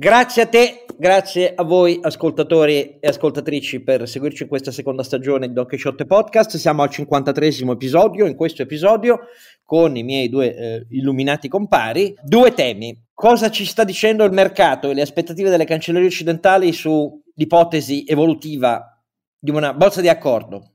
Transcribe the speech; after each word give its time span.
Grazie 0.00 0.42
a 0.42 0.46
te, 0.46 0.84
grazie 0.96 1.52
a 1.56 1.64
voi 1.64 1.98
ascoltatori 2.00 3.00
e 3.00 3.08
ascoltatrici 3.08 3.82
per 3.82 4.08
seguirci 4.08 4.44
in 4.44 4.48
questa 4.48 4.70
seconda 4.70 5.02
stagione 5.02 5.48
di 5.48 5.52
Don 5.52 5.66
Quixote 5.66 6.06
Podcast. 6.06 6.56
Siamo 6.56 6.82
al 6.82 6.88
53 6.88 7.48
episodio, 7.72 8.24
in 8.26 8.36
questo 8.36 8.62
episodio 8.62 9.22
con 9.64 9.96
i 9.96 10.04
miei 10.04 10.28
due 10.28 10.54
eh, 10.54 10.86
illuminati 10.90 11.48
compari, 11.48 12.14
due 12.22 12.54
temi. 12.54 12.96
Cosa 13.12 13.50
ci 13.50 13.64
sta 13.64 13.82
dicendo 13.82 14.22
il 14.22 14.30
mercato 14.30 14.88
e 14.88 14.94
le 14.94 15.02
aspettative 15.02 15.50
delle 15.50 15.64
cancellerie 15.64 16.06
occidentali 16.06 16.72
sull'ipotesi 16.72 18.04
evolutiva 18.06 19.02
di 19.36 19.50
una 19.50 19.74
bozza 19.74 20.00
di 20.00 20.08
accordo 20.08 20.74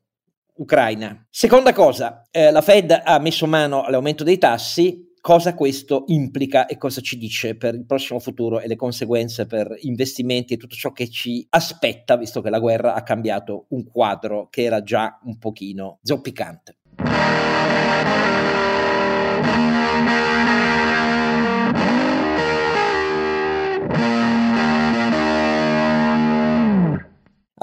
Ucraina. 0.55 1.25
Seconda 1.29 1.71
cosa, 1.71 2.27
eh, 2.29 2.51
la 2.51 2.61
Fed 2.61 2.91
ha 3.01 3.17
messo 3.19 3.47
mano 3.47 3.83
all'aumento 3.83 4.25
dei 4.25 4.37
tassi, 4.37 5.12
cosa 5.23 5.55
questo 5.55 6.03
implica 6.07 6.65
e 6.65 6.75
cosa 6.75 6.99
ci 6.99 7.17
dice 7.17 7.55
per 7.55 7.75
il 7.75 7.85
prossimo 7.85 8.19
futuro 8.19 8.59
e 8.59 8.67
le 8.67 8.75
conseguenze 8.75 9.45
per 9.45 9.73
investimenti 9.83 10.53
e 10.53 10.57
tutto 10.57 10.75
ciò 10.75 10.91
che 10.91 11.09
ci 11.09 11.47
aspetta, 11.49 12.17
visto 12.17 12.41
che 12.41 12.49
la 12.49 12.59
guerra 12.59 12.93
ha 12.93 13.03
cambiato 13.03 13.67
un 13.69 13.85
quadro 13.85 14.49
che 14.49 14.63
era 14.63 14.83
già 14.83 15.17
un 15.23 15.37
pochino 15.37 15.99
zoppicante. 16.03 16.75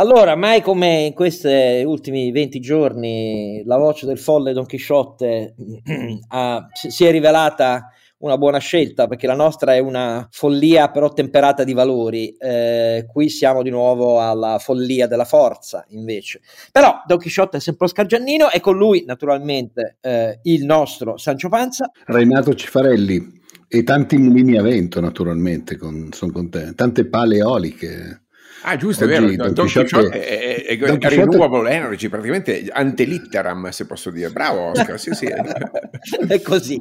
Allora, 0.00 0.34
mai 0.34 0.62
come 0.62 1.02
in 1.02 1.12
questi 1.12 1.82
ultimi 1.84 2.32
20 2.32 2.58
giorni 2.58 3.62
la 3.66 3.76
voce 3.76 4.06
del 4.06 4.18
folle 4.18 4.54
Don 4.54 4.64
Chisciotte 4.64 5.54
si 6.72 7.04
è 7.04 7.10
rivelata 7.10 7.90
una 8.20 8.38
buona 8.38 8.56
scelta 8.56 9.06
perché 9.06 9.26
la 9.26 9.34
nostra 9.34 9.74
è 9.74 9.78
una 9.78 10.26
follia 10.30 10.90
però 10.90 11.12
temperata 11.12 11.64
di 11.64 11.74
valori. 11.74 12.34
Eh, 12.38 13.04
qui 13.12 13.28
siamo 13.28 13.62
di 13.62 13.68
nuovo 13.68 14.22
alla 14.22 14.58
follia 14.58 15.06
della 15.06 15.26
forza 15.26 15.84
invece. 15.88 16.40
Però 16.72 17.02
Don 17.04 17.18
Chisciotte 17.18 17.58
è 17.58 17.60
sempre 17.60 17.84
Oscar 17.84 18.06
Giannino 18.06 18.50
e 18.50 18.60
con 18.60 18.78
lui 18.78 19.04
naturalmente 19.06 19.98
eh, 20.00 20.38
il 20.44 20.64
nostro 20.64 21.18
Sancio 21.18 21.50
Panza. 21.50 21.90
Renato 22.06 22.54
Cifarelli 22.54 23.38
e 23.68 23.82
tanti 23.82 24.16
mulini 24.16 24.56
a 24.56 24.62
vento 24.62 24.98
naturalmente, 24.98 25.76
con, 25.76 26.08
sono 26.12 26.32
contento, 26.32 26.74
tante 26.74 27.06
pale 27.06 27.36
eoliche. 27.36 28.22
Ah, 28.62 28.76
giusto, 28.76 29.04
Oggi, 29.04 29.12
è 29.14 29.20
vero. 29.20 29.34
Don, 29.36 29.52
Don 29.52 29.70
Quixote 29.70 30.08
è, 30.08 30.64
è, 30.64 30.64
è, 30.66 30.76
Don 30.76 30.98
Quixote... 30.98 31.24
renewable 31.24 31.70
energy, 31.70 32.08
praticamente 32.08 32.68
antelitteram, 32.70 33.70
se 33.70 33.86
posso 33.86 34.10
dire. 34.10 34.30
Bravo 34.30 34.70
Oscar, 34.70 34.98
sì, 34.98 35.12
sì. 35.14 35.26
è 36.28 36.42
così. 36.42 36.80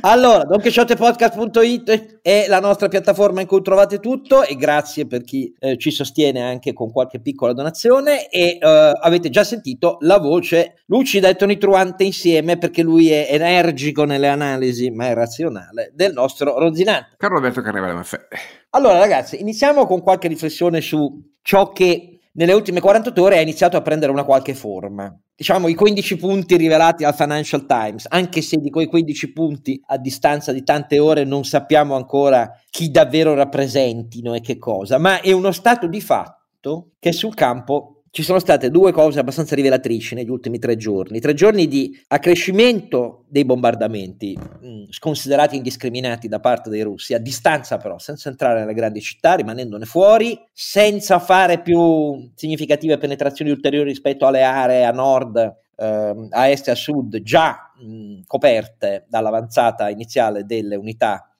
Allora, 0.00 0.44
donchisciotepodcast.it 0.44 2.20
è 2.20 2.46
la 2.48 2.60
nostra 2.60 2.88
piattaforma 2.88 3.40
in 3.40 3.46
cui 3.46 3.62
trovate 3.62 4.00
tutto 4.00 4.44
e 4.44 4.56
grazie 4.56 5.06
per 5.06 5.22
chi 5.22 5.54
eh, 5.58 5.78
ci 5.78 5.90
sostiene 5.90 6.42
anche 6.42 6.72
con 6.72 6.90
qualche 6.92 7.20
piccola 7.20 7.52
donazione 7.52 8.28
e 8.28 8.58
eh, 8.60 8.92
avete 9.00 9.30
già 9.30 9.44
sentito 9.44 9.96
la 10.00 10.18
voce 10.18 10.82
lucida 10.86 11.28
e 11.28 11.36
tonitruante 11.36 12.04
insieme 12.04 12.58
perché 12.58 12.82
lui 12.82 13.10
è 13.10 13.28
energico 13.30 14.04
nelle 14.04 14.28
analisi, 14.28 14.90
ma 14.90 15.06
è 15.06 15.14
razionale, 15.14 15.90
del 15.94 16.12
nostro 16.12 16.58
Ronzinante. 16.58 17.14
Carlo 17.16 17.36
Alberto 17.36 17.62
Carnevale 17.62 17.94
Maffè. 17.94 18.26
Allora, 18.74 18.98
ragazzi, 18.98 19.40
iniziamo 19.40 19.86
con 19.86 20.02
qualche 20.02 20.26
riflessione 20.26 20.80
su 20.80 21.22
ciò 21.42 21.70
che 21.70 22.18
nelle 22.32 22.52
ultime 22.52 22.80
48 22.80 23.22
ore 23.22 23.38
ha 23.38 23.40
iniziato 23.40 23.76
a 23.76 23.82
prendere 23.82 24.10
una 24.10 24.24
qualche 24.24 24.52
forma. 24.52 25.16
Diciamo 25.36 25.68
i 25.68 25.74
15 25.74 26.16
punti 26.16 26.56
rivelati 26.56 27.04
al 27.04 27.14
Financial 27.14 27.66
Times, 27.66 28.06
anche 28.08 28.42
se 28.42 28.56
di 28.56 28.70
quei 28.70 28.86
15 28.86 29.32
punti 29.32 29.80
a 29.86 29.96
distanza 29.96 30.50
di 30.52 30.64
tante 30.64 30.98
ore 30.98 31.22
non 31.22 31.44
sappiamo 31.44 31.94
ancora 31.94 32.50
chi 32.68 32.90
davvero 32.90 33.34
rappresentino 33.34 34.34
e 34.34 34.40
che 34.40 34.58
cosa, 34.58 34.98
ma 34.98 35.20
è 35.20 35.30
uno 35.30 35.52
stato 35.52 35.86
di 35.86 36.00
fatto 36.00 36.94
che 36.98 37.12
sul 37.12 37.34
campo 37.34 37.93
ci 38.14 38.22
sono 38.22 38.38
state 38.38 38.70
due 38.70 38.92
cose 38.92 39.18
abbastanza 39.18 39.56
rivelatrici 39.56 40.14
negli 40.14 40.28
ultimi 40.28 40.60
tre 40.60 40.76
giorni. 40.76 41.18
Tre 41.18 41.34
giorni 41.34 41.66
di 41.66 42.00
accrescimento 42.06 43.24
dei 43.26 43.44
bombardamenti, 43.44 44.38
mm, 44.38 44.84
sconsiderati 44.90 45.56
indiscriminati 45.56 46.28
da 46.28 46.38
parte 46.38 46.70
dei 46.70 46.82
russi, 46.82 47.12
a 47.12 47.18
distanza 47.18 47.76
però, 47.76 47.98
senza 47.98 48.28
entrare 48.28 48.60
nelle 48.60 48.72
grandi 48.72 49.00
città, 49.00 49.34
rimanendone 49.34 49.84
fuori, 49.84 50.40
senza 50.52 51.18
fare 51.18 51.60
più 51.60 52.30
significative 52.36 52.98
penetrazioni 52.98 53.50
ulteriori 53.50 53.88
rispetto 53.88 54.26
alle 54.26 54.44
aree 54.44 54.84
a 54.84 54.92
nord, 54.92 55.56
ehm, 55.74 56.28
a 56.30 56.48
est 56.48 56.68
e 56.68 56.70
a 56.70 56.76
sud, 56.76 57.20
già 57.20 57.72
mh, 57.80 57.84
mm, 57.84 58.20
coperte 58.28 59.06
dall'avanzata 59.08 59.90
iniziale 59.90 60.44
delle 60.44 60.76
unità 60.76 61.34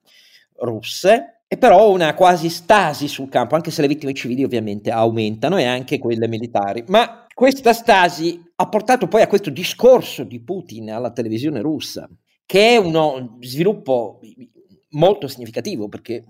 russe 0.57 1.34
e 1.54 1.56
però 1.56 1.88
una 1.92 2.15
quasi 2.15 2.48
stasi 2.48 3.06
sul 3.06 3.28
campo, 3.28 3.54
anche 3.54 3.70
se 3.70 3.81
le 3.81 3.87
vittime 3.87 4.12
civili 4.12 4.42
ovviamente 4.42 4.91
aumentano 4.91 5.56
e 5.56 5.65
anche 5.65 6.00
quelle 6.00 6.26
militari. 6.26 6.82
Ma 6.88 7.28
questa 7.32 7.72
stasi 7.72 8.42
ha 8.56 8.69
portato 8.69 9.06
poi 9.06 9.22
a 9.22 9.28
questo 9.28 9.50
discorso 9.50 10.25
di 10.25 10.42
Putin 10.42 10.91
alla 10.91 11.12
televisione 11.12 11.60
russa, 11.60 12.09
che 12.44 12.70
è 12.70 12.76
uno 12.76 13.38
sviluppo 13.41 14.19
molto 14.91 15.28
significativo 15.28 15.88
perché 15.88 16.25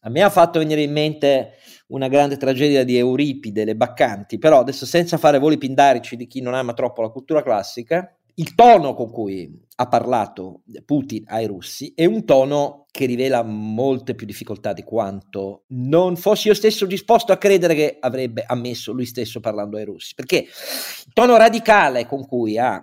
a 0.00 0.10
me 0.10 0.22
ha 0.22 0.30
fatto 0.30 0.58
venire 0.58 0.82
in 0.82 0.90
mente 0.90 1.52
una 1.88 2.08
grande 2.08 2.36
tragedia 2.36 2.82
di 2.82 2.96
Euripide, 2.96 3.64
le 3.64 3.76
Baccanti, 3.76 4.36
però 4.36 4.58
adesso 4.58 4.84
senza 4.84 5.16
fare 5.16 5.38
voli 5.38 5.58
pindarici 5.58 6.16
di 6.16 6.26
chi 6.26 6.40
non 6.40 6.54
ama 6.54 6.74
troppo 6.74 7.02
la 7.02 7.10
cultura 7.10 7.40
classica, 7.40 8.15
il 8.38 8.54
tono 8.54 8.94
con 8.94 9.10
cui 9.10 9.50
ha 9.76 9.88
parlato 9.88 10.62
Putin 10.84 11.24
ai 11.26 11.46
russi 11.46 11.92
è 11.94 12.04
un 12.04 12.24
tono 12.24 12.86
che 12.90 13.06
rivela 13.06 13.42
molte 13.42 14.14
più 14.14 14.26
difficoltà 14.26 14.72
di 14.72 14.82
quanto 14.82 15.64
non 15.68 16.16
fossi 16.16 16.48
io 16.48 16.54
stesso 16.54 16.86
disposto 16.86 17.32
a 17.32 17.36
credere 17.36 17.74
che 17.74 17.96
avrebbe 18.00 18.44
ammesso 18.46 18.92
lui 18.92 19.04
stesso 19.04 19.40
parlando 19.40 19.76
ai 19.76 19.84
russi, 19.84 20.14
perché 20.14 20.36
il 20.38 21.12
tono 21.12 21.36
radicale 21.36 22.06
con 22.06 22.26
cui 22.26 22.58
ha 22.58 22.82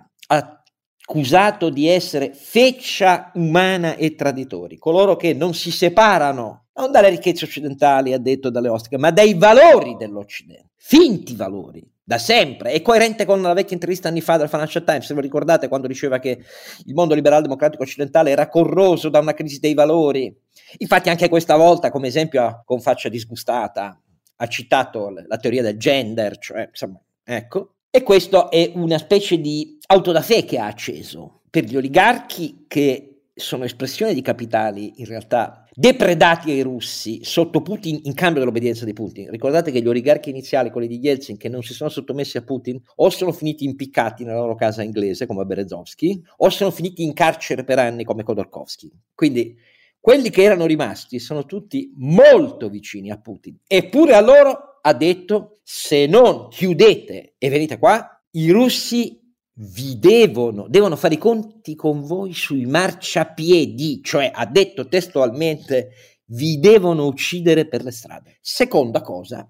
accusato 1.06 1.68
di 1.68 1.86
essere 1.86 2.32
feccia 2.32 3.30
umana 3.34 3.94
e 3.96 4.14
traditori, 4.14 4.78
coloro 4.78 5.16
che 5.16 5.34
non 5.34 5.52
si 5.52 5.70
separano 5.70 6.68
non 6.76 6.90
dalle 6.90 7.10
ricchezze 7.10 7.44
occidentali, 7.44 8.14
ha 8.14 8.18
detto 8.18 8.50
dalle 8.50 8.68
ostriche, 8.68 8.98
ma 8.98 9.10
dai 9.10 9.34
valori 9.34 9.96
dell'Occidente, 9.96 10.70
finti 10.76 11.36
valori, 11.36 11.86
da 12.02 12.18
sempre, 12.18 12.72
è 12.72 12.82
coerente 12.82 13.24
con 13.26 13.40
la 13.40 13.52
vecchia 13.52 13.74
intervista 13.74 14.08
anni 14.08 14.20
fa 14.20 14.38
del 14.38 14.48
Financial 14.48 14.82
Times, 14.82 15.06
se 15.06 15.14
vi 15.14 15.20
ricordate 15.20 15.68
quando 15.68 15.86
diceva 15.86 16.18
che 16.18 16.42
il 16.86 16.94
mondo 16.94 17.14
liberal 17.14 17.42
democratico 17.42 17.82
occidentale 17.82 18.30
era 18.30 18.48
corroso 18.48 19.08
da 19.08 19.20
una 19.20 19.34
crisi 19.34 19.60
dei 19.60 19.74
valori. 19.74 20.34
Infatti 20.78 21.10
anche 21.10 21.28
questa 21.28 21.56
volta, 21.56 21.90
come 21.90 22.08
esempio, 22.08 22.62
con 22.64 22.80
faccia 22.80 23.08
disgustata, 23.08 24.00
ha 24.36 24.46
citato 24.48 25.10
la 25.10 25.36
teoria 25.36 25.62
del 25.62 25.78
gender, 25.78 26.38
cioè, 26.38 26.66
insomma, 26.68 27.00
ecco. 27.22 27.73
E 27.96 28.02
questo 28.02 28.50
è 28.50 28.72
una 28.74 28.98
specie 28.98 29.38
di 29.38 29.78
auto 29.86 30.10
da 30.10 30.20
fé 30.20 30.44
che 30.44 30.58
ha 30.58 30.66
acceso 30.66 31.42
per 31.48 31.62
gli 31.62 31.76
oligarchi 31.76 32.64
che 32.66 33.26
sono 33.32 33.62
espressione 33.62 34.12
di 34.14 34.20
capitali 34.20 34.94
in 34.96 35.04
realtà 35.04 35.64
depredati 35.72 36.50
ai 36.50 36.62
russi 36.62 37.22
sotto 37.22 37.62
Putin 37.62 38.00
in 38.02 38.14
cambio 38.14 38.40
dell'obbedienza 38.40 38.84
di 38.84 38.92
Putin. 38.92 39.30
Ricordate 39.30 39.70
che 39.70 39.80
gli 39.80 39.86
oligarchi 39.86 40.30
iniziali, 40.30 40.72
quelli 40.72 40.88
di 40.88 40.98
Yeltsin, 40.98 41.36
che 41.36 41.48
non 41.48 41.62
si 41.62 41.72
sono 41.72 41.88
sottomessi 41.88 42.36
a 42.36 42.42
Putin, 42.42 42.82
o 42.96 43.10
sono 43.10 43.30
finiti 43.30 43.64
impiccati 43.64 44.24
nella 44.24 44.40
loro 44.40 44.56
casa 44.56 44.82
inglese, 44.82 45.26
come 45.26 45.44
Berezovsky, 45.44 46.20
o 46.38 46.48
sono 46.48 46.72
finiti 46.72 47.04
in 47.04 47.12
carcere 47.12 47.62
per 47.62 47.78
anni, 47.78 48.02
come 48.02 48.24
Khodorkovsky. 48.24 48.90
Quindi 49.14 49.56
quelli 50.00 50.30
che 50.30 50.42
erano 50.42 50.66
rimasti 50.66 51.20
sono 51.20 51.46
tutti 51.46 51.92
molto 51.94 52.68
vicini 52.68 53.12
a 53.12 53.20
Putin. 53.20 53.56
Eppure 53.68 54.14
a 54.14 54.20
loro 54.20 54.73
ha 54.86 54.92
detto, 54.92 55.60
se 55.62 56.06
non 56.06 56.48
chiudete 56.48 57.34
e 57.38 57.48
venite 57.48 57.78
qua, 57.78 58.06
i 58.32 58.50
russi 58.50 59.18
vi 59.56 59.98
devono, 59.98 60.66
devono 60.68 60.96
fare 60.96 61.14
i 61.14 61.18
conti 61.18 61.74
con 61.74 62.02
voi 62.02 62.34
sui 62.34 62.66
marciapiedi, 62.66 64.02
cioè 64.02 64.30
ha 64.32 64.44
detto 64.46 64.88
testualmente 64.88 65.90
vi 66.26 66.58
devono 66.58 67.06
uccidere 67.06 67.66
per 67.66 67.82
le 67.82 67.92
strade. 67.92 68.38
Seconda 68.40 69.00
cosa, 69.00 69.48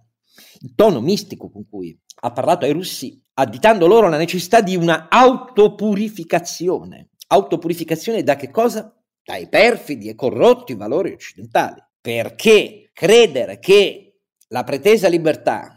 il 0.60 0.74
tono 0.74 1.00
mistico 1.00 1.50
con 1.50 1.66
cui 1.68 1.98
ha 2.20 2.32
parlato 2.32 2.64
ai 2.64 2.72
russi, 2.72 3.20
additando 3.34 3.86
loro 3.86 4.08
la 4.08 4.16
necessità 4.16 4.60
di 4.60 4.76
una 4.76 5.08
autopurificazione. 5.08 7.10
Autopurificazione 7.28 8.22
da 8.22 8.36
che 8.36 8.50
cosa? 8.50 8.94
Dai 9.24 9.48
perfidi 9.48 10.08
e 10.08 10.14
corrotti 10.14 10.74
valori 10.74 11.12
occidentali. 11.12 11.82
Perché 12.00 12.90
credere 12.92 13.58
che 13.58 14.03
la 14.48 14.64
pretesa 14.64 15.08
libertà, 15.08 15.76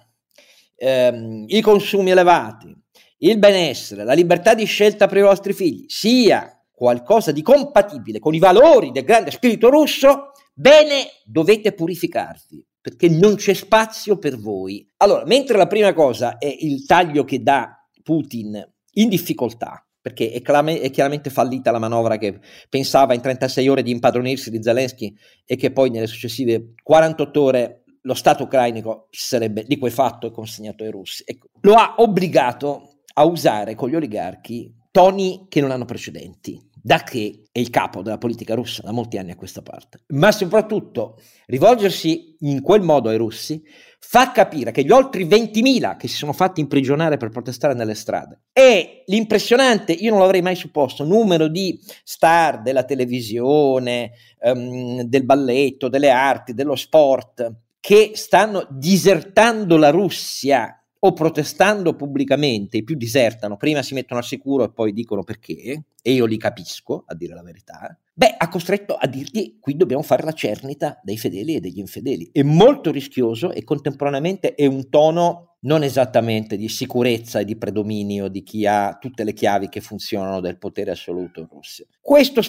ehm, 0.76 1.46
i 1.48 1.62
consumi 1.62 2.12
elevati, 2.12 2.76
il 3.20 3.40
benessere, 3.40 4.04
la 4.04 4.14
libertà 4.14 4.54
di 4.54 4.66
scelta 4.66 5.08
per 5.08 5.18
i 5.18 5.22
vostri 5.22 5.54
figli 5.54 5.86
sia 5.88 6.52
qualcosa 6.72 7.32
di 7.32 7.42
compatibile 7.42 8.20
con 8.20 8.36
i 8.36 8.40
valori 8.40 8.92
del 8.92 9.04
grande 9.04 9.32
spirito 9.32 9.70
russo, 9.70 10.32
bene, 10.54 11.08
dovete 11.26 11.74
purificarvi 11.74 12.64
perché 12.80 13.10
non 13.10 13.36
c'è 13.36 13.54
spazio 13.54 14.18
per 14.18 14.40
voi. 14.40 14.88
Allora, 14.98 15.26
mentre 15.26 15.58
la 15.58 15.68
prima 15.68 15.94
cosa 15.94 16.38
è 16.38 16.46
il 16.46 16.86
taglio 16.86 17.26
che 17.26 17.42
dà 17.44 17.86
Putin 18.02 18.66
in 18.94 19.10
difficoltà, 19.10 19.86
perché 20.00 20.32
è, 20.32 20.42
clame, 20.42 20.80
è, 20.80 20.90
chiaramente 20.90 21.30
fallita 21.30 21.72
la 21.72 21.80
manovra 21.80 22.18
che 22.18 22.40
pensava 22.70 23.14
in 23.14 23.20
36 23.20 23.68
ore 23.68 23.84
di 23.84 23.92
impadronirsi 23.92 24.50
di 24.50 24.64
Zelensky 24.64 25.14
e 25.46 25.58
che 25.58 25.72
poi 25.72 25.90
nelle 25.90 26.08
successive 26.08 26.76
48 26.82 27.42
ore 27.42 27.84
lo 28.08 28.14
Stato 28.14 28.44
ucrainico 28.44 29.08
si 29.12 29.28
sarebbe 29.28 29.66
liquefatto 29.68 30.28
e 30.28 30.32
consegnato 30.32 30.84
ai 30.84 30.92
russi. 30.92 31.24
Ecco, 31.26 31.50
lo 31.62 31.74
ha 31.74 31.96
obbligato 31.98 33.02
a 33.14 33.26
usare 33.26 33.76
con 33.76 33.90
gli 33.90 33.96
oligarchi 33.96 34.74
toni 34.90 35.48
che 35.50 35.60
non 35.60 35.72
hanno 35.72 35.84
precedenti, 35.84 36.58
da 36.74 37.04
che 37.04 37.50
è 37.52 37.60
il 37.60 37.70
capo 37.70 38.02
della 38.02 38.18
politica 38.18 38.56
russa 38.56 38.82
da 38.82 38.94
molti 38.94 39.18
anni 39.18 39.32
a 39.32 39.36
questa 39.36 39.62
parte. 39.62 40.00
Ma 40.14 40.32
soprattutto 40.32 41.20
rivolgersi 41.48 42.38
in 42.40 42.62
quel 42.62 42.82
modo 42.82 43.10
ai 43.10 43.18
russi 43.18 43.62
fa 44.00 44.32
capire 44.32 44.72
che 44.72 44.84
gli 44.84 44.92
oltre 44.92 45.24
20.000 45.24 45.98
che 45.98 46.08
si 46.08 46.16
sono 46.16 46.32
fatti 46.32 46.62
imprigionare 46.62 47.18
per 47.18 47.30
protestare 47.30 47.74
nelle 47.74 47.96
strade 47.96 48.44
e 48.54 49.04
l'impressionante, 49.08 49.92
io 49.92 50.12
non 50.12 50.20
l'avrei 50.20 50.42
mai 50.42 50.56
supposto, 50.56 51.04
numero 51.04 51.50
di 51.50 51.78
star 52.06 52.62
della 52.62 52.86
televisione, 52.86 54.12
um, 54.44 55.02
del 55.02 55.26
balletto, 55.26 55.90
delle 55.90 56.10
arti, 56.10 56.54
dello 56.54 56.76
sport 56.76 57.66
che 57.80 58.12
stanno 58.16 58.68
disertando 58.70 59.78
la 59.78 59.90
Russia 59.90 60.78
o 61.00 61.14
protestando 61.14 61.96
pubblicamente, 61.96 62.78
i 62.78 62.84
più 62.84 62.96
disertano, 62.96 63.56
prima 63.56 63.84
si 63.84 63.94
mettono 63.94 64.20
al 64.20 64.26
sicuro 64.26 64.64
e 64.64 64.72
poi 64.72 64.94
dicono 64.94 65.24
perché, 65.24 65.84
e 66.02 66.12
io 66.12 66.26
li 66.26 66.38
capisco, 66.38 67.04
a 67.06 67.16
dire 67.16 67.36
la 67.36 67.44
verità, 67.44 67.98
beh, 68.14 68.36
ha 68.38 68.50
costretto 68.50 68.96
a 68.96 69.08
dirgli 69.08 69.60
qui 69.60 69.76
dobbiamo 69.76 70.02
fare 70.02 70.24
la 70.24 70.32
cernita 70.32 71.00
dei 71.04 71.18
fedeli 71.18 71.56
e 71.56 71.60
degli 71.60 71.80
infedeli. 71.80 72.30
È 72.32 72.42
molto 72.42 72.92
rischioso 72.92 73.52
e 73.52 73.64
contemporaneamente 73.64 74.56
è 74.56 74.66
un 74.66 74.90
tono 74.90 75.58
non 75.62 75.84
esattamente 75.84 76.56
di 76.56 76.70
sicurezza 76.70 77.40
e 77.40 77.46
di 77.46 77.58
predominio 77.58 78.28
di 78.28 78.44
chi 78.44 78.66
ha 78.66 78.98
tutte 79.00 79.24
le 79.24 79.34
chiavi 79.34 79.70
che 79.70 79.82
funzionano 79.82 80.40
del 80.40 80.58
potere 80.58 80.92
assoluto 80.92 81.40
in 81.40 81.48
Russia. 81.50 81.86
Questo 82.00 82.42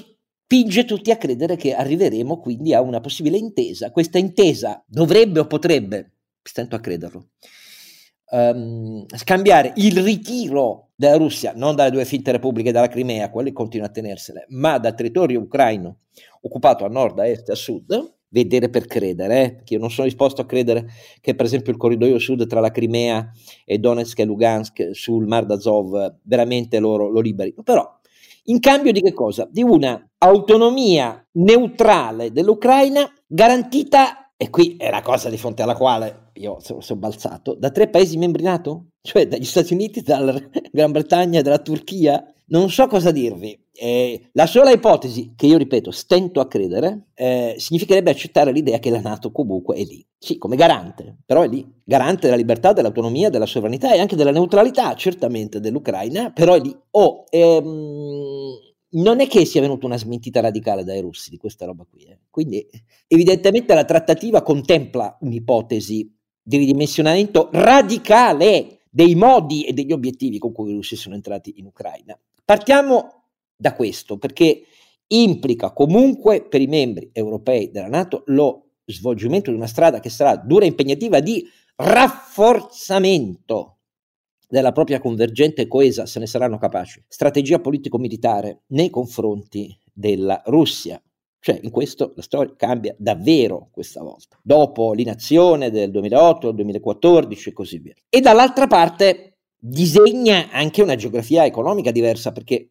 spinge 0.49 0.87
tutti 0.87 1.11
a 1.11 1.19
credere 1.19 1.57
che 1.57 1.75
arriveremo 1.75 2.39
quindi 2.39 2.73
a 2.73 2.81
una 2.81 3.01
possibile 3.01 3.37
intesa. 3.37 3.91
Questa 3.91 4.17
intesa 4.17 4.83
dovrebbe 4.87 5.41
o 5.41 5.47
potrebbe, 5.47 6.13
stento 6.43 6.75
a 6.75 6.81
crederlo, 6.81 7.29
um, 8.31 9.05
scambiare 9.15 9.75
il 9.77 10.03
ritiro 10.03 10.93
della 10.95 11.19
Russia, 11.19 11.53
non 11.55 11.77
dalle 11.77 11.91
due 11.91 12.07
finte 12.07 12.33
repubbliche 12.33 12.73
dalla 12.73 12.89
Crimea, 12.89 13.29
quelle 13.29 13.53
continua 13.53 13.89
a 13.89 13.91
tenersene, 13.91 14.47
ma 14.49 14.79
dal 14.79 14.95
territorio 14.95 15.41
ucraino 15.41 15.99
occupato 16.41 16.87
a 16.87 16.89
nord, 16.89 17.19
a 17.19 17.27
est 17.27 17.51
e 17.51 17.53
a 17.53 17.55
sud, 17.55 18.15
vedere 18.31 18.71
per 18.71 18.87
credere, 18.87 19.45
eh? 19.45 19.55
perché 19.55 19.75
io 19.75 19.81
non 19.81 19.91
sono 19.91 20.07
disposto 20.07 20.41
a 20.41 20.47
credere 20.47 20.87
che 21.21 21.35
per 21.35 21.45
esempio 21.45 21.73
il 21.73 21.79
corridoio 21.79 22.19
sud 22.19 22.47
tra 22.47 22.61
la 22.61 22.71
Crimea 22.71 23.31
e 23.67 23.77
Donetsk 23.77 24.19
e 24.19 24.25
Lugansk 24.25 24.89
sul 24.93 25.27
Mar 25.27 25.45
d'Azov 25.45 26.21
veramente 26.23 26.79
loro 26.79 27.09
lo 27.11 27.21
liberino, 27.21 27.63
però 27.63 27.98
in 28.49 28.61
cambio 28.61 28.93
di 28.93 29.01
che 29.01 29.13
cosa? 29.13 29.47
Di 29.51 29.63
una 29.63 30.03
autonomia 30.19 31.25
neutrale 31.33 32.33
dell'Ucraina 32.33 33.11
garantita 33.27 34.33
e 34.37 34.51
qui 34.51 34.77
è 34.77 34.89
la 34.89 35.03
cosa 35.03 35.29
di 35.29 35.37
fronte 35.37 35.63
alla 35.63 35.75
quale 35.75 36.31
io 36.35 36.59
sono, 36.61 36.81
sono 36.81 37.01
balzato, 37.01 37.55
da 37.55 37.71
tre 37.71 37.89
paesi 37.89 38.17
membri 38.17 38.45
NATO? 38.45 38.91
Cioè 39.01 39.27
dagli 39.27 39.45
Stati 39.45 39.75
Uniti, 39.75 40.01
dalla 40.01 40.39
Gran 40.71 40.93
Bretagna, 40.93 41.43
dalla 41.43 41.59
Turchia? 41.59 42.25
Non 42.51 42.71
so 42.71 42.87
cosa 42.87 43.11
dirvi. 43.11 43.59
Eh, 43.73 44.31
la 44.33 44.47
sola 44.47 44.71
ipotesi, 44.71 45.35
che 45.37 45.47
io 45.47 45.59
ripeto, 45.59 45.91
stento 45.91 46.41
a 46.41 46.49
credere, 46.49 47.09
eh, 47.15 47.55
significherebbe 47.59 48.11
accettare 48.11 48.53
l'idea 48.53 48.79
che 48.79 48.89
la 48.91 49.01
NATO 49.01 49.31
comunque 49.31 49.77
è 49.77 49.85
lì. 49.85 50.05
Sì, 50.17 50.39
come 50.39 50.57
garante, 50.57 51.19
però 51.27 51.43
è 51.43 51.49
lì. 51.49 51.67
Garante 51.85 52.23
della 52.23 52.37
libertà, 52.37 52.73
dell'autonomia, 52.73 53.29
della 53.29 53.45
sovranità 53.45 53.93
e 53.93 53.99
anche 53.99 54.17
della 54.17 54.31
neutralità, 54.31 54.95
certamente, 54.95 55.61
dell'Ucraina, 55.61 56.33
però 56.33 56.55
è 56.55 56.61
lì. 56.61 56.75
Oh, 56.93 57.25
ehm, 57.29 58.59
non 58.91 59.21
è 59.21 59.27
che 59.27 59.45
sia 59.45 59.61
venuta 59.61 59.85
una 59.85 59.99
smentita 59.99 60.41
radicale 60.41 60.85
dai 60.85 61.03
russi 61.03 61.29
di 61.29 61.37
questa 61.37 61.67
roba 61.67 61.87
qui. 61.89 62.05
Eh. 62.05 62.19
Quindi, 62.31 62.67
evidentemente, 63.07 63.75
la 63.75 63.85
trattativa 63.85 64.41
contempla 64.43 65.19
un'ipotesi 65.21 66.11
di 66.43 66.57
ridimensionamento 66.57 67.51
radicale 67.53 68.81
dei 68.89 69.15
modi 69.15 69.65
e 69.65 69.75
degli 69.75 69.93
obiettivi 69.93 70.39
con 70.39 70.53
cui 70.53 70.71
i 70.71 70.75
russi 70.75 70.97
sono 70.97 71.15
entrati 71.15 71.59
in 71.59 71.67
Ucraina. 71.67 72.19
Partiamo 72.49 73.25
da 73.55 73.75
questo, 73.75 74.17
perché 74.17 74.63
implica 75.09 75.75
comunque 75.75 76.49
per 76.49 76.63
i 76.63 76.67
membri 76.67 77.11
europei 77.13 77.71
della 77.71 77.89
Nato 77.89 78.23
lo 78.29 78.71
svolgimento 78.87 79.51
di 79.51 79.57
una 79.59 79.67
strada 79.67 80.01
che 80.01 80.09
sarà 80.09 80.35
dura 80.37 80.65
e 80.65 80.69
impegnativa 80.69 81.21
di 81.21 81.47
rafforzamento 81.77 83.81
della 84.49 84.73
propria 84.73 84.99
convergente 84.99 85.61
e 85.61 85.69
coesa, 85.69 86.07
se 86.07 86.21
ne 86.21 86.27
saranno 86.27 86.57
capaci, 86.57 87.05
strategia 87.07 87.59
politico-militare 87.59 88.63
nei 88.69 88.89
confronti 88.89 89.79
della 89.93 90.41
Russia. 90.47 90.99
Cioè, 91.41 91.61
in 91.63 91.71
questo 91.71 92.15
la 92.17 92.23
storia 92.23 92.55
cambia 92.57 92.97
davvero 92.99 93.69
questa 93.71 94.03
volta, 94.03 94.39
dopo 94.43 94.95
l'inazione 94.95 95.71
del 95.71 95.91
2008, 95.91 96.47
del 96.47 96.55
2014 96.55 97.51
e 97.51 97.53
così 97.53 97.79
via. 97.79 97.95
E 98.09 98.23
dall'altra 98.23 98.67
parte 98.67 99.28
disegna 99.59 100.51
anche 100.51 100.83
una 100.83 100.95
geografia 100.95 101.45
economica 101.45 101.91
diversa, 101.91 102.33
perché 102.33 102.69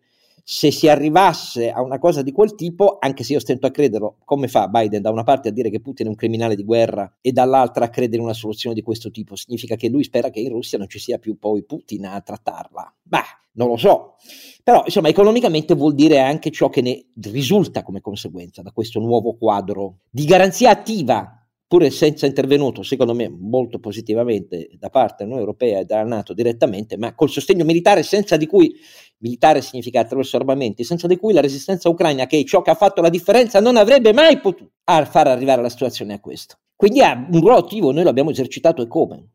se 0.50 0.72
si 0.72 0.88
arrivasse 0.88 1.72
a 1.72 1.81
una 1.81 2.00
cosa 2.00 2.22
di 2.22 2.31
quel 2.31 2.56
tipo, 2.56 2.98
anche 3.01 3.25
se 3.25 3.34
io 3.34 3.39
stento 3.39 3.68
a 3.68 3.72
crederlo, 3.72 4.19
come 4.24 4.48
fa 4.48 4.69
Biden 4.69 5.01
da 5.01 5.10
una 5.10 5.24
parte 5.24 5.50
a 5.50 5.51
dire 5.51 5.69
che 5.69 5.81
Putin 5.81 6.06
è 6.06 6.10
un 6.10 6.16
criminale 6.16 6.56
di 6.56 6.63
guerra 6.63 7.18
e 7.19 7.34
dall'altra 7.34 7.86
a 7.86 7.89
credere 7.89 8.19
in 8.19 8.24
una 8.24 8.34
soluzione 8.34 8.74
di 8.74 8.81
questo 8.81 9.12
tipo? 9.12 9.36
Significa 9.36 9.75
che 9.75 9.89
lui 9.89 10.06
spera 10.06 10.30
che 10.30 10.39
in 10.39 10.50
Russia 10.50 10.78
non 10.78 10.88
ci 10.88 11.00
sia 11.00 11.18
più 11.18 11.38
poi 11.38 11.66
Putin 11.66 12.06
a 12.06 12.22
trattarla. 12.22 12.95
Beh, 13.04 13.19
non 13.57 13.68
lo 13.68 13.75
so. 13.75 14.16
Però, 14.63 14.83
insomma, 14.86 15.10
economicamente 15.10 15.75
vuol 15.75 15.94
dire 15.94 16.19
anche 16.19 16.50
ciò 16.50 16.69
che 16.69 16.81
ne 16.81 17.07
risulta 17.24 17.83
come 17.83 18.00
conseguenza 18.00 18.62
da 18.62 18.72
questo 18.72 19.01
nuovo 19.01 19.36
quadro 19.36 19.98
di 20.10 20.24
garanzia 20.24 20.69
attiva 20.69 21.37
pur 21.68 21.90
senza 21.92 22.25
intervenuto, 22.25 22.81
secondo 22.81 23.14
me, 23.14 23.28
molto 23.30 23.80
positivamente 23.80 24.69
da 24.80 24.90
parte 24.90 25.18
dell'Unione 25.18 25.42
Europea 25.42 25.80
e 25.80 25.86
dalla 25.86 26.04
Nato 26.04 26.34
direttamente, 26.34 26.98
ma 26.98 27.14
col 27.14 27.30
sostegno 27.30 27.66
militare 27.66 28.04
senza 28.04 28.38
di 28.38 28.48
cui, 28.48 28.74
militare 29.18 29.62
significa 29.62 30.00
attraverso 30.00 30.38
armamenti, 30.38 30.86
senza 30.86 31.08
di 31.08 31.18
cui 31.18 31.34
la 31.34 31.42
resistenza 31.42 31.90
ucraina, 31.90 32.25
che 32.25 32.40
è 32.40 32.44
ciò 32.44 32.62
che 32.62 32.72
ha 32.72 32.75
fatto 32.75 33.02
la 33.02 33.10
differenza, 33.10 33.60
non 33.60 33.75
avrebbe 33.75 34.14
mai 34.14 34.40
potuto 34.40 34.72
far 34.86 35.28
arrivare 35.28 35.62
la 35.62 35.69
situazione 35.69 36.14
a 36.14 36.19
questo. 36.22 36.56
Quindi 36.74 37.02
ha 37.02 37.28
un 37.30 37.40
ruolo 37.42 37.58
attivo, 37.58 37.92
noi 37.92 38.04
l'abbiamo 38.04 38.30
esercitato 38.30 38.81
e 38.81 38.88
come? 38.88 39.31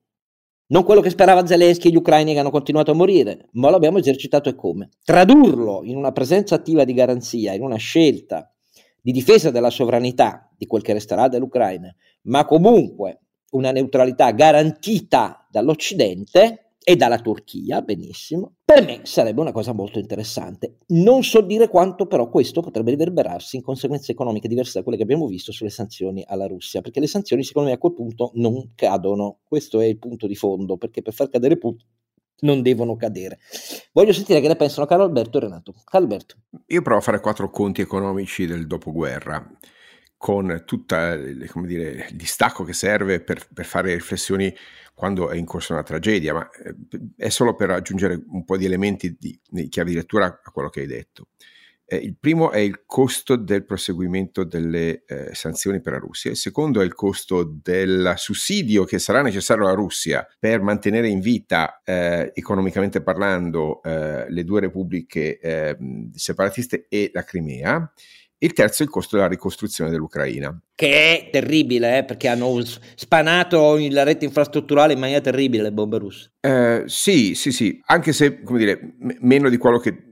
Non 0.73 0.85
quello 0.85 1.03
che 1.03 1.11
sperava 1.11 1.45
Zelensky 1.45 1.89
e 1.89 1.91
gli 1.91 1.97
ucraini 1.97 2.33
che 2.33 2.39
hanno 2.39 2.51
continuato 2.51 2.93
a 2.93 2.95
morire, 2.95 3.49
ma 3.53 3.69
l'abbiamo 3.69 3.99
esercitato 3.99 4.49
e 4.49 4.55
come? 4.55 4.89
Tradurlo 5.05 5.83
in 5.85 5.97
una 5.97 6.13
presenza 6.13 6.55
attiva 6.55 6.85
di 6.85 6.95
garanzia, 6.95 7.53
in 7.53 7.63
una 7.63 7.77
scelta 7.77 8.52
di 9.03 9.13
difesa 9.13 9.51
della 9.51 9.71
sovranità 9.71 10.49
di 10.57 10.67
quel 10.67 10.83
che 10.83 10.93
resterà 10.93 11.29
dell'Ucraina, 11.29 11.95
ma 12.23 12.45
comunque 12.45 13.19
una 13.51 13.73
neutralità 13.73 14.31
garantita 14.31 15.47
dall'Occidente 15.51 16.77
e 16.85 16.97
dalla 16.97 17.21
Turchia, 17.21 17.81
benissimo, 17.83 18.55
per 18.65 18.85
me 18.85 19.01
sarebbe 19.05 19.41
una 19.41 19.53
cosa 19.53 19.73
molto 19.73 19.99
interessante. 19.99 20.79
Non 20.89 21.23
so 21.23 21.41
dire 21.41 21.69
quanto 21.69 22.07
però 22.07 22.29
questo 22.29 22.61
potrebbe 22.61 22.91
riverberarsi 22.91 23.57
in 23.57 23.63
conseguenze 23.63 24.13
economiche 24.13 24.49
diverse 24.49 24.79
da 24.79 24.83
quelle 24.83 24.97
che 24.97 25.05
abbiamo 25.05 25.27
visto 25.27 25.53
sulle 25.53 25.71
sanzioni 25.71 26.25
alla 26.27 26.47
Russia, 26.47 26.81
perché 26.81 26.99
le 26.99 27.07
sanzioni 27.07 27.45
secondo 27.45 27.69
me 27.69 27.75
a 27.75 27.79
quel 27.79 27.93
punto 27.93 28.31
non 28.35 28.73
cadono. 28.75 29.39
Questo 29.45 29.81
è 29.81 29.85
il 29.85 29.99
punto 29.99 30.27
di 30.27 30.35
fondo, 30.35 30.77
perché 30.77 31.03
per 31.03 31.13
far 31.13 31.29
cadere 31.29 31.59
Putin 31.59 31.87
non 32.43 32.63
devono 32.63 32.97
cadere. 32.97 33.39
Voglio 33.93 34.13
sentire 34.13 34.41
che 34.41 34.49
ne 34.49 34.57
pensano 34.57 34.87
Carlo 34.87 35.05
Alberto 35.05 35.39
e 35.39 35.41
Renato. 35.41 35.75
Carlo 35.85 36.07
Alberto. 36.07 36.37
Io 36.67 36.83
provo 36.83 37.01
a 37.01 37.03
fare 37.03 37.21
quattro 37.21 37.51
conti 37.51 37.81
economici 37.81 38.47
del 38.47 38.67
dopoguerra 38.67 39.51
con 40.17 40.63
tutto 40.65 40.95
il 40.95 42.07
distacco 42.13 42.63
che 42.63 42.73
serve 42.73 43.21
per, 43.21 43.49
per, 43.53 43.65
fare 43.65 43.93
riflessioni 43.93 44.55
quando 44.95 45.31
è 45.31 45.37
in 45.37 45.45
corso 45.45 45.73
una 45.73 45.83
tragedia, 45.83 46.33
ma 46.33 46.49
eh, 46.51 46.77
è 47.17 47.29
solo 47.29 47.57
per 47.57 47.71
aggiungere 47.71 48.23
un 48.29 48.45
po' 48.45 48.57
di 48.57 48.65
elementi 48.65 49.17
di, 49.19 49.37
di 49.49 49.69
chiave 49.69 49.91
di 49.91 49.97
lettura 49.97 50.27
a 50.27 50.51
quello 50.53 50.69
che 50.69 50.81
hai 50.81 50.87
detto. 50.87 51.27
Eh, 51.93 51.97
il 51.97 52.17
primo 52.19 52.53
è 52.53 52.59
il 52.59 52.85
costo 52.87 53.37
del 53.37 53.67
proseguimento 53.67 54.45
delle 54.45 55.05
eh, 55.05 55.35
sanzioni 55.35 55.83
per 55.83 55.93
la 55.93 55.99
Russia, 55.99 56.31
il 56.31 56.39
secondo 56.39 56.81
è 56.81 56.85
il 56.85 56.95
costo 56.95 57.43
del 57.45 58.15
sussidio 58.17 58.85
che 58.85 58.99
sarà 58.99 59.21
necessario 59.21 59.65
alla 59.65 59.75
Russia 59.75 60.27
per 60.39 60.63
mantenere 60.63 61.09
in 61.09 61.21
vita, 61.21 61.83
eh, 61.85 62.33
economicamente 62.35 63.03
parlando, 63.03 63.83
eh, 63.83 64.25
le 64.31 64.43
due 64.43 64.61
repubbliche 64.61 65.39
ehm, 65.39 66.13
separatiste 66.15 66.87
e 66.89 67.11
la 67.13 67.25
Crimea. 67.25 67.93
Il 68.39 68.55
terzo 68.55 68.83
è 68.83 68.87
il 68.87 68.91
costo 68.91 69.17
della 69.17 69.29
ricostruzione 69.29 69.91
dell'Ucraina. 69.91 70.59
Che 70.75 70.89
è 70.89 71.29
terribile, 71.31 71.99
eh, 71.99 72.05
perché 72.05 72.27
hanno 72.27 72.59
spanato 72.95 73.77
la 73.91 74.03
rete 74.03 74.25
infrastrutturale 74.25 74.95
in 74.95 74.99
maniera 74.99 75.21
terribile 75.21 75.63
le 75.63 75.73
bombe 75.73 75.99
russe. 75.99 76.33
Eh, 76.41 76.85
sì, 76.87 77.35
sì, 77.35 77.53
sì, 77.53 77.81
anche 77.85 78.15
se, 78.15 78.43
come 78.43 78.59
dire, 78.59 78.95
m- 78.99 79.17
meno 79.21 79.51
di 79.51 79.59
quello 79.59 79.79
che 79.79 80.11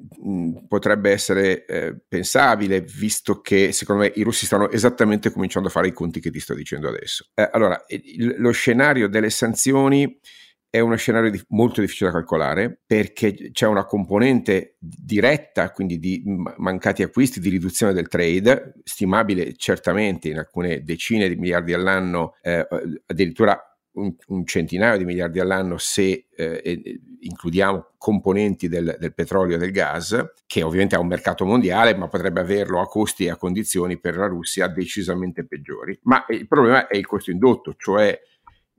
potrebbe 0.68 1.10
essere 1.10 1.64
eh, 1.64 1.96
pensabile, 2.06 2.80
visto 2.80 3.40
che 3.40 3.72
secondo 3.72 4.02
me 4.02 4.12
i 4.14 4.22
russi 4.22 4.46
stanno 4.46 4.70
esattamente 4.70 5.30
cominciando 5.30 5.68
a 5.68 5.72
fare 5.72 5.88
i 5.88 5.92
conti 5.92 6.20
che 6.20 6.30
ti 6.30 6.40
sto 6.40 6.54
dicendo 6.54 6.88
adesso. 6.88 7.26
Eh, 7.34 7.48
allora, 7.52 7.82
il, 7.88 8.34
lo 8.38 8.50
scenario 8.50 9.08
delle 9.08 9.30
sanzioni 9.30 10.18
è 10.70 10.78
uno 10.78 10.94
scenario 10.94 11.30
di, 11.30 11.42
molto 11.48 11.80
difficile 11.80 12.10
da 12.10 12.18
calcolare 12.18 12.80
perché 12.86 13.50
c'è 13.50 13.66
una 13.66 13.84
componente 13.84 14.76
diretta, 14.78 15.72
quindi 15.72 15.98
di 15.98 16.22
mancati 16.58 17.02
acquisti, 17.02 17.40
di 17.40 17.48
riduzione 17.48 17.92
del 17.92 18.06
trade, 18.06 18.74
stimabile 18.84 19.54
certamente 19.56 20.28
in 20.28 20.38
alcune 20.38 20.84
decine 20.84 21.28
di 21.28 21.34
miliardi 21.34 21.72
all'anno, 21.72 22.36
eh, 22.40 22.64
addirittura 23.06 23.69
un, 23.92 24.14
un, 24.28 24.46
centinaio 24.46 24.98
di 24.98 25.04
miliardi 25.04 25.40
all'anno 25.40 25.76
se 25.78 26.26
eh, 26.34 27.00
includiamo 27.20 27.92
componenti 27.98 28.68
del, 28.68 28.96
del, 28.98 29.14
petrolio 29.14 29.56
e 29.56 29.58
del 29.58 29.72
gas, 29.72 30.32
che 30.46 30.62
ovviamente 30.62 30.94
ha 30.94 31.00
un 31.00 31.06
mercato 31.06 31.44
mondiale, 31.44 31.94
ma 31.94 32.08
potrebbe 32.08 32.40
averlo 32.40 32.80
a 32.80 32.86
costi 32.86 33.24
e 33.24 33.30
a 33.30 33.36
condizioni 33.36 33.98
per 33.98 34.16
la 34.16 34.26
Russia 34.26 34.68
decisamente 34.68 35.46
peggiori. 35.46 35.98
Ma 36.04 36.24
il 36.28 36.46
problema 36.46 36.86
è 36.86 36.96
il 36.96 37.06
costo 37.06 37.30
indotto, 37.30 37.74
cioè 37.76 38.18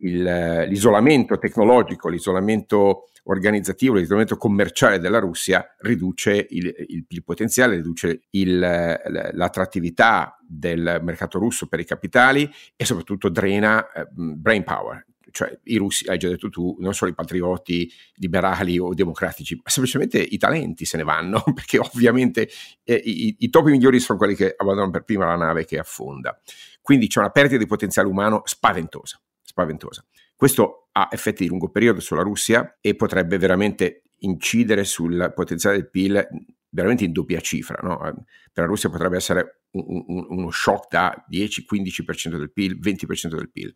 il, 0.01 0.65
l'isolamento 0.67 1.37
tecnologico, 1.37 2.09
l'isolamento 2.09 3.05
organizzativo, 3.23 3.95
l'isolamento 3.95 4.37
commerciale 4.37 4.99
della 4.99 5.19
Russia 5.19 5.75
riduce 5.79 6.47
il, 6.49 6.73
il, 6.87 7.05
il 7.07 7.23
potenziale, 7.23 7.75
riduce 7.75 8.21
l'attrattività 8.31 10.37
del 10.45 10.99
mercato 11.03 11.39
russo 11.39 11.67
per 11.67 11.79
i 11.79 11.85
capitali 11.85 12.49
e 12.75 12.85
soprattutto 12.85 13.29
drena 13.29 13.89
eh, 13.91 14.07
brain 14.11 14.63
power. 14.63 15.05
Cioè 15.33 15.57
i 15.65 15.77
russi, 15.77 16.09
hai 16.09 16.17
già 16.17 16.27
detto 16.27 16.49
tu, 16.49 16.75
non 16.79 16.93
solo 16.93 17.11
i 17.11 17.13
patrioti 17.13 17.89
liberali 18.15 18.77
o 18.79 18.93
democratici, 18.93 19.55
ma 19.55 19.69
semplicemente 19.69 20.19
i 20.19 20.37
talenti 20.37 20.83
se 20.83 20.97
ne 20.97 21.03
vanno, 21.03 21.41
perché 21.55 21.77
ovviamente 21.77 22.49
eh, 22.83 22.95
i, 22.95 23.37
i 23.39 23.49
topi 23.49 23.71
migliori 23.71 24.01
sono 24.01 24.17
quelli 24.17 24.35
che 24.35 24.53
abbandonano 24.57 24.91
per 24.91 25.03
prima 25.03 25.25
la 25.25 25.37
nave 25.37 25.63
che 25.63 25.77
affonda. 25.77 26.37
Quindi 26.81 27.07
c'è 27.07 27.19
una 27.19 27.29
perdita 27.29 27.57
di 27.57 27.67
potenziale 27.67 28.09
umano 28.09 28.41
spaventosa 28.43 29.21
spaventosa. 29.51 30.03
Questo 30.35 30.87
ha 30.93 31.09
effetti 31.11 31.43
di 31.43 31.49
lungo 31.49 31.69
periodo 31.69 31.99
sulla 31.99 32.23
Russia 32.23 32.77
e 32.81 32.95
potrebbe 32.95 33.37
veramente 33.37 34.03
incidere 34.19 34.83
sul 34.83 35.31
potenziale 35.35 35.77
del 35.77 35.89
PIL 35.89 36.27
veramente 36.69 37.03
in 37.03 37.11
doppia 37.11 37.41
cifra. 37.41 37.79
No? 37.83 37.97
Per 37.97 38.63
la 38.63 38.65
Russia 38.65 38.89
potrebbe 38.89 39.17
essere 39.17 39.63
un, 39.71 40.03
un, 40.07 40.25
uno 40.29 40.49
shock 40.51 40.89
da 40.89 41.25
10-15% 41.29 42.37
del 42.37 42.51
PIL, 42.51 42.79
20% 42.79 43.35
del 43.35 43.51
PIL. 43.51 43.73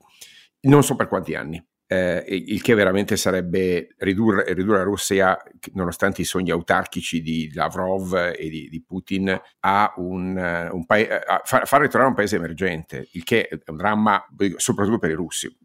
Non 0.62 0.84
so 0.84 0.96
per 0.96 1.08
quanti 1.08 1.36
anni. 1.36 1.63
Eh, 1.88 2.25
il 2.27 2.63
che 2.63 2.74
veramente 2.74 3.15
sarebbe 3.15 3.94
ridurre, 3.98 4.51
ridurre, 4.53 4.77
la 4.77 4.84
Russia, 4.84 5.38
nonostante 5.74 6.22
i 6.22 6.25
sogni 6.25 6.50
autarchici 6.50 7.22
di 7.22 7.51
Lavrov 7.53 8.34
e 8.36 8.50
di, 8.50 8.70
di 8.70 8.82
Putin, 8.82 9.39
a, 9.60 9.94
un, 9.98 10.70
un 10.72 10.86
pa- 10.86 11.22
a 11.24 11.41
far, 11.44 11.67
far 11.67 11.82
ritornare 11.82 12.10
un 12.10 12.15
paese 12.15 12.38
emergente, 12.38 13.08
il 13.12 13.24
che 13.24 13.48
è 13.48 13.60
un 13.67 13.77
dramma 13.77 14.25
soprattutto 14.55 14.98
per 14.98 15.12
i 15.12 15.13
russi 15.13 15.55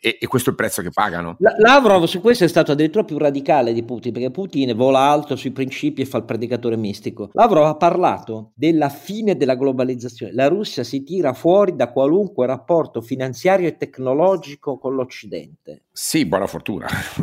e, 0.00 0.18
e, 0.20 0.26
questo 0.26 0.48
è 0.48 0.52
il 0.52 0.58
prezzo 0.58 0.82
che 0.82 0.90
pagano. 0.90 1.36
Lavrov 1.58 2.04
su 2.04 2.20
questo 2.20 2.44
è 2.44 2.48
stato 2.48 2.72
addirittura 2.72 3.04
più 3.04 3.18
radicale 3.18 3.72
di 3.72 3.84
Putin, 3.84 4.12
perché 4.12 4.30
Putin 4.30 4.74
vola 4.76 4.98
alto 4.98 5.36
sui 5.36 5.52
principi 5.52 6.02
e 6.02 6.06
fa 6.06 6.18
il 6.18 6.24
predicatore 6.24 6.76
mistico. 6.76 7.30
Lavrov 7.34 7.66
ha 7.66 7.76
parlato 7.76 8.50
della 8.54 8.88
fine 8.88 9.36
della 9.36 9.54
globalizzazione. 9.54 10.32
La 10.32 10.48
Russia 10.48 10.82
si 10.82 11.04
tira 11.04 11.34
fuori 11.34 11.76
da 11.76 11.92
qualunque 11.92 12.46
rapporto 12.46 13.00
finanziario 13.00 13.68
e 13.68 13.76
tecnologico 13.76 14.76
con 14.76 14.96
l'Occidente. 14.96 15.84
Sì, 15.92 16.26
buona 16.26 16.46
fortuna, 16.46 16.88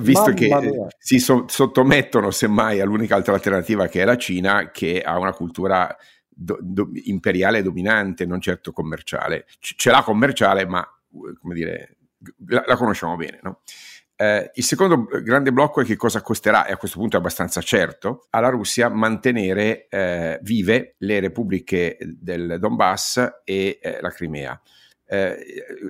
visto 0.00 0.22
Mamma 0.22 0.34
che 0.34 0.46
mia. 0.48 0.86
si 0.98 1.18
so- 1.18 1.44
sottomettono 1.46 2.30
semmai 2.30 2.80
all'unica 2.80 3.14
alternativa 3.14 3.86
che 3.86 4.02
è 4.02 4.04
la 4.04 4.16
Cina, 4.16 4.70
che 4.70 5.00
ha 5.00 5.18
una 5.18 5.32
cultura 5.32 5.94
do- 6.28 6.58
do- 6.60 6.90
imperiale 7.04 7.62
dominante, 7.62 8.26
non 8.26 8.40
certo 8.40 8.72
commerciale. 8.72 9.46
C- 9.60 9.74
ce 9.76 9.90
l'ha 9.90 10.02
commerciale, 10.02 10.66
ma 10.66 10.86
come 11.40 11.54
dire, 11.54 11.96
la, 12.46 12.64
la 12.66 12.76
conosciamo 12.76 13.16
bene, 13.16 13.38
no? 13.42 13.60
Eh, 14.16 14.52
il 14.54 14.62
secondo 14.62 15.06
grande 15.22 15.52
blocco 15.52 15.80
è 15.80 15.84
che 15.84 15.96
cosa 15.96 16.20
costerà, 16.22 16.66
e 16.66 16.72
a 16.72 16.76
questo 16.76 16.98
punto 16.98 17.16
è 17.16 17.18
abbastanza 17.18 17.60
certo, 17.60 18.26
alla 18.30 18.48
Russia 18.48 18.88
mantenere 18.88 19.88
eh, 19.88 20.38
vive 20.42 20.94
le 20.98 21.18
repubbliche 21.18 21.98
del 22.00 22.58
Donbass 22.60 23.40
e 23.44 23.78
eh, 23.82 23.98
la 24.00 24.10
Crimea. 24.10 24.60
Eh, 25.06 25.36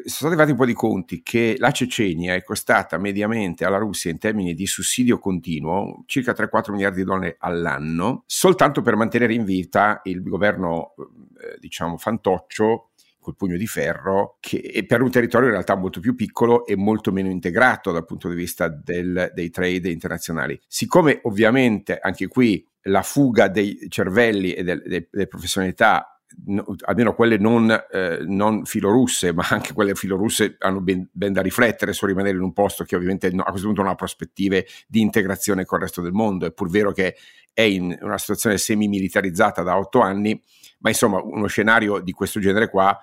sono 0.07 0.31
stati 0.31 0.37
fatti 0.37 0.51
un 0.51 0.57
po' 0.57 0.65
di 0.65 0.73
conti 0.73 1.23
che 1.23 1.55
la 1.59 1.71
Cecenia 1.71 2.35
è 2.35 2.43
costata 2.43 2.99
mediamente 2.99 3.65
alla 3.65 3.79
Russia 3.79 4.11
in 4.11 4.19
termini 4.19 4.55
di 4.55 4.67
sussidio 4.67 5.19
continuo 5.19 6.03
circa 6.07 6.33
3-4 6.33 6.73
miliardi 6.73 6.99
di 6.99 7.05
dollari 7.05 7.35
all'anno, 7.39 8.25
soltanto 8.27 8.83
per 8.83 8.97
mantenere 8.97 9.35
in 9.35 9.45
vita 9.45 10.01
il 10.05 10.23
governo, 10.23 10.95
eh, 11.41 11.59
diciamo, 11.61 11.97
fantoccio 11.99 12.91
col 13.25 13.37
pugno 13.37 13.57
di 13.57 13.67
ferro, 13.67 14.37
che 14.39 14.85
per 14.87 15.01
un 15.01 15.11
territorio 15.11 15.47
in 15.47 15.55
realtà 15.55 15.75
molto 15.75 15.99
più 15.99 16.15
piccolo 16.15 16.67
e 16.67 16.77
molto 16.77 17.11
meno 17.11 17.31
integrato 17.31 17.91
dal 17.91 18.05
punto 18.05 18.29
di 18.29 18.35
vista 18.35 18.69
del, 18.69 19.33
dei 19.35 19.49
trade 19.49 19.91
internazionali. 19.91 20.61
Siccome 20.69 21.21
ovviamente 21.23 21.99
anche 21.99 22.29
qui 22.29 22.65
la 22.83 23.03
fuga 23.03 23.49
dei 23.49 23.87
cervelli 23.89 24.53
e 24.53 24.63
del, 24.63 24.83
delle, 24.83 25.09
delle 25.11 25.27
professionalità 25.27 26.15
No, 26.47 26.65
almeno 26.87 27.15
quelle 27.15 27.39
non, 27.39 27.71
eh, 27.71 28.19
non, 28.27 28.65
filorusse, 28.65 29.33
ma 29.33 29.47
anche 29.51 29.73
quelle 29.73 29.95
filorusse 29.95 30.57
hanno 30.59 30.81
ben, 30.81 31.09
ben, 31.13 31.33
da 31.33 31.41
riflettere 31.41 31.93
su 31.93 32.07
rimanere 32.07 32.37
in 32.37 32.43
un 32.43 32.53
posto 32.53 32.83
che 32.83 32.97
ovviamente 32.97 33.31
no, 33.31 33.43
a 33.43 33.51
questo 33.51 33.69
punto 33.69 33.83
non 33.83 33.93
ha 33.93 33.95
prospettive 33.95 34.67
di 34.89 35.01
integrazione 35.01 35.65
con 35.65 35.79
il 35.79 35.85
resto 35.85 36.03
del 36.03 36.13
mondo. 36.13 36.45
È 36.45 36.53
pur 36.53 36.69
vero 36.69 36.91
che 36.91 37.15
è 37.53 37.63
in 37.63 37.97
una 38.01 38.19
situazione 38.19 38.59
semi-militarizzata 38.59 39.63
da 39.63 39.79
otto 39.79 40.01
anni, 40.01 40.39
ma 40.81 40.89
insomma 40.91 41.21
uno 41.23 41.47
scenario 41.47 42.01
di 42.01 42.11
questo 42.11 42.41
genere 42.41 42.69
qua 42.69 42.99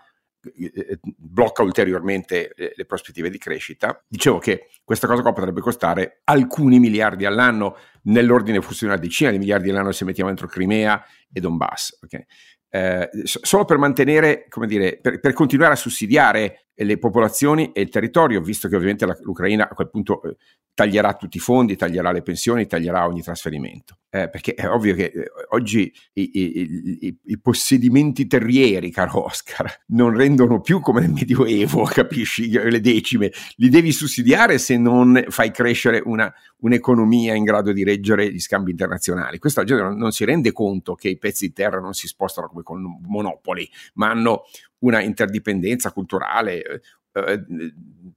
blocca 1.17 1.61
ulteriormente 1.61 2.53
le 2.55 2.85
prospettive 2.85 3.29
di 3.29 3.37
crescita. 3.37 4.03
Dicevo 4.07 4.39
che 4.39 4.69
questa 4.83 5.07
cosa 5.07 5.21
qua 5.21 5.33
potrebbe 5.33 5.61
costare 5.61 6.21
alcuni 6.25 6.79
miliardi 6.79 7.25
all'anno, 7.25 7.77
nell'ordine 8.03 8.61
forse 8.61 8.85
di 8.85 8.91
una 8.91 8.99
decina 8.99 9.31
di 9.31 9.37
miliardi 9.37 9.69
all'anno 9.69 9.91
se 9.91 10.05
mettiamo 10.05 10.29
dentro 10.29 10.47
Crimea 10.47 11.03
e 11.31 11.39
Donbass. 11.39 11.99
Okay? 12.03 12.25
Eh, 12.73 13.09
solo 13.23 13.65
per 13.65 13.77
mantenere, 13.77 14.45
come 14.47 14.65
dire, 14.65 14.97
per, 15.01 15.19
per, 15.19 15.33
continuare 15.33 15.73
a 15.73 15.75
sussidiare 15.75 16.67
le 16.73 16.97
popolazioni 16.97 17.71
e 17.73 17.81
il 17.81 17.89
territorio, 17.89 18.41
visto 18.41 18.67
che 18.67 18.75
ovviamente 18.75 19.05
la, 19.05 19.17
l'Ucraina 19.21 19.69
a 19.69 19.73
quel 19.73 19.89
punto 19.89 20.21
eh, 20.23 20.35
taglierà 20.73 21.13
tutti 21.13 21.37
i 21.37 21.39
fondi, 21.39 21.75
taglierà 21.75 22.11
le 22.11 22.21
pensioni, 22.21 22.65
taglierà 22.65 23.05
ogni 23.05 23.21
trasferimento. 23.21 23.97
Eh, 24.09 24.29
perché 24.29 24.55
è 24.55 24.67
ovvio 24.67 24.93
che 24.93 25.05
eh, 25.05 25.31
oggi 25.51 25.93
i, 26.13 26.29
i, 26.33 26.97
i, 27.01 27.19
i, 27.23 27.39
possedimenti 27.39 28.27
terrieri, 28.27 28.91
caro 28.91 29.25
Oscar, 29.25 29.83
non 29.87 30.15
rendono 30.15 30.59
più 30.59 30.81
come 30.81 31.01
nel 31.01 31.11
Medioevo, 31.11 31.83
capisci? 31.91 32.49
Le 32.49 32.81
decime, 32.81 33.31
li 33.55 33.69
devi 33.69 33.91
sussidiare 33.91 34.57
se 34.57 34.77
non 34.77 35.23
fai 35.29 35.51
crescere 35.51 36.01
una, 36.03 36.33
un'economia 36.57 37.35
in 37.35 37.43
grado 37.43 37.71
di 37.71 37.83
reggere 37.83 38.31
gli 38.31 38.39
scambi 38.39 38.71
internazionali. 38.71 39.37
Questa 39.37 39.63
gente 39.63 39.83
non, 39.83 39.97
non 39.97 40.11
si 40.11 40.25
rende 40.25 40.51
conto 40.51 40.95
che 40.95 41.09
i 41.09 41.17
pezzi 41.17 41.47
di 41.47 41.53
terra 41.53 41.79
non 41.79 41.93
si 41.93 42.07
spostano 42.07 42.47
come 42.47 42.63
con 42.63 42.81
monopoli, 43.07 43.69
ma 43.93 44.09
hanno 44.09 44.43
una 44.81 45.01
interdipendenza 45.01 45.91
culturale, 45.91 46.63
eh, 46.63 46.81
eh, 47.13 47.43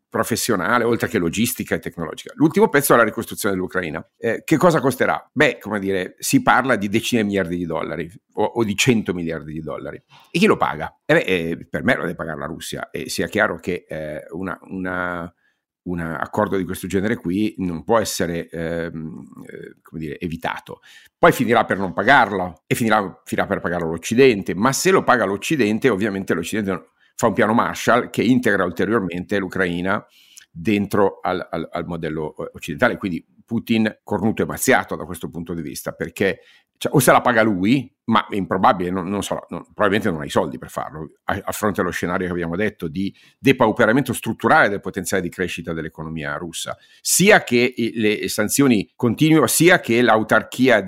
professionale, 0.09 0.85
oltre 0.85 1.09
che 1.09 1.18
logistica 1.18 1.75
e 1.75 1.80
tecnologica. 1.80 2.33
L'ultimo 2.37 2.68
pezzo 2.68 2.94
è 2.94 2.97
la 2.97 3.02
ricostruzione 3.02 3.54
dell'Ucraina. 3.54 4.06
Eh, 4.16 4.42
che 4.44 4.56
cosa 4.56 4.80
costerà? 4.80 5.28
Beh, 5.33 5.59
come 5.59 5.80
dire, 5.80 6.14
si 6.18 6.42
parla 6.42 6.76
di 6.76 6.88
decine 6.88 7.23
di 7.23 7.28
miliardi 7.28 7.56
di 7.56 7.66
dollari 7.66 8.12
o, 8.35 8.44
o 8.44 8.64
di 8.64 8.76
100 8.76 9.12
miliardi 9.12 9.52
di 9.52 9.61
dollari. 9.61 10.00
E 10.30 10.38
chi 10.38 10.47
lo 10.47 10.56
paga? 10.56 11.00
Eh 11.04 11.14
beh, 11.14 11.25
eh, 11.25 11.66
per 11.68 11.83
me 11.83 11.97
lo 11.97 12.02
deve 12.02 12.14
pagare 12.14 12.38
la 12.38 12.47
Russia 12.47 12.90
e 12.90 13.09
sia 13.09 13.26
chiaro 13.26 13.59
che 13.59 13.87
eh, 13.88 14.23
una, 14.30 14.56
una 14.68 15.35
un 15.84 16.00
accordo 16.00 16.56
di 16.56 16.64
questo 16.64 16.86
genere 16.86 17.16
qui 17.16 17.54
non 17.58 17.84
può 17.84 17.98
essere 17.98 18.48
ehm, 18.48 19.24
eh, 19.46 19.74
dire, 19.92 20.18
evitato. 20.18 20.80
Poi 21.18 21.32
finirà 21.32 21.64
per 21.64 21.78
non 21.78 21.92
pagarlo 21.92 22.62
e 22.66 22.74
finirà, 22.74 23.20
finirà, 23.24 23.46
per 23.46 23.60
pagarlo 23.60 23.90
l'Occidente, 23.90 24.54
ma 24.54 24.72
se 24.72 24.90
lo 24.90 25.02
paga 25.02 25.24
l'Occidente, 25.24 25.88
ovviamente 25.88 26.34
l'Occidente 26.34 26.90
fa 27.14 27.26
un 27.26 27.34
piano 27.34 27.54
Marshall 27.54 28.10
che 28.10 28.22
integra 28.22 28.64
ulteriormente 28.64 29.38
l'Ucraina 29.38 30.04
dentro 30.50 31.20
al, 31.20 31.46
al, 31.50 31.68
al 31.70 31.86
modello 31.86 32.34
eh, 32.36 32.50
occidentale, 32.54 32.96
quindi 32.96 33.24
Putin 33.44 34.00
cornuto 34.02 34.42
e 34.42 34.46
mazziato 34.46 34.96
da 34.96 35.04
questo 35.04 35.28
punto 35.28 35.54
di 35.54 35.62
vista, 35.62 35.92
perché 35.92 36.40
cioè, 36.76 36.92
o 36.92 36.98
se 36.98 37.12
la 37.12 37.20
paga 37.20 37.42
lui, 37.42 37.90
ma 38.06 38.26
è 38.26 38.36
improbabile, 38.36 38.90
non, 38.90 39.08
non 39.08 39.22
so, 39.22 39.46
non, 39.48 39.62
probabilmente 39.62 40.10
non 40.10 40.20
ha 40.20 40.24
i 40.24 40.30
soldi 40.30 40.58
per 40.58 40.70
farlo, 40.70 41.12
a, 41.24 41.40
a, 41.44 41.52
fronte 41.52 41.80
allo 41.80 41.90
scenario 41.90 42.26
che 42.26 42.32
abbiamo 42.32 42.56
detto 42.56 42.88
di 42.88 43.14
depauperamento 43.38 44.12
strutturale 44.12 44.68
del 44.68 44.80
potenziale 44.80 45.22
di 45.22 45.28
crescita 45.28 45.72
dell'economia 45.72 46.36
russa, 46.36 46.76
sia 47.00 47.42
che 47.42 47.74
le 47.94 48.28
sanzioni 48.28 48.92
continuino, 48.96 49.46
sia 49.46 49.80
che 49.80 50.02
l'autarchia 50.02 50.84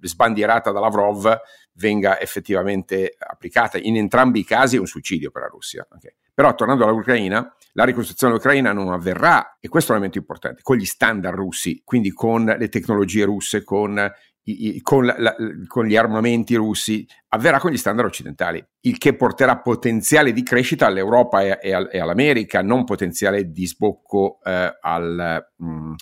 sbandierata 0.00 0.70
da 0.70 0.80
Lavrov 0.80 1.40
venga 1.74 2.20
effettivamente 2.20 3.14
applicata. 3.18 3.78
In 3.78 3.96
entrambi 3.96 4.40
i 4.40 4.44
casi 4.44 4.76
è 4.76 4.80
un 4.80 4.86
suicidio 4.86 5.30
per 5.30 5.42
la 5.42 5.48
Russia. 5.48 5.86
Okay. 5.90 6.14
Però 6.38 6.54
tornando 6.54 6.86
all'Ucraina, 6.86 7.52
la 7.72 7.82
ricostruzione 7.82 8.32
dell'Ucraina 8.32 8.72
non 8.72 8.92
avverrà, 8.92 9.56
e 9.58 9.66
questo 9.66 9.90
è 9.90 9.96
un 9.96 10.02
elemento 10.02 10.18
importante, 10.20 10.62
con 10.62 10.76
gli 10.76 10.84
standard 10.84 11.34
russi, 11.34 11.82
quindi 11.84 12.12
con 12.12 12.44
le 12.44 12.68
tecnologie 12.68 13.24
russe, 13.24 13.64
con 13.64 14.08
i, 14.44 14.80
con, 14.80 15.04
la, 15.04 15.34
con, 15.66 15.84
gli 15.84 15.96
armamenti 15.96 16.54
russi, 16.54 17.04
avverrà 17.30 17.58
con 17.58 17.72
gli 17.72 17.76
standard 17.76 18.06
occidentali, 18.06 18.64
il 18.82 18.98
che 18.98 19.16
porterà 19.16 19.58
potenziale 19.58 20.32
di 20.32 20.44
crescita 20.44 20.86
all'Europa 20.86 21.42
e, 21.42 21.58
e, 21.60 21.88
e 21.90 21.98
all'America, 21.98 22.62
non 22.62 22.84
potenziale 22.84 23.50
di 23.50 23.66
sbocco 23.66 24.38
eh, 24.44 24.78
al, 24.80 25.44
mh, 25.56 25.66
mm, 25.66 25.92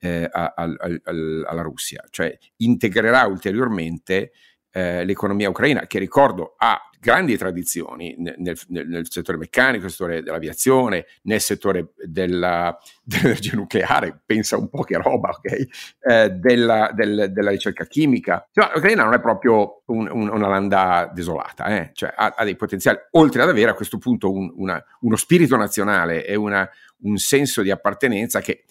eh, 0.00 0.28
al, 0.30 0.76
al, 0.78 1.44
alla 1.46 1.62
Russia, 1.62 2.04
cioè 2.10 2.36
integrerà 2.56 3.24
ulteriormente 3.24 4.32
eh, 4.78 5.04
l'economia 5.04 5.48
ucraina, 5.48 5.86
che 5.86 5.98
ricordo 5.98 6.54
ha 6.56 6.80
grandi 7.00 7.36
tradizioni 7.36 8.14
nel, 8.18 8.34
nel, 8.38 8.58
nel, 8.68 9.10
settore 9.10 9.38
meccanico, 9.38 9.82
nel 9.82 9.90
settore 9.90 10.22
dell'aviazione, 10.22 11.06
nel 11.22 11.40
settore 11.40 11.92
della, 12.04 12.76
dell'energia 13.02 13.56
nucleare, 13.56 14.20
pensa 14.24 14.56
un 14.56 14.68
po' 14.68 14.82
che 14.82 14.96
roba, 14.96 15.30
ok? 15.30 15.66
Eh, 16.00 16.30
della, 16.30 16.90
del, 16.94 17.32
della, 17.32 17.50
ricerca 17.50 17.86
chimica. 17.86 18.46
Cioè, 18.52 18.70
L'Ucraina 18.74 19.04
non 19.04 19.14
è 19.14 19.20
proprio 19.20 19.82
un, 19.86 20.08
un, 20.10 20.28
una 20.28 20.48
landa 20.48 21.10
desolata, 21.12 21.66
eh? 21.66 21.90
cioè, 21.92 22.12
ha, 22.14 22.34
ha, 22.36 22.44
dei 22.44 22.56
potenziali, 22.56 22.98
oltre 23.12 23.42
ad 23.42 23.48
avere 23.48 23.70
a 23.70 23.74
questo 23.74 23.98
punto 23.98 24.32
un, 24.32 24.52
una, 24.56 24.82
uno 25.00 25.16
spirito 25.16 25.56
nazionale 25.56 26.24
e 26.24 26.34
una, 26.34 26.68
un 27.02 27.16
senso 27.16 27.62
di 27.62 27.70
appartenenza 27.70 28.40
che 28.40 28.64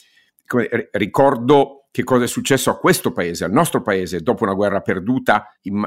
ricordo 0.92 1.88
che 1.92 2.04
cosa 2.04 2.26
è 2.26 2.28
successo 2.28 2.70
a 2.70 2.78
questo 2.78 3.12
paese, 3.12 3.44
al 3.44 3.52
nostro 3.52 3.82
paese, 3.82 4.22
dopo 4.22 4.44
una 4.44 4.54
guerra 4.54 4.82
perduta, 4.82 5.58
in, 5.62 5.84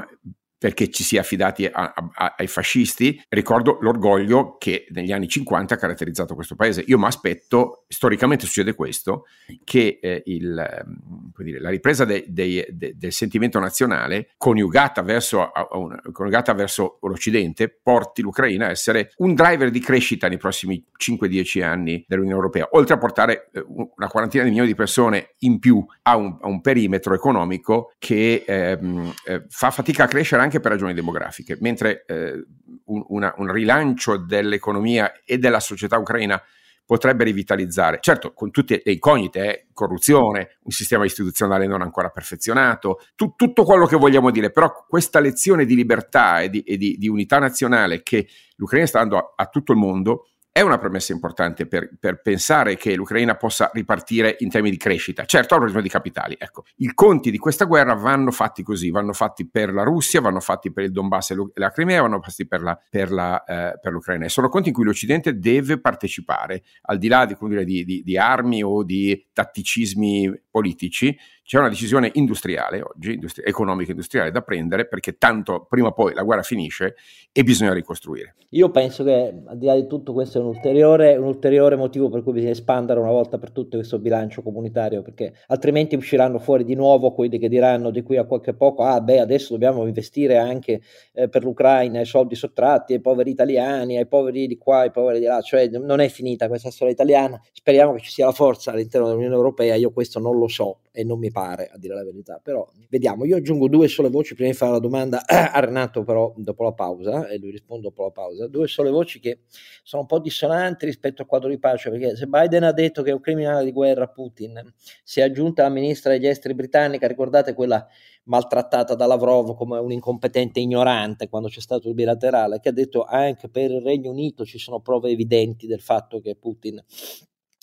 perché 0.61 0.91
ci 0.91 1.03
si 1.03 1.15
è 1.15 1.19
affidati 1.19 1.65
a, 1.65 1.91
a, 1.95 2.35
ai 2.37 2.45
fascisti. 2.45 3.19
Ricordo 3.29 3.79
l'orgoglio 3.81 4.57
che 4.59 4.85
negli 4.91 5.11
anni 5.11 5.27
50 5.27 5.73
ha 5.73 5.77
caratterizzato 5.77 6.35
questo 6.35 6.53
paese. 6.53 6.83
Io 6.85 6.99
mi 6.99 7.07
aspetto, 7.07 7.85
storicamente 7.87 8.45
succede 8.45 8.75
questo, 8.75 9.25
che 9.63 9.97
eh, 9.99 10.21
il, 10.27 10.55
ehm, 10.55 11.31
dire, 11.39 11.59
la 11.59 11.71
ripresa 11.71 12.05
de, 12.05 12.25
de, 12.27 12.67
de, 12.73 12.93
del 12.95 13.11
sentimento 13.11 13.57
nazionale, 13.57 14.33
coniugata 14.37 15.01
verso, 15.01 15.41
a, 15.41 15.67
una, 15.71 15.99
coniugata 16.11 16.53
verso, 16.53 16.99
l'Occidente, 17.01 17.67
porti 17.81 18.21
l'Ucraina 18.21 18.67
a 18.67 18.69
essere 18.69 19.13
un 19.17 19.33
driver 19.33 19.71
di 19.71 19.79
crescita 19.79 20.27
nei 20.27 20.37
prossimi 20.37 20.85
5-10 20.95 21.63
anni 21.63 22.05
dell'Unione 22.07 22.35
Europea, 22.35 22.67
oltre 22.73 22.93
a 22.93 22.97
portare 22.99 23.49
eh, 23.51 23.65
una 23.65 24.07
quarantina 24.07 24.43
di 24.43 24.49
milioni 24.49 24.69
di 24.69 24.75
persone 24.75 25.33
in 25.39 25.57
più 25.57 25.83
a 26.03 26.17
un, 26.17 26.37
un 26.39 26.61
perimetro 26.61 27.15
economico 27.15 27.93
che 27.97 28.43
ehm, 28.45 29.11
eh, 29.25 29.45
fa 29.49 29.71
fatica 29.71 30.03
a 30.03 30.07
crescere 30.07 30.49
anche 30.50 30.50
anche 30.51 30.59
per 30.59 30.71
ragioni 30.71 30.93
demografiche, 30.93 31.57
mentre 31.61 32.03
eh, 32.05 32.45
un, 32.85 33.05
una, 33.07 33.33
un 33.37 33.51
rilancio 33.51 34.17
dell'economia 34.17 35.13
e 35.23 35.37
della 35.37 35.61
società 35.61 35.97
ucraina 35.97 36.41
potrebbe 36.85 37.23
rivitalizzare, 37.23 37.99
certo 38.01 38.33
con 38.33 38.51
tutte 38.51 38.81
le 38.83 38.91
incognite, 38.91 39.39
eh, 39.39 39.67
corruzione, 39.71 40.57
un 40.63 40.71
sistema 40.71 41.05
istituzionale 41.05 41.65
non 41.65 41.81
ancora 41.81 42.09
perfezionato, 42.09 42.99
tu, 43.15 43.33
tutto 43.37 43.63
quello 43.63 43.85
che 43.85 43.95
vogliamo 43.95 44.29
dire, 44.29 44.51
però 44.51 44.85
questa 44.89 45.21
lezione 45.21 45.63
di 45.63 45.75
libertà 45.75 46.41
e 46.41 46.49
di, 46.49 46.61
e 46.63 46.75
di, 46.75 46.97
di 46.97 47.07
unità 47.07 47.39
nazionale 47.39 48.03
che 48.03 48.27
l'Ucraina 48.57 48.87
sta 48.87 48.99
dando 48.99 49.17
a, 49.17 49.33
a 49.37 49.45
tutto 49.45 49.71
il 49.71 49.77
mondo 49.77 50.30
è 50.53 50.59
una 50.59 50.77
premessa 50.77 51.13
importante 51.13 51.65
per, 51.65 51.91
per, 51.97 52.21
pensare 52.21 52.75
che 52.75 52.93
l'Ucraina 52.95 53.35
possa 53.35 53.71
ripartire 53.73 54.35
in 54.39 54.49
termini 54.49 54.75
di 54.75 54.81
crescita. 54.81 55.23
Certo, 55.23 55.53
ha 55.53 55.57
un 55.57 55.63
bisogno 55.63 55.81
di 55.81 55.89
capitali. 55.89 56.35
Ecco, 56.37 56.65
i 56.77 56.93
conti 56.93 57.31
di 57.31 57.37
questa 57.37 57.63
guerra 57.63 57.93
vanno 57.93 58.31
fatti 58.31 58.61
così, 58.61 58.91
vanno 58.91 59.13
fatti 59.13 59.47
per 59.49 59.71
la 59.71 59.83
Russia, 59.83 60.19
vanno 60.19 60.41
fatti 60.41 60.73
per 60.73 60.83
il 60.83 60.91
Donbass 60.91 61.31
e 61.31 61.35
la 61.53 61.71
Crimea, 61.71 62.01
vanno 62.01 62.21
fatti 62.21 62.45
per, 62.45 62.61
la, 62.61 62.77
per, 62.89 63.11
la, 63.11 63.41
eh, 63.45 63.79
per 63.79 63.93
l'Ucraina. 63.93 64.25
E 64.25 64.29
sono 64.29 64.49
conti 64.49 64.67
in 64.67 64.73
cui 64.73 64.83
l'Occidente 64.83 65.37
deve 65.37 65.79
partecipare, 65.79 66.63
al 66.81 66.97
di 66.97 67.07
là 67.07 67.25
di, 67.25 67.37
dire, 67.39 67.63
di, 67.63 67.85
di, 67.85 68.03
di 68.03 68.17
armi 68.17 68.61
o 68.61 68.83
di 68.83 69.29
tatticismi 69.31 70.47
politici, 70.51 71.17
c'è 71.43 71.57
una 71.57 71.69
decisione 71.69 72.11
industriale 72.13 72.81
oggi, 72.81 73.13
industri- 73.13 73.43
economica 73.45 73.91
industriale 73.91 74.31
da 74.31 74.41
prendere 74.41 74.87
perché 74.87 75.17
tanto 75.17 75.65
prima 75.67 75.87
o 75.87 75.91
poi 75.91 76.13
la 76.13 76.23
guerra 76.23 76.43
finisce 76.43 76.95
e 77.31 77.43
bisogna 77.43 77.73
ricostruire. 77.73 78.35
Io 78.49 78.69
penso 78.69 79.03
che 79.03 79.33
al 79.45 79.57
di 79.57 79.65
là 79.65 79.75
di 79.75 79.87
tutto 79.87 80.13
questo 80.13 80.37
è 80.37 80.41
un 80.41 80.47
ulteriore, 80.47 81.15
un 81.15 81.25
ulteriore 81.25 81.75
motivo 81.75 82.09
per 82.09 82.23
cui 82.23 82.33
bisogna 82.33 82.51
espandere 82.51 82.99
una 82.99 83.11
volta 83.11 83.37
per 83.37 83.51
tutte 83.51 83.77
questo 83.77 83.99
bilancio 83.99 84.41
comunitario 84.41 85.01
perché 85.01 85.33
altrimenti 85.47 85.95
usciranno 85.95 86.37
fuori 86.37 86.63
di 86.63 86.75
nuovo 86.75 87.13
quelli 87.13 87.39
che 87.39 87.49
diranno 87.49 87.91
di 87.91 88.01
qui 88.01 88.17
a 88.17 88.25
qualche 88.25 88.53
poco 88.53 88.83
ah 88.83 88.99
beh 88.99 89.19
adesso 89.19 89.53
dobbiamo 89.53 89.85
investire 89.87 90.37
anche 90.37 90.81
eh, 91.13 91.29
per 91.29 91.43
l'Ucraina 91.43 92.01
i 92.01 92.05
soldi 92.05 92.35
sottratti 92.35 92.93
ai 92.93 93.01
poveri 93.01 93.31
italiani, 93.31 93.97
ai 93.97 94.07
poveri 94.07 94.47
di 94.47 94.57
qua, 94.57 94.79
ai 94.79 94.91
poveri 94.91 95.19
di 95.19 95.25
là, 95.25 95.41
cioè 95.41 95.67
non 95.69 95.99
è 95.99 96.09
finita 96.09 96.47
questa 96.47 96.71
storia 96.71 96.93
italiana, 96.93 97.41
speriamo 97.53 97.93
che 97.93 98.01
ci 98.01 98.11
sia 98.11 98.25
la 98.25 98.31
forza 98.31 98.71
all'interno 98.71 99.07
dell'Unione 99.07 99.35
Europea, 99.35 99.75
io 99.75 99.91
questo 99.91 100.19
non 100.19 100.37
lo 100.37 100.47
so 100.47 100.79
e 100.91 101.03
non 101.03 101.19
mi 101.19 101.31
pare 101.31 101.69
a 101.73 101.77
dire 101.77 101.95
la 101.95 102.03
verità, 102.03 102.39
però 102.43 102.67
vediamo. 102.89 103.25
Io 103.25 103.37
aggiungo 103.37 103.67
due 103.69 103.87
sole 103.87 104.09
voci 104.09 104.35
prima 104.35 104.49
di 104.49 104.55
fare 104.55 104.73
la 104.73 104.79
domanda 104.79 105.23
a 105.25 105.59
Renato, 105.59 106.03
però 106.03 106.33
dopo 106.35 106.63
la 106.63 106.73
pausa, 106.73 107.27
e 107.27 107.37
lui 107.37 107.51
risponde 107.51 107.83
dopo 107.83 108.03
la 108.03 108.11
pausa. 108.11 108.47
Due 108.47 108.67
sole 108.67 108.89
voci 108.89 109.19
che 109.19 109.39
sono 109.83 110.01
un 110.01 110.07
po' 110.07 110.19
dissonanti 110.19 110.85
rispetto 110.85 111.21
al 111.21 111.27
quadro 111.27 111.49
di 111.49 111.57
pace, 111.59 111.89
perché 111.89 112.15
se 112.15 112.27
Biden 112.27 112.63
ha 112.63 112.73
detto 112.73 113.01
che 113.03 113.11
è 113.11 113.13
un 113.13 113.21
criminale 113.21 113.63
di 113.63 113.71
guerra 113.71 114.07
Putin, 114.07 114.61
si 115.03 115.21
è 115.21 115.23
aggiunta 115.23 115.63
la 115.63 115.69
ministra 115.69 116.11
degli 116.11 116.27
esteri 116.27 116.53
britannica, 116.53 117.07
ricordate 117.07 117.53
quella 117.53 117.87
maltrattata 118.23 118.93
da 118.93 119.05
Lavrov 119.05 119.55
come 119.55 119.79
un 119.79 119.91
incompetente 119.91 120.59
ignorante 120.59 121.27
quando 121.27 121.47
c'è 121.47 121.61
stato 121.61 121.87
il 121.87 121.95
bilaterale, 121.95 122.59
che 122.59 122.69
ha 122.69 122.73
detto 122.73 123.03
anche 123.03 123.49
per 123.49 123.71
il 123.71 123.81
Regno 123.81 124.11
Unito 124.11 124.45
ci 124.45 124.59
sono 124.59 124.81
prove 124.81 125.09
evidenti 125.09 125.67
del 125.67 125.81
fatto 125.81 126.19
che 126.19 126.35
Putin 126.35 126.83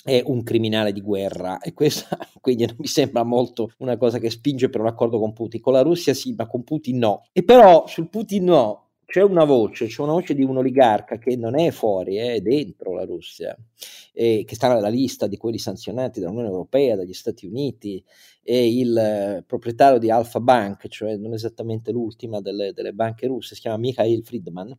è 0.09 0.23
un 0.25 0.43
criminale 0.43 0.93
di 0.93 1.03
guerra 1.03 1.59
e 1.59 1.75
questa 1.75 2.17
quindi 2.41 2.65
non 2.65 2.77
mi 2.79 2.87
sembra 2.87 3.25
molto 3.25 3.73
una 3.79 3.99
cosa 3.99 4.19
che 4.19 4.31
spinge 4.31 4.71
per 4.71 4.81
un 4.81 4.87
accordo 4.87 5.19
con 5.19 5.35
Putin. 5.35 5.61
Con 5.61 5.75
la 5.75 5.83
Russia 5.83 6.15
sì, 6.15 6.35
ma 6.37 6.47
con 6.47 6.65
Putin 6.65 6.97
no. 6.97 7.25
E 7.33 7.45
però 7.45 7.87
sul 7.87 8.09
Putin 8.09 8.45
no, 8.45 8.88
c'è 9.11 9.23
una 9.23 9.45
voce, 9.45 9.87
c'è 9.87 10.03
una 10.03 10.13
voce 10.13 10.35
di 10.35 10.45
un 10.45 10.59
oligarca 10.59 11.17
che 11.17 11.35
non 11.35 11.59
è 11.59 11.71
fuori, 11.71 12.17
è 12.17 12.43
dentro 12.43 12.93
la 12.93 13.07
Russia, 13.07 13.57
eh, 14.13 14.45
che 14.47 14.55
sta 14.55 14.75
nella 14.75 14.91
lista 14.91 15.27
di 15.27 15.39
quelli 15.39 15.57
sanzionati 15.57 16.21
dall'Unione 16.21 16.49
Europea, 16.49 16.95
dagli 16.95 17.15
Stati 17.15 17.47
Uniti, 17.47 18.05
è 18.49 18.55
il 18.55 18.97
eh, 18.97 19.45
proprietario 19.47 19.99
di 19.99 20.11
Alfa 20.11 20.41
Bank, 20.41 20.89
cioè 20.89 21.17
non 21.17 21.35
esattamente 21.35 21.93
l'ultima 21.93 22.41
delle, 22.41 22.73
delle 22.73 22.95
banche 22.95 23.27
russe, 23.27 23.55
si 23.55 23.61
chiama 23.61 23.77
Mikhail 23.77 24.23
Friedman. 24.25 24.75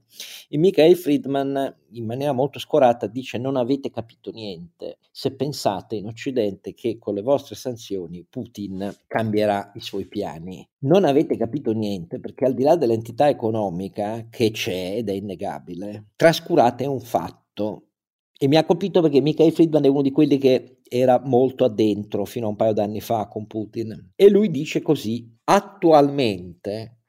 E 0.48 0.58
Mikhail 0.58 0.96
Friedman, 0.96 1.76
in 1.92 2.06
maniera 2.06 2.32
molto 2.32 2.58
scorata, 2.58 3.06
dice: 3.06 3.38
Non 3.38 3.58
avete 3.58 3.92
capito 3.92 4.32
niente 4.32 4.98
se 5.12 5.36
pensate 5.36 5.98
in 5.98 6.08
Occidente 6.08 6.74
che 6.74 6.98
con 6.98 7.14
le 7.14 7.22
vostre 7.22 7.54
sanzioni 7.54 8.26
Putin 8.28 8.92
cambierà 9.06 9.72
i 9.76 9.82
suoi 9.82 10.08
piani. 10.08 10.68
Non 10.80 11.04
avete 11.04 11.38
capito 11.38 11.72
niente 11.72 12.20
perché, 12.20 12.46
al 12.46 12.56
di 12.56 12.64
là 12.64 12.76
dell'entità 12.76 13.30
economica 13.30 14.19
che 14.30 14.52
c'è 14.52 14.98
ed 14.98 15.10
è 15.10 15.14
innegabile, 15.14 16.10
trascurate 16.16 16.86
un 16.86 17.00
fatto 17.00 17.90
e 18.42 18.48
mi 18.48 18.56
ha 18.56 18.64
colpito 18.64 19.02
perché 19.02 19.20
Michael 19.20 19.52
Friedman 19.52 19.84
è 19.84 19.90
uno 19.90 20.02
di 20.02 20.12
quelli 20.12 20.38
che 20.38 20.80
era 20.88 21.20
molto 21.22 21.66
addentro 21.66 22.24
fino 22.24 22.46
a 22.46 22.50
un 22.50 22.56
paio 22.56 22.72
d'anni 22.72 23.02
fa 23.02 23.28
con 23.28 23.48
Putin. 23.48 24.12
E 24.16 24.30
lui 24.30 24.50
dice 24.50 24.82
così, 24.82 25.30
attualmente 25.44 27.00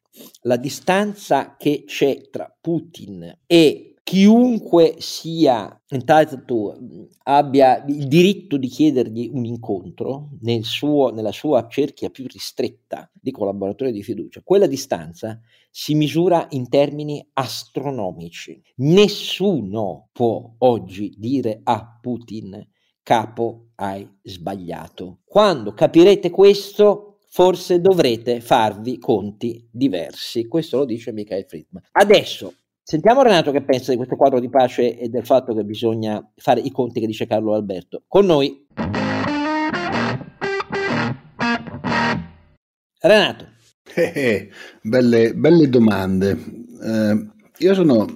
la 0.42 0.57
distanza 0.57 1.55
che 1.57 1.85
c'è 1.87 2.31
tra 2.31 2.53
Putin 2.61 3.42
e 3.46 3.89
chiunque 4.11 4.96
sia 4.99 5.81
entitled 5.88 6.44
to, 6.44 6.77
abbia 7.23 7.85
il 7.87 8.09
diritto 8.09 8.57
di 8.57 8.66
chiedergli 8.66 9.31
un 9.33 9.44
incontro 9.44 10.31
nel 10.40 10.64
suo, 10.64 11.11
nella 11.11 11.31
sua 11.31 11.68
cerchia 11.68 12.11
più 12.11 12.27
ristretta 12.27 13.09
di 13.14 13.31
collaboratori 13.31 13.92
di 13.92 14.03
fiducia, 14.03 14.40
quella 14.42 14.66
distanza 14.66 15.40
si 15.70 15.94
misura 15.94 16.49
in 16.51 16.68
termini 16.68 17.25
astronomici. 17.35 18.61
Nessuno 18.79 20.09
può 20.11 20.55
oggi 20.59 21.14
dire 21.16 21.61
a 21.62 21.96
Putin 22.01 22.68
capo 23.05 23.68
hai 23.77 24.11
sbagliato. 24.23 25.20
Quando 25.25 25.73
capirete 25.73 26.31
questo, 26.31 27.18
forse 27.29 27.81
dovrete 27.81 28.40
farvi 28.40 28.99
conti 28.99 29.68
diversi. 29.70 30.49
Questo 30.49 30.79
lo 30.79 30.85
dice 30.85 31.12
Michael 31.12 31.44
Friedman. 31.44 31.85
Adesso 31.92 32.55
Sentiamo 32.90 33.22
Renato 33.22 33.53
che 33.53 33.62
pensa 33.62 33.92
di 33.92 33.96
questo 33.96 34.16
quadro 34.16 34.40
di 34.40 34.48
pace 34.48 34.98
e 34.98 35.09
del 35.09 35.24
fatto 35.24 35.55
che 35.55 35.62
bisogna 35.62 36.29
fare 36.35 36.59
i 36.59 36.72
conti 36.72 36.98
che 36.98 37.07
dice 37.07 37.24
Carlo 37.24 37.55
Alberto. 37.55 38.03
Con 38.09 38.26
noi. 38.26 38.66
Renato. 42.98 43.46
Eh, 43.94 44.12
eh, 44.12 44.48
belle, 44.83 45.35
belle, 45.35 45.68
domande. 45.68 46.37
Eh, 46.83 47.29
io 47.59 47.74
sono 47.74 48.07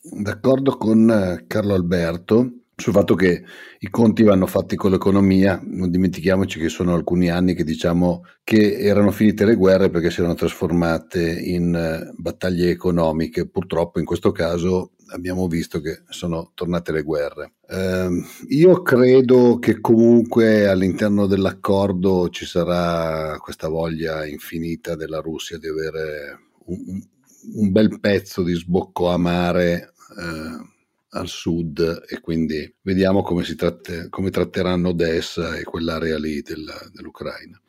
d'accordo 0.00 0.76
con 0.76 1.10
eh, 1.10 1.44
Carlo 1.48 1.74
Alberto 1.74 2.59
sul 2.80 2.92
fatto 2.92 3.14
che 3.14 3.42
i 3.78 3.88
conti 3.88 4.22
vanno 4.22 4.46
fatti 4.46 4.74
con 4.76 4.90
l'economia, 4.90 5.60
non 5.62 5.90
dimentichiamoci 5.90 6.58
che 6.58 6.68
sono 6.68 6.94
alcuni 6.94 7.28
anni 7.28 7.54
che 7.54 7.64
diciamo 7.64 8.24
che 8.42 8.78
erano 8.78 9.10
finite 9.10 9.44
le 9.44 9.54
guerre 9.54 9.90
perché 9.90 10.10
si 10.10 10.20
erano 10.20 10.34
trasformate 10.34 11.30
in 11.40 12.10
uh, 12.12 12.20
battaglie 12.20 12.70
economiche, 12.70 13.48
purtroppo 13.48 13.98
in 13.98 14.04
questo 14.04 14.32
caso 14.32 14.92
abbiamo 15.12 15.46
visto 15.46 15.80
che 15.80 16.02
sono 16.08 16.52
tornate 16.54 16.92
le 16.92 17.02
guerre. 17.02 17.54
Eh, 17.68 18.08
io 18.48 18.82
credo 18.82 19.58
che 19.58 19.80
comunque 19.80 20.68
all'interno 20.68 21.26
dell'accordo 21.26 22.28
ci 22.28 22.46
sarà 22.46 23.36
questa 23.38 23.68
voglia 23.68 24.26
infinita 24.26 24.94
della 24.96 25.20
Russia 25.20 25.58
di 25.58 25.68
avere 25.68 26.50
un, 26.66 27.02
un 27.54 27.72
bel 27.72 28.00
pezzo 28.00 28.42
di 28.42 28.54
sbocco 28.54 29.08
a 29.08 29.16
mare. 29.16 29.92
Eh, 30.18 30.78
al 31.10 31.28
sud 31.28 32.04
e 32.08 32.20
quindi 32.20 32.72
vediamo 32.82 33.22
come, 33.22 33.44
si 33.44 33.56
tratte, 33.56 34.08
come 34.08 34.30
tratteranno 34.30 34.90
Odessa 34.90 35.56
e 35.56 35.64
quell'area 35.64 36.18
lì 36.18 36.40
della, 36.42 36.78
dell'Ucraina. 36.92 37.60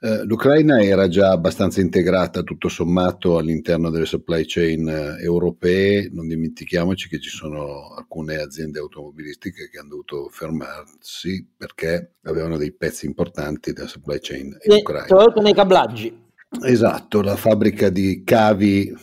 Eh, 0.00 0.22
L'Ucraina 0.24 0.80
era 0.80 1.08
già 1.08 1.32
abbastanza 1.32 1.80
integrata 1.80 2.42
tutto 2.42 2.68
sommato 2.68 3.36
all'interno 3.36 3.90
delle 3.90 4.06
supply 4.06 4.44
chain 4.46 4.88
eh, 4.88 5.20
europee, 5.20 6.08
non 6.12 6.28
dimentichiamoci 6.28 7.08
che 7.08 7.18
ci 7.18 7.30
sono 7.30 7.94
alcune 7.96 8.36
aziende 8.36 8.78
automobilistiche 8.78 9.68
che 9.68 9.78
hanno 9.78 9.88
dovuto 9.88 10.28
fermarsi 10.30 11.44
perché 11.56 12.12
avevano 12.22 12.56
dei 12.56 12.72
pezzi 12.72 13.06
importanti 13.06 13.72
della 13.72 13.88
supply 13.88 14.18
chain 14.20 14.56
in 14.62 14.72
Ucraina. 14.72 15.08
Soprattutto 15.08 15.40
nei 15.40 15.54
cablaggi. 15.54 16.26
Esatto, 16.62 17.20
la 17.20 17.36
fabbrica 17.36 17.90
di 17.90 18.22
cavi 18.24 18.94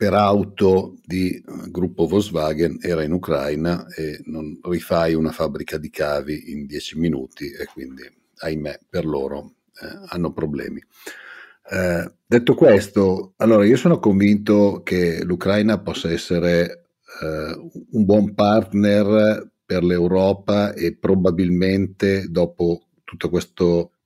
per 0.00 0.14
auto 0.14 0.96
di 1.04 1.34
eh, 1.34 1.42
gruppo 1.68 2.06
Volkswagen 2.06 2.78
era 2.80 3.02
in 3.02 3.12
Ucraina 3.12 3.86
e 3.88 4.22
non 4.24 4.58
rifai 4.62 5.12
una 5.12 5.30
fabbrica 5.30 5.76
di 5.76 5.90
cavi 5.90 6.52
in 6.52 6.64
dieci 6.64 6.98
minuti 6.98 7.50
e 7.50 7.66
quindi 7.66 8.10
ahimè 8.38 8.78
per 8.88 9.04
loro 9.04 9.56
eh, 9.78 10.06
hanno 10.06 10.32
problemi. 10.32 10.82
Eh, 11.70 12.10
detto 12.24 12.54
questo, 12.54 13.34
allora 13.36 13.66
io 13.66 13.76
sono 13.76 13.98
convinto 13.98 14.80
che 14.82 15.22
l'Ucraina 15.22 15.78
possa 15.80 16.10
essere 16.10 16.86
eh, 17.20 17.70
un 17.90 18.04
buon 18.06 18.32
partner 18.32 19.50
per 19.66 19.84
l'Europa 19.84 20.72
e 20.72 20.96
probabilmente 20.96 22.24
dopo 22.30 22.86
tutto 23.04 23.28
questo 23.28 23.96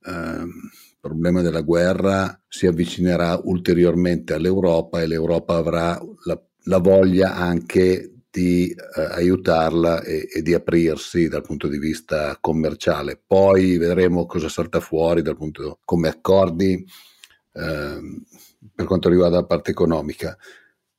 problema 1.04 1.42
della 1.42 1.60
guerra 1.60 2.40
si 2.48 2.66
avvicinerà 2.66 3.38
ulteriormente 3.44 4.32
all'Europa 4.32 5.02
e 5.02 5.06
l'Europa 5.06 5.56
avrà 5.56 6.00
la, 6.24 6.42
la 6.62 6.78
voglia 6.78 7.34
anche 7.34 8.22
di 8.30 8.70
eh, 8.70 9.00
aiutarla 9.10 10.02
e, 10.02 10.26
e, 10.34 10.40
di 10.40 10.54
aprirsi 10.54 11.28
dal 11.28 11.42
punto 11.42 11.68
di 11.68 11.78
vista 11.78 12.38
commerciale. 12.40 13.22
Poi 13.24 13.76
vedremo 13.76 14.24
cosa 14.24 14.48
salta 14.48 14.80
fuori 14.80 15.20
dal 15.20 15.36
punto 15.36 15.80
come 15.84 16.08
accordi 16.08 16.72
eh, 17.52 17.98
per 18.74 18.86
quanto 18.86 19.10
riguarda 19.10 19.36
la 19.36 19.44
parte 19.44 19.72
economica. 19.72 20.36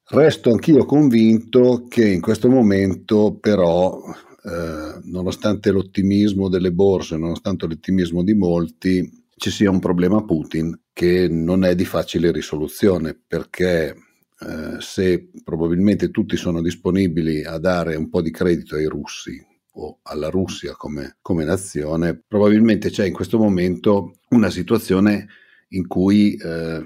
Resto 0.08 0.52
anch'io 0.52 0.86
convinto 0.86 1.88
che 1.90 2.08
in 2.08 2.22
questo 2.22 2.48
momento 2.48 3.40
però, 3.40 4.00
eh, 4.44 5.00
nonostante 5.06 5.72
l'ottimismo 5.72 6.48
delle 6.48 6.72
borse, 6.72 7.18
nonostante 7.18 7.66
l'ottimismo 7.66 8.24
di 8.24 8.36
molti, 8.36 9.25
ci 9.38 9.52
sia 9.52 9.70
un 9.70 9.80
problema 9.80 10.24
Putin 10.24 10.80
che 10.94 11.28
non 11.30 11.64
è 11.66 11.76
di 11.76 11.86
facile 11.86 12.32
risoluzione 12.32 13.14
perché 13.16 13.96
eh, 14.40 14.78
se 14.80 15.30
probabilmente 15.44 16.10
tutti 16.10 16.38
sono 16.38 16.62
disponibili 16.62 17.44
a 17.44 17.58
dare 17.58 17.96
un 17.96 18.10
po' 18.10 18.22
di 18.22 18.32
credito 18.32 18.76
ai 18.76 18.86
russi 18.86 19.44
o 19.78 20.00
alla 20.04 20.30
Russia 20.30 20.74
come, 20.74 21.18
come 21.22 21.44
nazione, 21.44 22.22
probabilmente 22.26 22.90
c'è 22.90 23.06
in 23.06 23.14
questo 23.14 23.38
momento 23.38 24.20
una 24.30 24.50
situazione 24.50 25.28
in 25.70 25.88
cui 25.88 26.36
eh, 26.36 26.84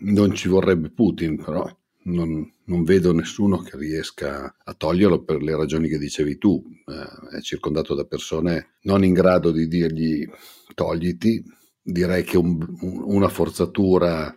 non 0.00 0.34
ci 0.34 0.48
vorrebbe 0.48 0.90
Putin, 0.90 1.42
però 1.42 1.68
non, 2.04 2.50
non, 2.64 2.84
vedo 2.84 3.12
nessuno 3.12 3.58
che 3.58 3.76
riesca 3.76 4.56
a 4.64 4.74
toglierlo 4.74 5.24
per 5.24 5.42
le 5.42 5.56
ragioni 5.56 5.88
che 5.88 5.98
dicevi 5.98 6.38
tu. 6.38 6.62
Eh, 6.86 7.36
è 7.36 7.40
circondato 7.42 7.94
da 7.94 8.04
persone 8.04 8.76
non 8.82 9.04
in 9.04 9.12
grado 9.12 9.50
di 9.50 9.68
dirgli 9.68 10.26
togliti. 10.74 11.42
Direi 11.82 12.22
che 12.24 12.36
un, 12.36 12.58
una 12.80 13.28
forzatura 13.28 14.34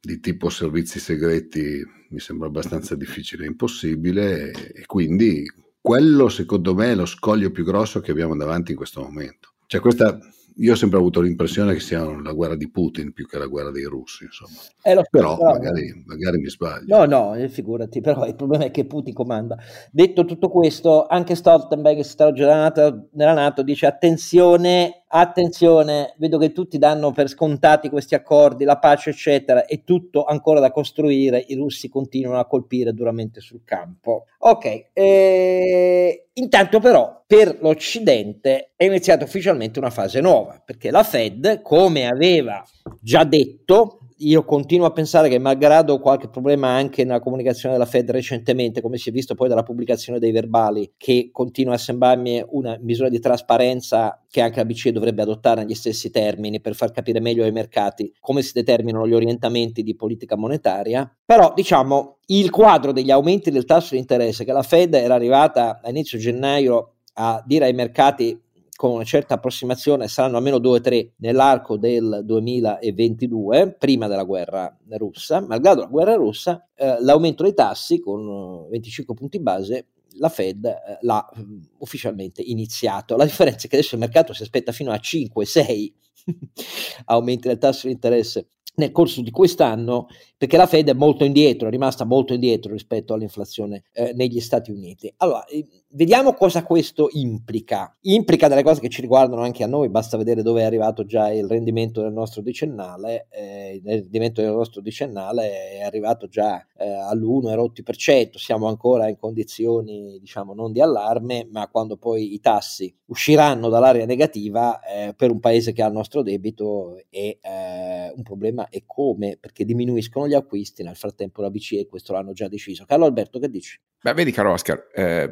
di 0.00 0.20
tipo 0.20 0.50
servizi 0.50 0.98
segreti 0.98 1.82
mi 2.10 2.20
sembra 2.20 2.48
abbastanza 2.48 2.94
difficile 2.94 3.44
e 3.44 3.48
impossibile 3.48 4.50
e 4.52 4.84
quindi 4.86 5.50
quello 5.80 6.28
secondo 6.28 6.74
me 6.74 6.92
è 6.92 6.94
lo 6.94 7.06
scoglio 7.06 7.50
più 7.50 7.64
grosso 7.64 8.00
che 8.00 8.10
abbiamo 8.10 8.36
davanti 8.36 8.72
in 8.72 8.76
questo 8.76 9.00
momento. 9.00 9.54
Cioè 9.66 9.80
questa 9.80 10.18
io 10.58 10.72
ho 10.72 10.76
sempre 10.76 10.98
avuto 10.98 11.20
l'impressione 11.20 11.72
che 11.72 11.80
sia 11.80 12.04
la 12.04 12.32
guerra 12.32 12.54
di 12.54 12.70
Putin 12.70 13.12
più 13.12 13.26
che 13.26 13.38
la 13.38 13.46
guerra 13.46 13.72
dei 13.72 13.84
russi, 13.84 14.24
insomma. 14.24 14.60
Eh, 14.82 14.94
so, 14.94 15.02
però, 15.10 15.36
però 15.36 15.52
magari, 15.52 16.04
magari, 16.06 16.38
mi 16.38 16.48
sbaglio. 16.48 16.96
No, 16.96 17.04
no, 17.06 17.34
eh, 17.34 17.48
figurati, 17.48 18.00
però 18.00 18.24
il 18.26 18.36
problema 18.36 18.64
è 18.64 18.70
che 18.70 18.84
Putin 18.84 19.14
comanda. 19.14 19.56
Detto 19.90 20.24
tutto 20.24 20.48
questo, 20.48 21.06
anche 21.06 21.34
Stoltenberg, 21.34 22.00
segretario 22.00 22.34
generale 22.34 23.08
della 23.10 23.32
Nato, 23.32 23.62
dice 23.62 23.86
attenzione 23.86 25.03
attenzione, 25.20 26.14
vedo 26.18 26.38
che 26.38 26.52
tutti 26.52 26.76
danno 26.76 27.12
per 27.12 27.28
scontati 27.28 27.88
questi 27.88 28.14
accordi, 28.14 28.64
la 28.64 28.78
pace 28.78 29.10
eccetera, 29.10 29.64
è 29.64 29.84
tutto 29.84 30.24
ancora 30.24 30.58
da 30.58 30.72
costruire, 30.72 31.44
i 31.46 31.54
russi 31.54 31.88
continuano 31.88 32.40
a 32.40 32.46
colpire 32.46 32.92
duramente 32.92 33.40
sul 33.40 33.62
campo. 33.64 34.26
Ok, 34.38 34.88
eh, 34.92 36.26
intanto 36.32 36.80
però 36.80 37.22
per 37.26 37.58
l'Occidente 37.60 38.72
è 38.74 38.84
iniziata 38.84 39.24
ufficialmente 39.24 39.78
una 39.78 39.90
fase 39.90 40.20
nuova, 40.20 40.60
perché 40.64 40.90
la 40.90 41.04
Fed, 41.04 41.62
come 41.62 42.06
aveva 42.06 42.64
già 43.00 43.22
detto, 43.24 44.00
io 44.18 44.44
continuo 44.44 44.86
a 44.86 44.92
pensare 44.92 45.28
che 45.28 45.38
malgrado 45.38 45.98
qualche 45.98 46.28
problema 46.28 46.68
anche 46.68 47.04
nella 47.04 47.20
comunicazione 47.20 47.74
della 47.74 47.86
Fed 47.86 48.10
recentemente, 48.10 48.80
come 48.80 48.96
si 48.96 49.08
è 49.08 49.12
visto 49.12 49.34
poi 49.34 49.48
dalla 49.48 49.62
pubblicazione 49.62 50.18
dei 50.18 50.30
verbali, 50.30 50.92
che 50.96 51.30
continua 51.32 51.74
a 51.74 51.78
sembrarmi 51.78 52.44
una 52.50 52.78
misura 52.80 53.08
di 53.08 53.18
trasparenza 53.18 54.22
che 54.30 54.40
anche 54.40 54.58
la 54.58 54.64
BCE 54.64 54.92
dovrebbe 54.92 55.22
adottare 55.22 55.62
negli 55.62 55.74
stessi 55.74 56.10
termini 56.10 56.60
per 56.60 56.74
far 56.74 56.90
capire 56.92 57.20
meglio 57.20 57.44
ai 57.44 57.52
mercati 57.52 58.12
come 58.20 58.42
si 58.42 58.52
determinano 58.52 59.06
gli 59.06 59.14
orientamenti 59.14 59.82
di 59.82 59.96
politica 59.96 60.36
monetaria, 60.36 61.10
però 61.24 61.52
diciamo 61.54 62.18
il 62.26 62.50
quadro 62.50 62.92
degli 62.92 63.10
aumenti 63.10 63.50
del 63.50 63.64
tasso 63.64 63.94
di 63.94 64.00
interesse 64.00 64.44
che 64.44 64.52
la 64.52 64.62
Fed 64.62 64.94
era 64.94 65.14
arrivata 65.14 65.80
a 65.82 65.90
inizio 65.90 66.18
gennaio 66.18 66.94
a 67.14 67.42
dire 67.46 67.66
ai 67.66 67.74
mercati 67.74 68.40
con 68.76 68.90
una 68.90 69.04
certa 69.04 69.34
approssimazione 69.34 70.08
saranno 70.08 70.36
almeno 70.36 70.58
2-3 70.58 71.10
nell'arco 71.16 71.76
del 71.76 72.22
2022, 72.24 73.76
prima 73.78 74.08
della 74.08 74.24
guerra 74.24 74.76
russa. 74.90 75.40
Malgrado 75.40 75.82
la 75.82 75.86
guerra 75.86 76.14
russa, 76.14 76.68
eh, 76.74 76.96
l'aumento 77.00 77.42
dei 77.44 77.54
tassi 77.54 78.00
con 78.00 78.68
25 78.68 79.14
punti 79.14 79.40
base 79.40 79.86
la 80.16 80.28
Fed 80.28 80.64
eh, 80.64 80.98
l'ha 81.00 81.28
mm, 81.38 81.60
ufficialmente 81.78 82.42
iniziato. 82.42 83.16
La 83.16 83.24
differenza 83.24 83.66
è 83.66 83.68
che 83.68 83.76
adesso 83.76 83.94
il 83.94 84.00
mercato 84.00 84.32
si 84.32 84.42
aspetta 84.42 84.72
fino 84.72 84.90
a 84.92 84.96
5-6 84.96 85.92
aumenti 87.06 87.48
del 87.48 87.58
tasso 87.58 87.86
di 87.86 87.92
interesse 87.92 88.48
nel 88.76 88.90
corso 88.90 89.22
di 89.22 89.30
quest'anno 89.30 90.08
perché 90.36 90.56
la 90.56 90.66
Fed 90.66 90.88
è 90.88 90.94
molto 90.94 91.24
indietro, 91.24 91.68
è 91.68 91.70
rimasta 91.70 92.04
molto 92.04 92.34
indietro 92.34 92.72
rispetto 92.72 93.14
all'inflazione 93.14 93.84
eh, 93.92 94.12
negli 94.14 94.40
Stati 94.40 94.70
Uniti. 94.70 95.12
Allora, 95.18 95.44
eh, 95.44 95.64
vediamo 95.94 96.34
cosa 96.34 96.62
questo 96.62 97.08
implica. 97.12 97.96
Implica 98.02 98.48
delle 98.48 98.62
cose 98.62 98.80
che 98.80 98.88
ci 98.88 99.00
riguardano 99.00 99.42
anche 99.42 99.62
a 99.62 99.66
noi, 99.66 99.88
basta 99.88 100.16
vedere 100.16 100.42
dove 100.42 100.62
è 100.62 100.64
arrivato 100.64 101.04
già 101.04 101.32
il 101.32 101.46
rendimento 101.46 102.02
del 102.02 102.12
nostro 102.12 102.42
decennale. 102.42 103.26
Eh, 103.30 103.74
il 103.76 103.82
rendimento 103.84 104.40
del 104.40 104.52
nostro 104.52 104.80
decennale 104.80 105.70
è 105.70 105.82
arrivato 105.82 106.28
già 106.28 106.64
eh, 106.76 106.88
all'1 106.88 107.54
rotti 107.54 107.82
per 107.82 107.96
cento, 107.96 108.38
siamo 108.38 108.68
ancora 108.68 109.08
in 109.08 109.16
condizioni 109.16 110.18
diciamo 110.20 110.54
non 110.54 110.72
di 110.72 110.80
allarme, 110.80 111.48
ma 111.50 111.68
quando 111.68 111.96
poi 111.96 112.34
i 112.34 112.40
tassi 112.40 112.94
usciranno 113.06 113.68
dall'area 113.68 114.06
negativa 114.06 114.80
eh, 114.80 115.14
per 115.14 115.30
un 115.30 115.40
paese 115.40 115.72
che 115.72 115.82
ha 115.82 115.86
il 115.86 115.92
nostro 115.92 116.22
debito 116.22 116.96
è 117.08 117.38
eh, 117.40 118.12
un 118.14 118.22
problema 118.22 118.68
e 118.68 118.82
come? 118.86 119.36
Perché 119.40 119.64
diminuiscono 119.64 120.26
gli 120.26 120.34
acquisti, 120.34 120.82
nel 120.82 120.96
frattempo 120.96 121.42
la 121.42 121.50
BCE 121.50 121.86
questo 121.86 122.12
l'hanno 122.12 122.32
già 122.32 122.48
deciso. 122.48 122.84
Carlo 122.84 123.04
Alberto, 123.04 123.38
che 123.38 123.48
dici? 123.48 123.78
Beh, 124.04 124.12
vedi 124.12 124.32
caro 124.32 124.52
Oscar, 124.52 124.86
eh, 124.92 125.30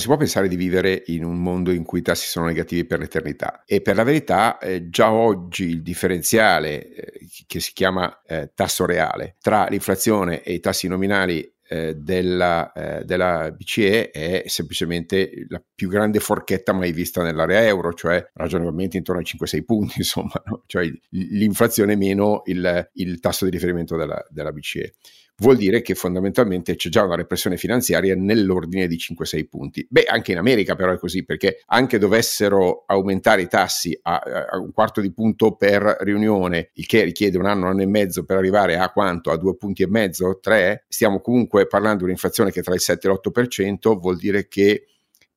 non 0.00 0.08
si 0.08 0.16
può 0.16 0.16
pensare 0.16 0.48
di 0.48 0.56
vivere 0.56 1.02
in 1.06 1.24
un 1.24 1.42
mondo 1.42 1.70
in 1.70 1.84
cui 1.84 1.98
i 1.98 2.02
tassi 2.02 2.26
sono 2.26 2.46
negativi 2.46 2.86
per 2.86 3.00
l'eternità 3.00 3.64
e 3.66 3.82
per 3.82 3.96
la 3.96 4.02
verità 4.02 4.58
eh, 4.58 4.88
già 4.88 5.12
oggi 5.12 5.64
il 5.64 5.82
differenziale 5.82 6.88
eh, 6.88 7.26
che 7.46 7.60
si 7.60 7.72
chiama 7.74 8.22
eh, 8.22 8.50
tasso 8.54 8.86
reale 8.86 9.36
tra 9.40 9.66
l'inflazione 9.66 10.42
e 10.42 10.54
i 10.54 10.60
tassi 10.60 10.88
nominali 10.88 11.46
eh, 11.68 11.94
della, 11.94 12.72
eh, 12.72 13.04
della, 13.04 13.52
BCE 13.52 14.10
è 14.10 14.42
semplicemente 14.46 15.30
la 15.48 15.62
più 15.72 15.88
grande 15.88 16.18
forchetta 16.18 16.72
mai 16.72 16.92
vista 16.92 17.22
nell'area 17.22 17.64
euro, 17.64 17.92
cioè 17.92 18.28
ragionevolmente 18.32 18.96
intorno 18.96 19.20
ai 19.20 19.26
5-6 19.26 19.62
punti, 19.64 19.94
insomma, 19.98 20.32
no? 20.46 20.64
cioè 20.66 20.90
l'inflazione 21.10 21.94
meno 21.94 22.42
il, 22.46 22.90
il, 22.94 23.20
tasso 23.20 23.44
di 23.44 23.52
riferimento 23.52 23.96
della, 23.96 24.20
della 24.30 24.50
BCE. 24.50 24.94
Vuol 25.40 25.56
dire 25.56 25.82
che 25.82 25.94
fondamentalmente 25.94 26.76
c'è 26.76 26.88
già 26.88 27.02
una 27.02 27.16
repressione 27.16 27.56
finanziaria 27.56 28.14
nell'ordine 28.14 28.86
di 28.86 28.96
5-6 28.96 29.48
punti. 29.48 29.86
Beh, 29.88 30.04
anche 30.04 30.32
in 30.32 30.38
America 30.38 30.74
però 30.74 30.92
è 30.92 30.98
così, 30.98 31.24
perché 31.24 31.62
anche 31.66 31.98
dovessero 31.98 32.84
aumentare 32.86 33.42
i 33.42 33.48
tassi 33.48 33.98
a, 34.02 34.18
a 34.50 34.58
un 34.58 34.72
quarto 34.72 35.00
di 35.00 35.12
punto 35.12 35.56
per 35.56 35.96
riunione, 36.00 36.70
il 36.74 36.86
che 36.86 37.04
richiede 37.04 37.38
un 37.38 37.46
anno, 37.46 37.64
un 37.64 37.70
anno 37.72 37.82
e 37.82 37.86
mezzo 37.86 38.24
per 38.24 38.36
arrivare 38.36 38.76
a 38.76 38.90
quanto? 38.90 39.30
A 39.30 39.36
due 39.36 39.56
punti 39.56 39.82
e 39.82 39.88
mezzo, 39.88 40.38
tre? 40.40 40.84
Stiamo 40.88 41.20
comunque 41.20 41.66
parlando 41.66 41.98
di 41.98 42.04
un'inflazione 42.04 42.50
che 42.50 42.60
è 42.60 42.62
tra 42.62 42.74
il 42.74 42.80
7 42.80 43.08
e 43.08 43.10
l'8%, 43.10 43.98
vuol 43.98 44.16
dire 44.16 44.46
che 44.46 44.84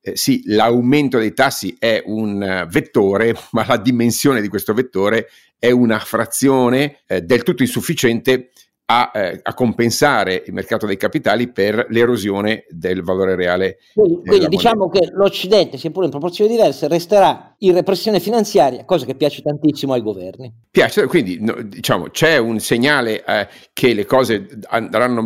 eh, 0.06 0.16
sì, 0.16 0.42
l'aumento 0.44 1.18
dei 1.18 1.32
tassi 1.32 1.74
è 1.78 2.02
un 2.04 2.64
uh, 2.66 2.68
vettore, 2.70 3.34
ma 3.52 3.64
la 3.66 3.78
dimensione 3.78 4.42
di 4.42 4.48
questo 4.48 4.74
vettore 4.74 5.28
è 5.58 5.70
una 5.70 5.98
frazione 5.98 6.98
eh, 7.06 7.22
del 7.22 7.42
tutto 7.42 7.62
insufficiente 7.62 8.50
a, 8.86 9.10
eh, 9.14 9.40
a, 9.42 9.54
compensare 9.54 10.42
il 10.46 10.52
mercato 10.52 10.84
dei 10.84 10.96
capitali 10.96 11.48
per 11.48 11.86
l'erosione 11.88 12.66
del 12.68 13.02
valore 13.02 13.34
reale. 13.34 13.78
Quindi, 13.94 14.20
quindi 14.26 14.48
diciamo 14.48 14.90
che 14.90 15.08
l'Occidente, 15.12 15.78
seppur 15.78 16.04
in 16.04 16.10
proporzioni 16.10 16.50
diverse, 16.50 16.86
resterà 16.88 17.54
in 17.58 17.72
repressione 17.72 18.20
finanziaria, 18.20 18.84
cosa 18.84 19.06
che 19.06 19.14
piace 19.14 19.40
tantissimo 19.40 19.94
ai 19.94 20.02
governi. 20.02 20.52
Piace, 20.70 21.06
quindi 21.06 21.38
no, 21.40 21.54
diciamo 21.62 22.10
c'è 22.10 22.36
un 22.36 22.58
segnale 22.58 23.24
eh, 23.24 23.48
che 23.72 23.94
le 23.94 24.04
cose 24.04 24.46
andranno 24.68 25.24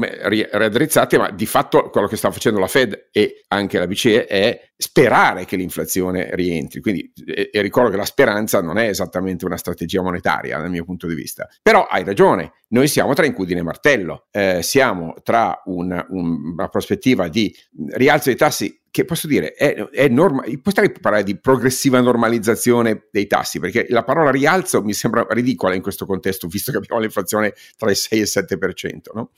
raddrizzate, 0.52 1.18
ma 1.18 1.30
di 1.30 1.46
fatto 1.46 1.90
quello 1.90 2.06
che 2.06 2.16
sta 2.16 2.30
facendo 2.30 2.60
la 2.60 2.68
Fed 2.68 3.08
e 3.10 3.42
anche 3.48 3.78
la 3.78 3.86
BCE 3.86 4.26
è 4.26 4.67
sperare 4.80 5.44
che 5.44 5.56
l'inflazione 5.56 6.34
rientri. 6.34 6.80
Quindi, 6.80 7.12
e, 7.26 7.50
e, 7.52 7.60
ricordo 7.60 7.90
che 7.90 7.96
la 7.96 8.04
speranza 8.04 8.62
non 8.62 8.78
è 8.78 8.88
esattamente 8.88 9.44
una 9.44 9.56
strategia 9.56 10.02
monetaria 10.02 10.56
dal 10.56 10.70
mio 10.70 10.84
punto 10.84 11.08
di 11.08 11.16
vista. 11.16 11.48
Però 11.60 11.84
hai 11.84 12.04
ragione, 12.04 12.52
noi 12.68 12.86
siamo 12.86 13.12
tra 13.12 13.26
incudine 13.26 13.58
e 13.58 13.64
martello, 13.64 14.28
eh, 14.30 14.62
siamo 14.62 15.16
tra 15.24 15.60
un, 15.64 16.06
un, 16.10 16.52
una 16.52 16.68
prospettiva 16.68 17.26
di 17.26 17.54
rialzo 17.88 18.28
dei 18.28 18.38
tassi 18.38 18.80
che 18.90 19.04
posso 19.04 19.26
dire 19.26 19.52
è, 19.52 19.74
è 19.74 20.08
norma- 20.08 20.44
potrei 20.62 20.90
parlare 20.90 21.22
di 21.22 21.38
progressiva 21.38 22.00
normalizzazione 22.00 23.08
dei 23.10 23.26
tassi 23.26 23.60
perché 23.60 23.86
la 23.90 24.02
parola 24.02 24.30
rialzo 24.30 24.82
mi 24.82 24.94
sembra 24.94 25.26
ridicola 25.28 25.74
in 25.74 25.82
questo 25.82 26.06
contesto 26.06 26.48
visto 26.48 26.72
che 26.72 26.78
abbiamo 26.78 27.02
l'inflazione 27.02 27.52
tra 27.76 27.90
il 27.90 27.96
6 27.96 28.18
e 28.18 28.22
il 28.22 28.28
7% 28.28 28.96
no? 29.12 29.30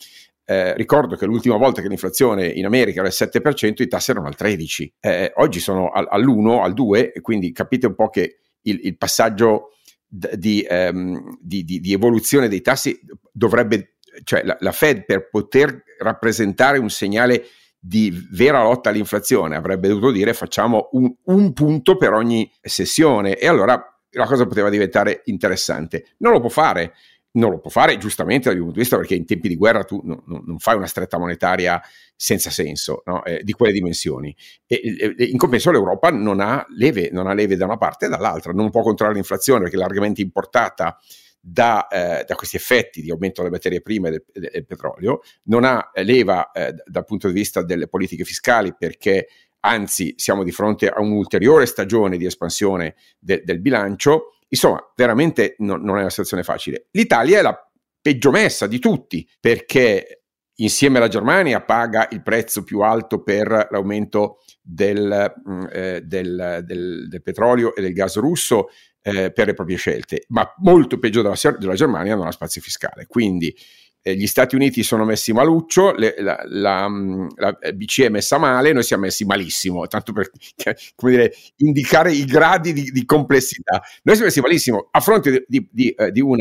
Eh, 0.44 0.74
ricordo 0.74 1.16
che 1.16 1.26
l'ultima 1.26 1.56
volta 1.56 1.80
che 1.80 1.88
l'inflazione 1.88 2.46
in 2.46 2.64
America 2.64 3.00
era 3.00 3.08
il 3.08 3.14
7%, 3.16 3.82
i 3.82 3.86
tassi 3.88 4.10
erano 4.10 4.26
al 4.26 4.34
13%, 4.36 4.88
eh, 5.00 5.32
oggi 5.36 5.60
sono 5.60 5.90
al, 5.90 6.08
all'1, 6.10 6.62
al 6.62 6.72
2%, 6.72 7.12
e 7.14 7.20
quindi 7.20 7.52
capite 7.52 7.86
un 7.86 7.94
po' 7.94 8.08
che 8.08 8.38
il, 8.62 8.80
il 8.82 8.96
passaggio 8.96 9.74
d- 10.06 10.34
di, 10.34 10.66
um, 10.68 11.38
di, 11.40 11.64
di, 11.64 11.80
di, 11.80 11.92
evoluzione 11.92 12.48
dei 12.48 12.60
tassi 12.60 12.98
dovrebbe, 13.32 13.96
cioè 14.24 14.42
la, 14.42 14.56
la 14.58 14.72
Fed 14.72 15.04
per 15.04 15.28
poter 15.30 15.84
rappresentare 15.98 16.78
un 16.78 16.90
segnale 16.90 17.44
di 17.78 18.12
vera 18.32 18.62
lotta 18.62 18.90
all'inflazione 18.90 19.56
avrebbe 19.56 19.88
dovuto 19.88 20.10
dire 20.10 20.34
facciamo 20.34 20.90
un, 20.92 21.10
un 21.24 21.52
punto 21.52 21.96
per 21.96 22.12
ogni 22.12 22.50
sessione. 22.60 23.36
E 23.36 23.46
allora 23.46 23.82
la 24.10 24.26
cosa 24.26 24.46
poteva 24.46 24.68
diventare 24.68 25.22
interessante. 25.26 26.14
Non 26.18 26.32
lo 26.32 26.40
può 26.40 26.48
fare 26.48 26.94
non 27.32 27.50
lo 27.50 27.60
può 27.60 27.70
fare 27.70 27.96
giustamente 27.96 28.48
dal 28.48 28.54
mio 28.54 28.64
punto 28.64 28.78
di 28.78 28.82
vista 28.82 28.96
perché 28.96 29.14
in 29.14 29.24
tempi 29.24 29.48
di 29.48 29.56
guerra 29.56 29.84
tu 29.84 30.00
non, 30.04 30.22
non 30.26 30.58
fai 30.58 30.76
una 30.76 30.86
stretta 30.86 31.18
monetaria 31.18 31.80
senza 32.16 32.50
senso 32.50 33.02
no? 33.06 33.24
eh, 33.24 33.42
di 33.42 33.52
quelle 33.52 33.72
dimensioni 33.72 34.34
e, 34.66 35.14
e, 35.16 35.24
in 35.24 35.38
compenso 35.38 35.70
l'Europa 35.70 36.10
non 36.10 36.40
ha, 36.40 36.64
leve, 36.76 37.10
non 37.12 37.28
ha 37.28 37.34
leve 37.34 37.56
da 37.56 37.66
una 37.66 37.76
parte 37.76 38.06
e 38.06 38.08
dall'altra 38.08 38.52
non 38.52 38.70
può 38.70 38.82
controllare 38.82 39.16
l'inflazione 39.16 39.60
perché 39.62 39.76
è 39.76 39.78
largamente 39.78 40.20
importata 40.22 40.98
da, 41.40 41.86
eh, 41.88 42.24
da, 42.26 42.34
questi 42.34 42.56
effetti 42.56 43.00
di 43.00 43.10
aumento 43.10 43.40
delle 43.40 43.54
materie 43.54 43.80
prime 43.80 44.10
del, 44.10 44.24
del, 44.30 44.50
del 44.52 44.66
petrolio, 44.66 45.20
non 45.44 45.64
ha 45.64 45.90
eh, 45.94 46.02
leva 46.02 46.50
eh, 46.50 46.74
dal 46.84 47.04
punto 47.04 47.28
di 47.28 47.32
vista 47.32 47.62
delle 47.62 47.88
politiche 47.88 48.24
fiscali 48.24 48.74
perché 48.76 49.28
anzi 49.60 50.14
siamo 50.16 50.44
di 50.44 50.52
fronte 50.52 50.88
a 50.88 51.00
un'ulteriore 51.00 51.64
stagione 51.64 52.18
di 52.18 52.26
espansione 52.26 52.94
de, 53.18 53.42
del 53.44 53.60
bilancio 53.60 54.34
Insomma, 54.50 54.80
veramente 54.94 55.54
no, 55.58 55.76
non 55.76 55.96
è 55.96 56.00
una 56.00 56.10
situazione 56.10 56.42
facile. 56.42 56.88
L'Italia 56.92 57.38
è 57.38 57.42
la 57.42 57.70
peggio 58.00 58.30
messa 58.30 58.66
di 58.66 58.78
tutti 58.78 59.28
perché 59.38 60.24
insieme 60.56 60.98
alla 60.98 61.08
Germania 61.08 61.62
paga 61.62 62.08
il 62.10 62.22
prezzo 62.22 62.62
più 62.62 62.80
alto 62.80 63.22
per 63.22 63.68
l'aumento 63.70 64.38
del, 64.60 65.32
mm, 65.48 65.62
eh, 65.72 66.00
del, 66.02 66.60
del, 66.64 67.08
del 67.08 67.22
petrolio 67.22 67.74
e 67.74 67.82
del 67.82 67.92
gas 67.92 68.16
russo 68.16 68.68
eh, 69.02 69.32
per 69.32 69.46
le 69.46 69.54
proprie 69.54 69.76
scelte, 69.76 70.24
ma 70.28 70.46
molto 70.58 70.98
peggio 70.98 71.22
della, 71.22 71.36
della 71.58 71.74
Germania 71.74 72.14
non 72.14 72.26
ha 72.26 72.32
spazio 72.32 72.60
fiscale. 72.60 73.06
Quindi 73.06 73.54
eh, 74.02 74.14
gli 74.14 74.26
Stati 74.26 74.54
Uniti 74.54 74.82
sono 74.82 75.04
messi 75.04 75.32
maluccio, 75.32 75.92
le, 75.92 76.14
la, 76.18 76.40
la, 76.46 76.88
mm, 76.88 77.28
la, 77.36 77.58
BCE 77.74 78.06
è 78.06 78.08
messa 78.08 78.38
male, 78.38 78.72
noi 78.72 78.82
siamo 78.82 79.04
messi 79.04 79.24
malissimo, 79.24 79.86
tanto 79.86 80.12
per 80.12 80.30
dire, 80.96 81.34
indicare 81.56 82.12
i 82.12 82.24
gradi 82.24 82.72
di, 82.72 82.90
di, 82.90 83.04
complessità. 83.04 83.82
Noi 84.02 84.14
siamo 84.14 84.24
messi 84.24 84.40
malissimo 84.40 84.88
a 84.90 85.00
fronte 85.00 85.44
di, 85.46 85.68
di, 85.70 85.90
eh, 85.90 86.10
di 86.10 86.20
un 86.20 86.38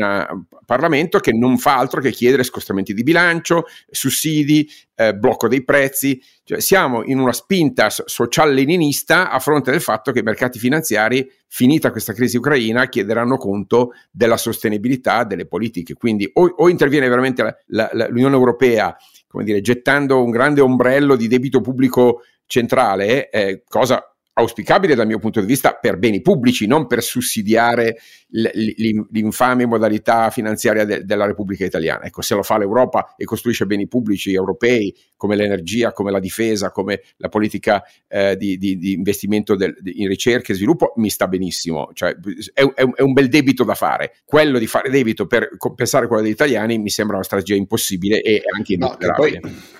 Parlamento 0.64 1.18
che 1.18 1.32
non 1.32 1.58
fa 1.58 1.76
altro 1.76 2.00
che 2.00 2.10
chiedere 2.10 2.44
scostamenti 2.44 2.94
di 2.94 3.02
bilancio, 3.02 3.64
sussidi, 3.90 4.68
eh, 4.94 5.14
blocco 5.14 5.48
dei 5.48 5.64
prezzi, 5.64 6.22
cioè 6.50 6.60
siamo 6.60 7.04
in 7.04 7.20
una 7.20 7.32
spinta 7.32 7.90
social-leninista 7.90 9.30
a 9.30 9.38
fronte 9.38 9.70
del 9.70 9.80
fatto 9.80 10.10
che 10.10 10.18
i 10.18 10.22
mercati 10.24 10.58
finanziari, 10.58 11.30
finita 11.46 11.92
questa 11.92 12.12
crisi 12.12 12.38
ucraina, 12.38 12.88
chiederanno 12.88 13.36
conto 13.36 13.92
della 14.10 14.36
sostenibilità 14.36 15.22
delle 15.22 15.46
politiche. 15.46 15.94
Quindi 15.94 16.28
o, 16.32 16.52
o 16.56 16.68
interviene 16.68 17.08
veramente 17.08 17.44
la, 17.44 17.56
la, 17.66 17.90
la, 17.92 18.08
l'Unione 18.08 18.34
Europea, 18.34 18.96
come 19.28 19.44
dire, 19.44 19.60
gettando 19.60 20.24
un 20.24 20.30
grande 20.32 20.60
ombrello 20.60 21.14
di 21.14 21.28
debito 21.28 21.60
pubblico 21.60 22.22
centrale, 22.46 23.30
eh, 23.30 23.62
cosa 23.68 24.04
auspicabile 24.40 24.94
dal 24.94 25.06
mio 25.06 25.18
punto 25.18 25.40
di 25.40 25.46
vista 25.46 25.74
per 25.74 25.98
beni 25.98 26.20
pubblici, 26.20 26.66
non 26.66 26.86
per 26.86 27.02
sussidiare 27.02 27.96
l'infame 28.32 29.66
modalità 29.66 30.30
finanziaria 30.30 30.84
de, 30.84 31.04
della 31.04 31.26
Repubblica 31.26 31.64
Italiana. 31.64 32.04
Ecco, 32.04 32.22
se 32.22 32.34
lo 32.34 32.42
fa 32.42 32.58
l'Europa 32.58 33.14
e 33.16 33.24
costruisce 33.24 33.66
beni 33.66 33.88
pubblici 33.88 34.32
europei 34.32 34.94
come 35.16 35.36
l'energia, 35.36 35.92
come 35.92 36.10
la 36.10 36.20
difesa, 36.20 36.70
come 36.70 37.02
la 37.16 37.28
politica 37.28 37.82
eh, 38.08 38.36
di, 38.36 38.56
di, 38.56 38.76
di, 38.78 38.92
investimento 38.92 39.56
del, 39.56 39.74
in 39.82 40.08
ricerca 40.08 40.52
e 40.52 40.56
sviluppo, 40.56 40.92
mi 40.96 41.10
sta 41.10 41.26
benissimo. 41.26 41.90
Cioè, 41.92 42.16
è, 42.52 42.62
è, 42.62 42.84
è, 42.84 43.02
un 43.02 43.12
bel 43.12 43.28
debito 43.28 43.64
da 43.64 43.74
fare. 43.74 44.18
Quello 44.24 44.58
di 44.58 44.66
fare 44.66 44.90
debito 44.90 45.26
per 45.26 45.56
compensare 45.56 46.06
quello 46.06 46.22
degli 46.22 46.32
italiani 46.32 46.78
mi 46.78 46.90
sembra 46.90 47.16
una 47.16 47.24
strategia 47.24 47.54
impossibile 47.56 48.20
e 48.22 48.42
anche 48.54 48.74
inutile. 48.74 49.40
No, 49.42 49.78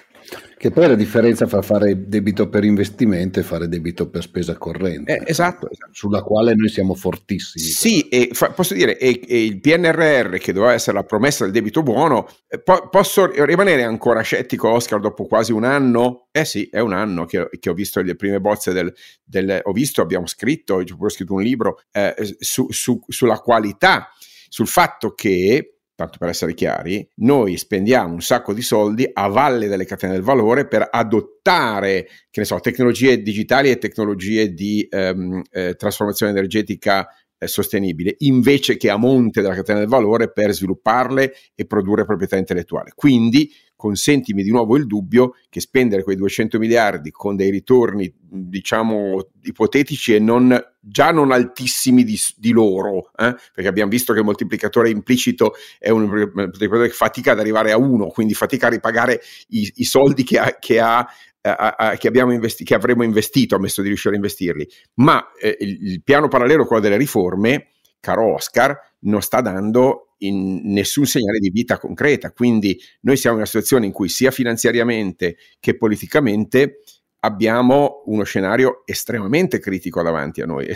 che 0.57 0.71
poi 0.71 0.85
è 0.85 0.89
la 0.89 0.95
differenza 0.95 1.47
fra 1.47 1.63
fare 1.63 2.07
debito 2.07 2.49
per 2.49 2.65
investimento 2.65 3.41
e 3.41 3.43
fare 3.43 3.67
debito 3.67 4.11
per 4.11 4.23
spesa 4.23 4.59
corrente. 4.59 5.17
Eh, 5.17 5.23
esatto, 5.27 5.69
Sulla 5.91 6.23
quale 6.23 6.55
noi 6.55 6.69
siamo 6.69 6.95
fortissimi. 6.95 7.65
Sì, 7.65 8.09
e 8.09 8.29
fa, 8.33 8.51
posso 8.51 8.75
dire, 8.75 8.99
e, 8.99 9.21
e, 9.27 9.45
il 9.45 9.59
PNRR, 9.59 10.37
che 10.37 10.53
doveva 10.53 10.75
essere 10.75 10.97
la 10.97 11.05
promessa 11.05 11.45
del 11.45 11.53
debito 11.53 11.83
buono, 11.83 12.29
eh, 12.47 12.61
po- 12.61 12.89
posso 12.91 13.31
rimanere 13.45 13.85
ancora 13.85 14.21
scettico, 14.21 14.69
Oscar, 14.69 15.01
dopo 15.01 15.25
quasi 15.27 15.53
un 15.53 15.65
anno? 15.65 16.29
Eh 16.31 16.45
sì, 16.45 16.69
è 16.71 16.81
un 16.81 16.93
anno 16.93 17.25
che, 17.25 17.49
che 17.59 17.71
ho 17.71 17.75
visto 17.75 18.03
le 18.03 18.15
prime 18.15 18.41
bozze 18.41 18.73
del, 18.73 18.93
del, 19.25 19.61
Ho 19.65 19.73
visto, 19.73 20.03
abbiamo 20.03 20.27
scritto, 20.27 20.75
ho 20.75 21.09
scritto 21.09 21.33
un 21.33 21.43
libro 21.43 21.81
eh, 21.91 22.15
su, 22.39 22.67
su, 22.71 23.01
sulla 23.09 23.39
qualità, 23.39 24.11
sul 24.49 24.67
fatto 24.67 25.15
che 25.15 25.70
tanto 26.01 26.17
per 26.19 26.31
essere 26.31 26.55
chiari, 26.55 27.07
noi 27.17 27.59
spendiamo 27.59 28.15
un 28.15 28.23
sacco 28.23 28.55
di 28.55 28.63
soldi 28.63 29.09
a 29.13 29.29
valle 29.29 29.69
delle 29.69 29.85
catene 29.85 30.15
del 30.15 30.23
valore 30.23 30.67
per 30.67 30.89
adottare, 30.91 32.07
che 32.31 32.41
ne 32.41 32.47
so, 32.47 32.59
tecnologie 32.59 33.21
digitali 33.21 33.71
e 33.71 33.77
tecnologie 33.77 34.55
di 34.55 34.87
ehm, 34.89 35.43
eh, 35.51 35.75
trasformazione 35.75 36.33
energetica 36.33 37.07
eh, 37.37 37.47
sostenibile, 37.47 38.15
invece 38.21 38.79
che 38.79 38.89
a 38.89 38.97
monte 38.97 39.43
della 39.43 39.55
catena 39.55 39.81
del 39.81 39.89
valore 39.89 40.33
per 40.33 40.53
svilupparle 40.53 41.35
e 41.55 41.67
produrre 41.67 42.07
proprietà 42.07 42.39
intellettuale. 42.39 42.93
Quindi 42.95 43.53
consentimi 43.81 44.43
di 44.43 44.51
nuovo 44.51 44.77
il 44.77 44.87
dubbio 44.87 45.37
che 45.49 45.61
spendere 45.61 46.03
quei 46.03 46.17
200 46.17 46.59
miliardi 46.59 47.11
con 47.11 47.35
dei 47.35 47.51
ritorni 47.51 48.15
diciamo 48.21 49.31
ipotetici 49.43 50.15
e 50.15 50.19
non, 50.19 50.55
già 50.79 51.11
non 51.13 51.33
altissimi 51.33 52.05
di, 52.05 52.19
di 52.37 52.51
loro, 52.51 53.11
eh? 53.17 53.35
perché 53.55 53.69
abbiamo 53.69 53.91
visto 53.91 54.13
che 54.13 54.19
il 54.19 54.27
moltiplicatore 54.27 54.91
implicito 54.91 55.55
è 55.79 55.89
un 55.89 56.03
moltiplicatore 56.05 56.89
che 56.89 56.95
fatica 56.95 57.33
ad 57.33 57.39
arrivare 57.39 57.73
a 57.73 57.79
uno, 57.79 58.09
quindi 58.09 58.35
fatica 58.35 58.67
a 58.67 58.71
ripagare 58.71 59.23
i, 59.49 59.73
i 59.77 59.85
soldi 59.85 60.25
che 60.25 60.39
ha, 60.39 60.57
che 60.59 60.79
ha 60.79 60.99
a, 61.43 61.75
a, 61.79 61.97
che, 61.97 62.11
investi- 62.13 62.65
che, 62.65 62.75
avremmo 62.75 63.03
investito, 63.03 63.55
ammesso 63.55 63.81
di 63.81 63.89
riuscire 63.89 64.13
a 64.13 64.19
investirli. 64.19 64.69
Ma 64.97 65.33
eh, 65.41 65.57
il, 65.61 65.79
il, 65.93 66.03
piano 66.03 66.29
parallelo, 66.29 66.67
quello 66.67 66.83
delle 66.83 66.99
riforme, 66.99 67.69
caro 67.99 68.35
Oscar, 68.35 68.79
non 69.01 69.23
sta 69.23 69.41
dando 69.41 70.10
nessun 70.21 71.07
segnale 71.07 71.39
di 71.39 71.51
vita 71.51 71.79
concreta. 71.79 72.33
Quindi 72.33 72.79
noi 73.03 73.17
siamo 73.17 73.37
in 73.37 73.43
una 73.43 73.51
situazione 73.51 73.87
in 73.87 73.93
cui 73.93 74.09
sia 74.09 74.31
finanziariamente 74.31 75.37
che 75.59 75.77
politicamente 75.77 76.81
abbiamo 77.21 78.03
uno 78.07 78.23
scenario 78.23 78.83
estremamente 78.85 79.59
critico 79.59 80.03
davanti 80.03 80.41
a 80.41 80.47
noi. 80.47 80.67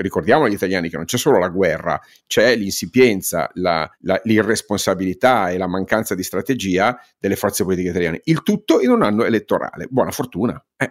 Ricordiamo 0.00 0.44
agli 0.44 0.54
italiani 0.54 0.88
che 0.88 0.96
non 0.96 1.04
c'è 1.04 1.16
solo 1.16 1.38
la 1.38 1.48
guerra, 1.48 2.00
c'è 2.26 2.56
l'insipienza, 2.56 3.50
la, 3.54 3.88
la, 4.00 4.20
l'irresponsabilità 4.24 5.50
e 5.50 5.58
la 5.58 5.68
mancanza 5.68 6.14
di 6.14 6.22
strategia 6.22 6.98
delle 7.18 7.36
forze 7.36 7.64
politiche 7.64 7.90
italiane. 7.90 8.20
Il 8.24 8.42
tutto 8.42 8.80
in 8.80 8.90
un 8.90 9.02
anno 9.02 9.24
elettorale. 9.24 9.86
Buona 9.88 10.10
fortuna. 10.10 10.62
Eh. 10.76 10.90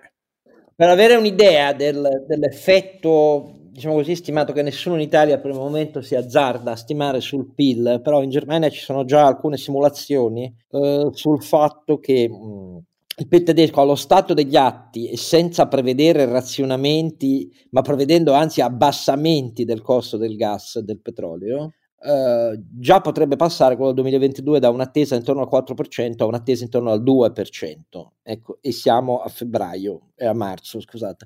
Per 0.76 0.90
avere 0.90 1.16
un'idea 1.16 1.74
del, 1.74 2.26
dell'effetto 2.28 3.61
diciamo 3.72 3.96
così, 3.96 4.16
stimato 4.16 4.52
che 4.52 4.62
nessuno 4.62 4.96
in 4.96 5.02
Italia 5.02 5.40
per 5.40 5.52
il 5.52 5.58
momento 5.58 6.02
si 6.02 6.16
azzarda 6.16 6.72
a 6.72 6.76
stimare 6.76 7.22
sul 7.22 7.54
PIL, 7.54 8.02
però 8.04 8.22
in 8.22 8.30
Germania 8.30 8.70
ci 8.70 8.82
sono 8.82 9.06
già 9.06 9.26
alcune 9.26 9.56
simulazioni 9.56 10.54
eh, 10.70 11.10
sul 11.14 11.42
fatto 11.42 11.98
che 12.00 12.28
mh, 12.30 12.84
il 13.18 13.28
PIL 13.28 13.44
tedesco 13.44 13.82
allo 13.82 13.96
stato 13.96 14.34
degli 14.34 14.58
atti 14.58 15.10
e 15.10 15.16
senza 15.16 15.68
prevedere 15.68 16.26
razionamenti, 16.26 17.50
ma 17.70 17.82
prevedendo 17.82 18.34
anzi 18.34 18.62
abbassamenti 18.62 19.64
del 19.64 19.82
costo 19.82 20.18
del 20.18 20.36
gas 20.36 20.76
e 20.76 20.84
del 20.84 21.00
petrolio, 21.02 21.72
Uh, 22.04 22.60
già 22.80 23.00
potrebbe 23.00 23.36
passare 23.36 23.76
quello 23.76 23.92
del 23.92 24.02
2022 24.02 24.60
da 24.60 24.72
un'attesa 24.72 25.14
intorno 25.14 25.42
al 25.44 25.50
4% 25.52 26.16
a 26.18 26.26
un'attesa 26.26 26.64
intorno 26.64 26.90
al 26.90 27.04
2%. 27.04 27.76
Ecco, 28.24 28.58
e 28.60 28.72
siamo 28.72 29.20
a 29.20 29.30
febbraio, 29.30 30.10
e 30.16 30.26
a 30.26 30.34
marzo, 30.34 30.80
scusate. 30.80 31.26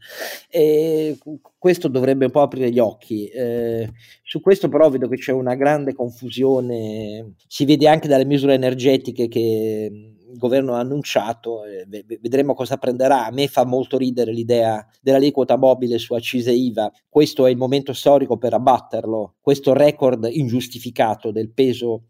E 0.50 1.18
questo 1.58 1.88
dovrebbe 1.88 2.26
un 2.26 2.32
po' 2.32 2.42
aprire 2.42 2.72
gli 2.72 2.80
occhi. 2.80 3.28
Eh, 3.28 3.90
su 4.22 4.42
questo 4.42 4.68
però 4.68 4.90
vedo 4.90 5.08
che 5.08 5.16
c'è 5.16 5.32
una 5.32 5.56
grande 5.56 5.94
confusione, 5.94 7.36
si 7.48 7.64
vede 7.64 7.88
anche 7.88 8.08
dalle 8.10 8.26
misure 8.26 8.54
energetiche 8.54 9.28
che 9.30 10.15
il 10.36 10.42
governo 10.42 10.74
ha 10.76 10.80
annunciato, 10.80 11.62
vedremo 11.88 12.54
cosa 12.54 12.78
prenderà. 12.78 13.26
A 13.26 13.32
me 13.32 13.48
fa 13.48 13.66
molto 13.66 13.98
ridere 13.98 14.32
l'idea 14.32 14.86
dell'aliquota 15.02 15.58
mobile 15.58 15.98
su 15.98 16.14
accise 16.14 16.52
IVA, 16.52 16.92
questo 17.10 17.46
è 17.46 17.50
il 17.50 17.58
momento 17.58 17.94
storico 17.94 18.38
per 18.38 18.54
abbatterlo, 18.54 19.36
questo 19.42 19.74
record 19.74 20.28
ingiustificato 20.30 21.32
del 21.32 21.52
peso 21.52 22.04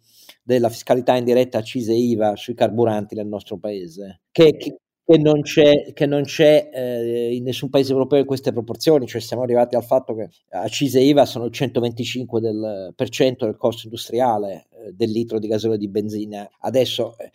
della 0.44 0.70
fiscalità 0.70 1.16
indiretta 1.16 1.60
accise 1.60 1.94
IVA 1.94 2.36
sui 2.36 2.54
carburanti 2.54 3.16
nel 3.16 3.28
nostro 3.28 3.58
paese, 3.58 4.22
che, 4.32 4.56
che, 4.58 5.18
non 5.18 5.42
c'è, 5.42 5.92
che 5.94 6.06
non 6.06 6.24
c'è 6.24 6.70
eh, 6.72 7.36
in 7.36 7.44
nessun 7.44 7.70
paese 7.70 7.92
europeo 7.92 8.20
in 8.20 8.26
queste 8.26 8.52
proporzioni, 8.52 9.08
cioè 9.08 9.22
siamo 9.22 9.44
arrivati 9.44 9.76
al 9.76 9.84
fatto 9.84 10.16
che 10.16 10.30
accise 10.50 11.00
IVA 11.00 11.26
sono 11.26 11.46
il 11.46 11.52
125% 11.52 12.40
del, 12.40 12.94
del 12.96 13.58
costo 13.58 13.82
industriale 13.86 14.68
eh, 14.70 14.94
del 14.94 15.10
litro 15.10 15.40
di 15.40 15.48
gasolio 15.48 15.78
di 15.78 15.90
benzina. 15.90 16.48
Adesso 16.60 17.18
eh, 17.18 17.32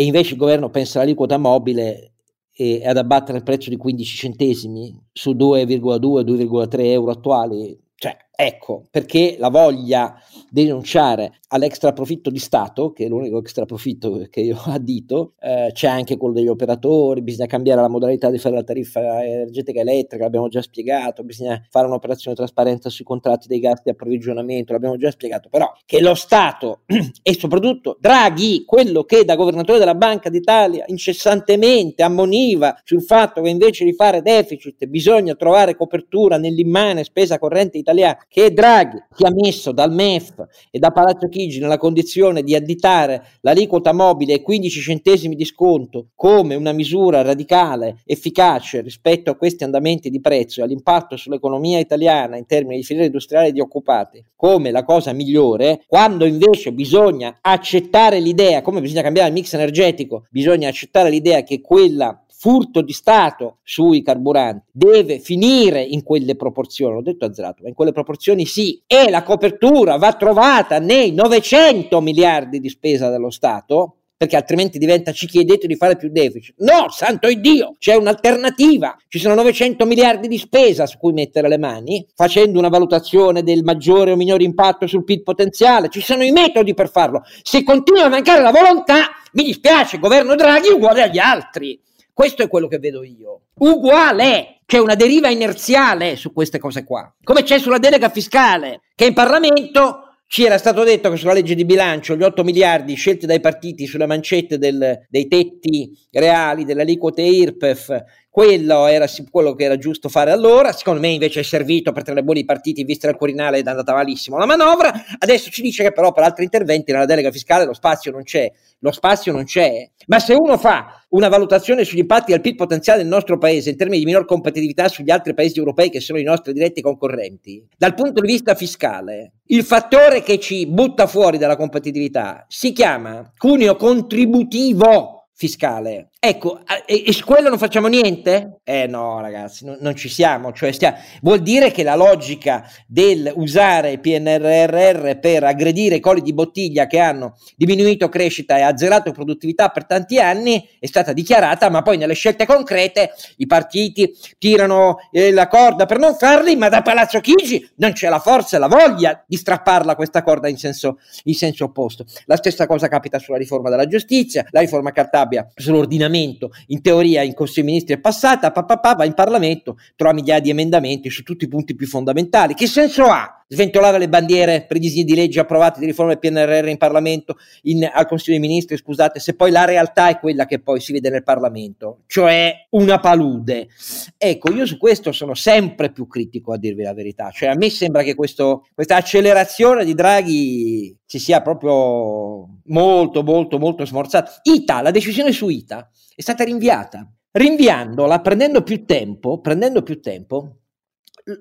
e 0.00 0.04
invece 0.04 0.32
il 0.32 0.38
governo 0.38 0.70
pensa 0.70 0.98
all'aliquota 0.98 1.36
mobile 1.36 2.12
e 2.56 2.80
ad 2.86 2.96
abbattere 2.96 3.36
il 3.36 3.44
prezzo 3.44 3.68
di 3.68 3.76
15 3.76 4.16
centesimi 4.16 4.98
su 5.12 5.32
2,2-2,3 5.32 6.80
euro 6.86 7.10
attuali, 7.10 7.78
cioè 7.96 8.16
ecco 8.34 8.84
perché 8.90 9.36
la 9.38 9.50
voglia 9.50 10.18
denunciare 10.48 11.39
all'extra 11.52 11.92
profitto 11.92 12.30
di 12.30 12.38
Stato, 12.38 12.92
che 12.92 13.06
è 13.06 13.08
l'unico 13.08 13.38
extra 13.38 13.64
profitto 13.64 14.26
che 14.30 14.40
io 14.40 14.60
addito, 14.66 15.34
eh, 15.40 15.70
c'è 15.72 15.88
anche 15.88 16.16
quello 16.16 16.34
degli 16.34 16.48
operatori, 16.48 17.22
bisogna 17.22 17.48
cambiare 17.48 17.80
la 17.80 17.88
modalità 17.88 18.30
di 18.30 18.38
fare 18.38 18.54
la 18.54 18.62
tariffa 18.62 19.24
energetica 19.24 19.80
elettrica, 19.80 20.24
l'abbiamo 20.24 20.48
già 20.48 20.62
spiegato, 20.62 21.24
bisogna 21.24 21.60
fare 21.68 21.86
un'operazione 21.86 22.36
trasparenza 22.36 22.88
sui 22.88 23.04
contratti 23.04 23.48
dei 23.48 23.58
gas 23.58 23.82
di 23.82 23.90
approvvigionamento, 23.90 24.72
l'abbiamo 24.72 24.96
già 24.96 25.10
spiegato, 25.10 25.48
però 25.48 25.72
che 25.84 26.00
lo 26.00 26.14
Stato 26.14 26.82
e 27.22 27.34
soprattutto 27.34 27.96
Draghi, 28.00 28.64
quello 28.64 29.02
che 29.04 29.24
da 29.24 29.34
governatore 29.34 29.78
della 29.78 29.94
Banca 29.94 30.30
d'Italia 30.30 30.84
incessantemente 30.86 32.02
ammoniva 32.02 32.78
sul 32.84 33.02
fatto 33.02 33.42
che 33.42 33.48
invece 33.48 33.84
di 33.84 33.92
fare 33.92 34.22
deficit 34.22 34.86
bisogna 34.86 35.34
trovare 35.34 35.74
copertura 35.74 36.38
nell'immane 36.38 37.02
spesa 37.02 37.38
corrente 37.38 37.76
italiana, 37.76 38.18
che 38.28 38.52
Draghi 38.52 39.02
si 39.12 39.24
ha 39.24 39.30
messo 39.32 39.72
dal 39.72 39.92
MEF 39.92 40.46
e 40.70 40.78
da 40.78 40.92
Palazzo 40.92 41.28
Chigi 41.28 41.38
nella 41.60 41.78
condizione 41.78 42.42
di 42.42 42.54
additare 42.54 43.24
l'aliquota 43.40 43.92
mobile 43.92 44.34
ai 44.34 44.42
15 44.42 44.80
centesimi 44.80 45.34
di 45.34 45.44
sconto 45.44 46.08
come 46.14 46.54
una 46.54 46.72
misura 46.72 47.22
radicale, 47.22 47.98
efficace 48.04 48.80
rispetto 48.80 49.30
a 49.30 49.36
questi 49.36 49.64
andamenti 49.64 50.10
di 50.10 50.20
prezzo 50.20 50.60
e 50.60 50.64
all'impatto 50.64 51.16
sull'economia 51.16 51.78
italiana 51.78 52.36
in 52.36 52.46
termini 52.46 52.76
di 52.76 52.84
filiera 52.84 53.06
industriale 53.06 53.52
di 53.52 53.60
occupati, 53.60 54.24
come 54.36 54.70
la 54.70 54.84
cosa 54.84 55.12
migliore, 55.12 55.82
quando 55.86 56.24
invece 56.24 56.72
bisogna 56.72 57.38
accettare 57.40 58.20
l'idea, 58.20 58.62
come 58.62 58.80
bisogna 58.80 59.02
cambiare 59.02 59.28
il 59.28 59.34
mix 59.34 59.54
energetico, 59.54 60.26
bisogna 60.30 60.68
accettare 60.68 61.10
l'idea 61.10 61.42
che 61.42 61.60
quella 61.60 62.22
furto 62.40 62.80
di 62.80 62.94
Stato 62.94 63.58
sui 63.62 64.00
carburanti 64.00 64.70
deve 64.72 65.18
finire 65.18 65.82
in 65.82 66.02
quelle 66.02 66.36
proporzioni, 66.36 66.94
l'ho 66.94 67.02
detto 67.02 67.26
azzerato, 67.26 67.62
ma 67.62 67.68
in 67.68 67.74
quelle 67.74 67.92
proporzioni 67.92 68.46
sì, 68.46 68.82
e 68.86 69.10
la 69.10 69.22
copertura 69.22 69.98
va 69.98 70.14
trovata 70.14 70.78
nei 70.78 71.12
900 71.12 72.00
miliardi 72.00 72.58
di 72.58 72.70
spesa 72.70 73.10
dello 73.10 73.28
Stato, 73.28 73.96
perché 74.16 74.36
altrimenti 74.36 74.78
diventa 74.78 75.12
ci 75.12 75.26
chiedete 75.26 75.66
di 75.66 75.76
fare 75.76 75.96
più 75.96 76.10
deficit. 76.10 76.54
No, 76.60 76.88
santo 76.88 77.30
Dio, 77.30 77.74
c'è 77.78 77.94
un'alternativa. 77.94 78.96
Ci 79.06 79.18
sono 79.18 79.34
900 79.34 79.84
miliardi 79.84 80.26
di 80.26 80.38
spesa 80.38 80.86
su 80.86 80.96
cui 80.96 81.12
mettere 81.12 81.46
le 81.46 81.58
mani, 81.58 82.06
facendo 82.14 82.58
una 82.58 82.68
valutazione 82.68 83.42
del 83.42 83.62
maggiore 83.64 84.12
o 84.12 84.16
minore 84.16 84.44
impatto 84.44 84.86
sul 84.86 85.04
PIL 85.04 85.22
potenziale. 85.22 85.90
Ci 85.90 86.00
sono 86.00 86.22
i 86.22 86.30
metodi 86.30 86.72
per 86.72 86.90
farlo. 86.90 87.22
Se 87.42 87.62
continua 87.62 88.04
a 88.04 88.08
mancare 88.08 88.40
la 88.40 88.50
volontà, 88.50 89.10
mi 89.32 89.44
dispiace, 89.44 89.98
governo 89.98 90.34
Draghi 90.34 90.68
uguale 90.68 91.02
agli 91.02 91.18
altri. 91.18 91.78
Questo 92.12 92.42
è 92.42 92.48
quello 92.48 92.68
che 92.68 92.78
vedo 92.78 93.02
io. 93.02 93.42
Uguale! 93.54 94.60
C'è 94.66 94.78
una 94.78 94.94
deriva 94.94 95.28
inerziale 95.28 96.16
su 96.16 96.32
queste 96.32 96.58
cose 96.58 96.84
qua. 96.84 97.12
Come 97.22 97.42
c'è 97.42 97.58
sulla 97.58 97.78
delega 97.78 98.08
fiscale, 98.08 98.82
che 98.94 99.06
in 99.06 99.14
Parlamento 99.14 100.10
ci 100.30 100.44
era 100.44 100.58
stato 100.58 100.84
detto 100.84 101.10
che 101.10 101.16
sulla 101.16 101.32
legge 101.32 101.56
di 101.56 101.64
bilancio 101.64 102.14
gli 102.14 102.22
8 102.22 102.44
miliardi 102.44 102.94
scelti 102.94 103.26
dai 103.26 103.40
partiti 103.40 103.84
sulle 103.88 104.06
mancette 104.06 104.58
del, 104.58 105.06
dei 105.08 105.26
tetti 105.26 105.90
reali, 106.12 106.64
delle 106.64 106.82
aliquote 106.82 107.22
IRPEF, 107.22 108.04
quello 108.30 108.86
era 108.86 109.06
quello 109.28 109.54
che 109.54 109.64
era 109.64 109.76
giusto 109.76 110.08
fare 110.08 110.30
allora, 110.30 110.70
secondo 110.72 111.00
me 111.00 111.08
invece 111.08 111.40
è 111.40 111.42
servito 111.42 111.90
per 111.90 112.04
tenere 112.04 112.24
buoni 112.24 112.44
partiti, 112.44 112.84
visto 112.84 113.06
che 113.06 113.12
al 113.12 113.18
Quirinale 113.18 113.58
è 113.58 113.62
andata 113.66 113.92
malissimo 113.92 114.38
la 114.38 114.46
manovra, 114.46 114.92
adesso 115.18 115.50
ci 115.50 115.62
dice 115.62 115.82
che 115.82 115.92
però 115.92 116.12
per 116.12 116.22
altri 116.22 116.44
interventi 116.44 116.92
nella 116.92 117.06
delega 117.06 117.32
fiscale 117.32 117.64
lo 117.64 117.74
spazio 117.74 118.12
non 118.12 118.22
c'è, 118.22 118.50
lo 118.78 118.92
spazio 118.92 119.32
non 119.32 119.44
c'è, 119.44 119.90
ma 120.06 120.20
se 120.20 120.34
uno 120.34 120.56
fa 120.56 121.02
una 121.08 121.28
valutazione 121.28 121.84
sugli 121.84 121.98
impatti 121.98 122.32
al 122.32 122.40
PIL 122.40 122.54
potenziale 122.54 123.00
del 123.00 123.08
nostro 123.08 123.36
paese 123.36 123.70
in 123.70 123.76
termini 123.76 123.98
di 123.98 124.04
minor 124.04 124.24
competitività 124.24 124.86
sugli 124.86 125.10
altri 125.10 125.34
paesi 125.34 125.58
europei 125.58 125.90
che 125.90 126.00
sono 126.00 126.20
i 126.20 126.22
nostri 126.22 126.52
diretti 126.52 126.80
concorrenti, 126.80 127.66
dal 127.76 127.94
punto 127.94 128.20
di 128.20 128.28
vista 128.28 128.54
fiscale, 128.54 129.32
il 129.46 129.64
fattore 129.64 130.22
che 130.22 130.38
ci 130.38 130.68
butta 130.68 131.08
fuori 131.08 131.36
dalla 131.36 131.56
competitività 131.56 132.44
si 132.48 132.72
chiama 132.72 133.32
cuneo 133.36 133.74
contributivo 133.74 135.28
fiscale. 135.34 136.09
Ecco, 136.22 136.60
e, 136.84 137.10
su 137.14 137.24
quello 137.24 137.48
non 137.48 137.56
facciamo 137.56 137.86
niente? 137.86 138.60
Eh 138.64 138.86
no, 138.86 139.22
ragazzi, 139.22 139.64
no, 139.64 139.78
non 139.80 139.96
ci 139.96 140.10
siamo. 140.10 140.52
Cioè 140.52 140.70
stia, 140.70 140.94
vuol 141.22 141.40
dire 141.40 141.70
che 141.70 141.82
la 141.82 141.94
logica 141.94 142.70
del 142.86 143.32
usare 143.36 143.98
PNRR 143.98 145.18
per 145.18 145.44
aggredire 145.44 145.94
i 145.94 146.00
colli 146.00 146.20
di 146.20 146.34
bottiglia 146.34 146.86
che 146.86 146.98
hanno 146.98 147.38
diminuito 147.56 148.10
crescita 148.10 148.58
e 148.58 148.60
azzerato 148.60 149.12
produttività 149.12 149.70
per 149.70 149.86
tanti 149.86 150.18
anni 150.20 150.68
è 150.78 150.84
stata 150.84 151.14
dichiarata, 151.14 151.70
ma 151.70 151.80
poi 151.80 151.96
nelle 151.96 152.12
scelte 152.12 152.44
concrete 152.44 153.12
i 153.38 153.46
partiti 153.46 154.14
tirano 154.36 154.98
eh, 155.10 155.32
la 155.32 155.48
corda 155.48 155.86
per 155.86 155.98
non 155.98 156.16
farli, 156.16 156.54
ma 156.54 156.68
da 156.68 156.82
Palazzo 156.82 157.20
Chigi 157.20 157.66
non 157.76 157.92
c'è 157.92 158.10
la 158.10 158.18
forza 158.18 158.58
e 158.58 158.60
la 158.60 158.68
voglia 158.68 159.24
di 159.26 159.38
strapparla 159.38 159.96
questa 159.96 160.22
corda 160.22 160.48
in 160.48 160.58
senso, 160.58 160.98
in 161.24 161.34
senso 161.34 161.64
opposto. 161.64 162.04
La 162.26 162.36
stessa 162.36 162.66
cosa 162.66 162.88
capita 162.88 163.18
sulla 163.18 163.38
riforma 163.38 163.70
della 163.70 163.86
giustizia, 163.86 164.44
la 164.50 164.60
riforma 164.60 164.92
Cartabia 164.92 165.50
sull'ordinamento 165.54 166.08
ordinamento, 166.10 166.50
in 166.66 166.82
teoria 166.82 167.22
in 167.22 167.34
Consiglio 167.34 167.62
dei 167.62 167.72
Ministri 167.72 167.94
è 167.94 168.00
passata, 168.00 168.50
papà, 168.50 168.94
va 168.94 169.04
in 169.04 169.14
Parlamento, 169.14 169.78
trova 169.96 170.12
migliaia 170.12 170.40
di 170.40 170.50
emendamenti 170.50 171.08
su 171.08 171.22
tutti 171.22 171.44
i 171.44 171.48
punti 171.48 171.74
più 171.74 171.86
fondamentali. 171.86 172.54
Che 172.54 172.66
senso 172.66 173.04
ha 173.04 173.40
sventolare 173.52 173.98
le 173.98 174.08
bandiere 174.08 174.64
per 174.66 174.76
i 174.76 174.80
disegni 174.80 175.04
di 175.04 175.14
legge 175.16 175.40
approvati 175.40 175.80
di 175.80 175.86
riforma 175.86 176.14
del 176.14 176.20
PNRR 176.20 176.68
in 176.68 176.76
Parlamento, 176.76 177.36
in, 177.62 177.88
al 177.92 178.06
Consiglio 178.06 178.38
dei 178.38 178.48
Ministri, 178.48 178.76
scusate, 178.76 179.18
se 179.18 179.34
poi 179.34 179.50
la 179.50 179.64
realtà 179.64 180.08
è 180.08 180.20
quella 180.20 180.46
che 180.46 180.60
poi 180.60 180.80
si 180.80 180.92
vede 180.92 181.10
nel 181.10 181.24
Parlamento, 181.24 182.02
cioè 182.06 182.66
una 182.70 183.00
palude. 183.00 183.68
Ecco, 184.16 184.52
io 184.52 184.66
su 184.66 184.78
questo 184.78 185.10
sono 185.10 185.34
sempre 185.34 185.90
più 185.90 186.06
critico 186.06 186.52
a 186.52 186.58
dirvi 186.58 186.84
la 186.84 186.94
verità, 186.94 187.30
cioè 187.30 187.48
a 187.48 187.56
me 187.56 187.70
sembra 187.70 188.02
che 188.02 188.14
questo, 188.14 188.66
questa 188.72 188.96
accelerazione 188.96 189.84
di 189.84 189.94
Draghi 189.94 190.96
ci 191.06 191.18
sia 191.18 191.42
proprio 191.42 192.48
molto, 192.66 193.24
molto, 193.24 193.58
molto 193.58 193.84
smorzata. 193.84 194.40
ITA, 194.44 194.80
la 194.80 194.92
decisione 194.92 195.32
su 195.32 195.48
ITA 195.48 195.90
è 196.14 196.20
stata 196.20 196.44
rinviata. 196.44 197.10
Rinviandola, 197.32 198.20
prendendo 198.20 198.62
più 198.62 198.84
tempo, 198.84 199.40
prendendo 199.40 199.82
più 199.82 200.00
tempo, 200.00 200.60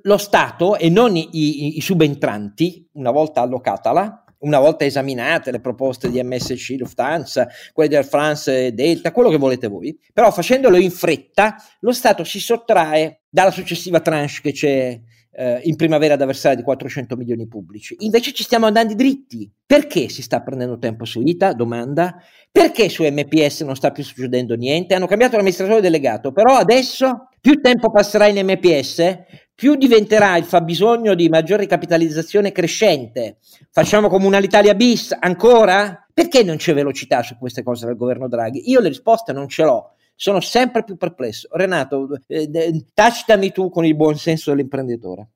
lo 0.03 0.17
Stato 0.17 0.77
e 0.77 0.89
non 0.89 1.15
i, 1.15 1.77
i, 1.77 1.81
subentranti, 1.81 2.89
una 2.93 3.11
volta 3.11 3.41
allocatala, 3.41 4.23
una 4.39 4.59
volta 4.59 4.85
esaminate 4.85 5.51
le 5.51 5.59
proposte 5.59 6.09
di 6.09 6.21
MSC, 6.21 6.75
Lufthansa, 6.77 7.47
quelle 7.73 7.89
di 7.89 7.95
Air 7.95 8.05
France, 8.05 8.73
Delta, 8.73 9.11
quello 9.11 9.29
che 9.29 9.37
volete 9.37 9.67
voi, 9.67 9.97
però 10.13 10.31
facendolo 10.31 10.77
in 10.77 10.91
fretta 10.91 11.55
lo 11.81 11.91
Stato 11.91 12.23
si 12.23 12.39
sottrae 12.39 13.23
dalla 13.29 13.51
successiva 13.51 13.99
tranche 13.99 14.41
che 14.41 14.51
c'è 14.51 14.99
eh, 15.39 15.61
in 15.63 15.77
primavera 15.77 16.17
da 16.17 16.25
versare 16.25 16.57
di 16.57 16.63
400 16.63 17.15
milioni 17.15 17.47
pubblici. 17.47 17.95
Invece 17.99 18.33
ci 18.33 18.43
stiamo 18.43 18.65
andando 18.65 18.93
dritti. 18.93 19.49
Perché 19.65 20.09
si 20.09 20.21
sta 20.21 20.41
prendendo 20.41 20.77
tempo 20.77 21.05
su 21.05 21.21
ITA? 21.21 21.53
Domanda. 21.53 22.21
Perché 22.51 22.89
su 22.89 23.03
MPS 23.05 23.61
non 23.61 23.75
sta 23.75 23.91
più 23.91 24.03
succedendo 24.03 24.55
niente? 24.55 24.95
Hanno 24.95 25.07
cambiato 25.07 25.37
l'amministratore 25.37 25.79
delegato, 25.79 26.33
però 26.33 26.57
adesso 26.57 27.29
più 27.39 27.61
tempo 27.61 27.89
passerà 27.89 28.27
in 28.27 28.45
MPS, 28.45 29.17
più 29.55 29.75
diventerà 29.75 30.35
il 30.35 30.43
fabbisogno 30.43 31.15
di 31.15 31.29
maggiore 31.29 31.67
capitalizzazione 31.67 32.51
crescente. 32.51 33.37
Facciamo 33.71 34.09
come 34.09 34.25
un'Alitalia 34.25 34.73
bis 34.73 35.15
ancora? 35.17 36.05
Perché 36.13 36.43
non 36.43 36.57
c'è 36.57 36.73
velocità 36.73 37.23
su 37.23 37.37
queste 37.37 37.63
cose 37.63 37.85
del 37.85 37.95
governo 37.95 38.27
Draghi? 38.27 38.69
Io 38.69 38.81
le 38.81 38.89
risposte 38.89 39.31
non 39.31 39.47
ce 39.47 39.63
l'ho 39.63 39.93
sono 40.21 40.41
sempre 40.41 40.83
più 40.83 40.97
perplesso. 40.97 41.47
Renato, 41.49 42.09
eh, 42.27 42.83
tacitami 42.93 43.53
tu 43.53 43.69
con 43.69 43.85
il 43.85 43.95
buon 43.95 44.17
senso 44.17 44.51
dell'imprenditore. 44.51 45.29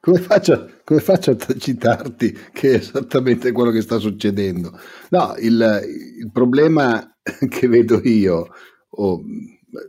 Come 0.00 0.18
faccio, 0.20 0.70
come 0.84 1.00
faccio, 1.00 1.30
a 1.30 1.36
tacitarti 1.36 2.36
che 2.52 2.72
è 2.72 2.74
esattamente 2.74 3.52
quello 3.52 3.70
che 3.70 3.80
sta 3.80 3.98
succedendo? 3.98 4.78
No, 5.10 5.34
il, 5.38 5.80
il 6.18 6.30
problema 6.30 7.16
che 7.48 7.68
vedo 7.68 8.00
io, 8.02 8.48
oh, 8.90 9.22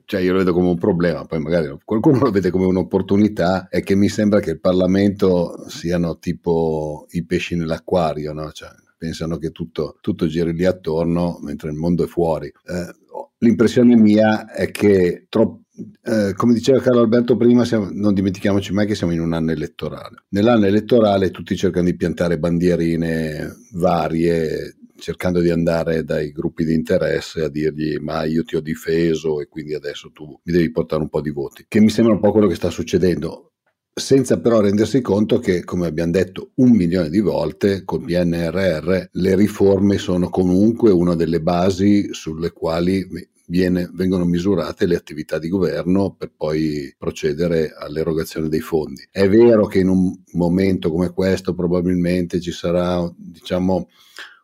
cioè 0.05 0.21
io 0.21 0.31
lo 0.31 0.37
vedo 0.39 0.53
come 0.53 0.69
un 0.69 0.77
problema, 0.77 1.25
poi 1.25 1.39
magari 1.39 1.75
qualcuno 1.83 2.19
lo 2.19 2.31
vede 2.31 2.49
come 2.49 2.65
un'opportunità, 2.65 3.67
è 3.67 3.83
che 3.83 3.95
mi 3.95 4.07
sembra 4.07 4.39
che 4.39 4.51
il 4.51 4.59
Parlamento 4.59 5.67
siano 5.67 6.17
tipo 6.17 7.07
i 7.09 7.25
pesci 7.25 7.55
nell'acquario, 7.55 8.31
no? 8.31 8.51
cioè, 8.51 8.69
pensano 8.97 9.37
che 9.37 9.51
tutto, 9.51 9.97
tutto, 10.01 10.27
giri 10.27 10.53
lì 10.53 10.65
attorno 10.65 11.39
mentre 11.41 11.69
il 11.69 11.75
mondo 11.75 12.05
è 12.05 12.07
fuori. 12.07 12.47
Eh, 12.47 12.95
l'impressione 13.39 13.95
mia 13.95 14.49
è 14.49 14.71
che 14.71 15.25
troppo 15.29 15.64
eh, 16.03 16.33
come 16.35 16.53
diceva 16.53 16.79
Carlo 16.79 17.01
Alberto 17.01 17.35
prima, 17.35 17.65
siamo, 17.65 17.89
non 17.91 18.13
dimentichiamoci 18.13 18.71
mai 18.73 18.85
che 18.87 18.95
siamo 18.95 19.13
in 19.13 19.19
un 19.19 19.33
anno 19.33 19.51
elettorale. 19.51 20.25
Nell'anno 20.29 20.65
elettorale 20.65 21.31
tutti 21.31 21.55
cercano 21.55 21.85
di 21.85 21.95
piantare 21.95 22.39
bandierine 22.39 23.53
varie, 23.73 24.77
cercando 24.97 25.41
di 25.41 25.49
andare 25.49 26.03
dai 26.03 26.31
gruppi 26.31 26.63
di 26.63 26.73
interesse 26.73 27.43
a 27.43 27.49
dirgli 27.49 27.97
ma 27.97 28.23
io 28.23 28.43
ti 28.43 28.55
ho 28.55 28.61
difeso 28.61 29.41
e 29.41 29.47
quindi 29.47 29.73
adesso 29.73 30.11
tu 30.11 30.39
mi 30.43 30.53
devi 30.53 30.71
portare 30.71 31.01
un 31.01 31.09
po' 31.09 31.21
di 31.21 31.31
voti, 31.31 31.65
che 31.67 31.81
mi 31.81 31.89
sembra 31.89 32.13
un 32.13 32.21
po' 32.21 32.31
quello 32.31 32.47
che 32.47 32.55
sta 32.55 32.69
succedendo 32.69 33.51
senza 33.97 34.41
però 34.41 34.59
rendersi 34.59 34.99
conto 34.99 35.39
che, 35.39 35.63
come 35.63 35.87
abbiamo 35.87 36.11
detto 36.11 36.51
un 36.55 36.71
milione 36.71 37.09
di 37.09 37.21
volte, 37.21 37.85
col 37.85 38.03
PNRR 38.03 39.07
le 39.09 39.35
riforme 39.35 39.97
sono 39.97 40.27
comunque 40.29 40.91
una 40.91 41.15
delle 41.15 41.39
basi 41.39 42.09
sulle 42.11 42.51
quali 42.51 43.07
viene, 43.47 43.89
vengono 43.93 44.25
misurate 44.25 44.85
le 44.85 44.95
attività 44.95 45.37
di 45.37 45.49
governo 45.49 46.15
per 46.17 46.31
poi 46.35 46.93
procedere 46.97 47.73
all'erogazione 47.77 48.49
dei 48.49 48.61
fondi. 48.61 49.07
È 49.11 49.27
vero 49.27 49.67
che 49.67 49.79
in 49.79 49.89
un 49.89 50.13
momento 50.33 50.91
come 50.91 51.11
questo 51.11 51.53
probabilmente 51.53 52.39
ci 52.39 52.51
sarà, 52.51 53.11
diciamo, 53.15 53.87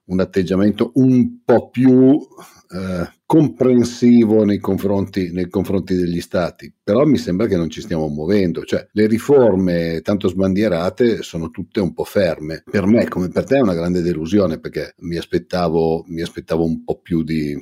un 0.05 0.19
atteggiamento 0.19 0.91
un 0.95 1.43
po' 1.43 1.69
più 1.69 2.19
eh, 2.73 3.09
comprensivo 3.25 4.43
nei 4.43 4.59
confronti, 4.59 5.31
nei 5.31 5.49
confronti, 5.49 5.95
degli 5.95 6.19
stati, 6.19 6.73
però 6.83 7.05
mi 7.05 7.17
sembra 7.17 7.47
che 7.47 7.55
non 7.55 7.69
ci 7.69 7.81
stiamo 7.81 8.07
muovendo, 8.07 8.63
cioè 8.63 8.87
le 8.91 9.07
riforme 9.07 10.01
tanto 10.01 10.27
sbandierate 10.27 11.21
sono 11.21 11.49
tutte 11.49 11.79
un 11.79 11.93
po' 11.93 12.03
ferme. 12.03 12.63
Per 12.69 12.85
me, 12.85 13.07
come 13.07 13.29
per 13.29 13.45
te, 13.45 13.57
è 13.57 13.61
una 13.61 13.73
grande 13.73 14.01
delusione 14.01 14.59
perché 14.59 14.95
mi 14.99 15.17
aspettavo, 15.17 16.03
mi 16.07 16.21
aspettavo 16.21 16.65
un 16.65 16.83
po' 16.83 16.99
più 16.99 17.23
di, 17.23 17.57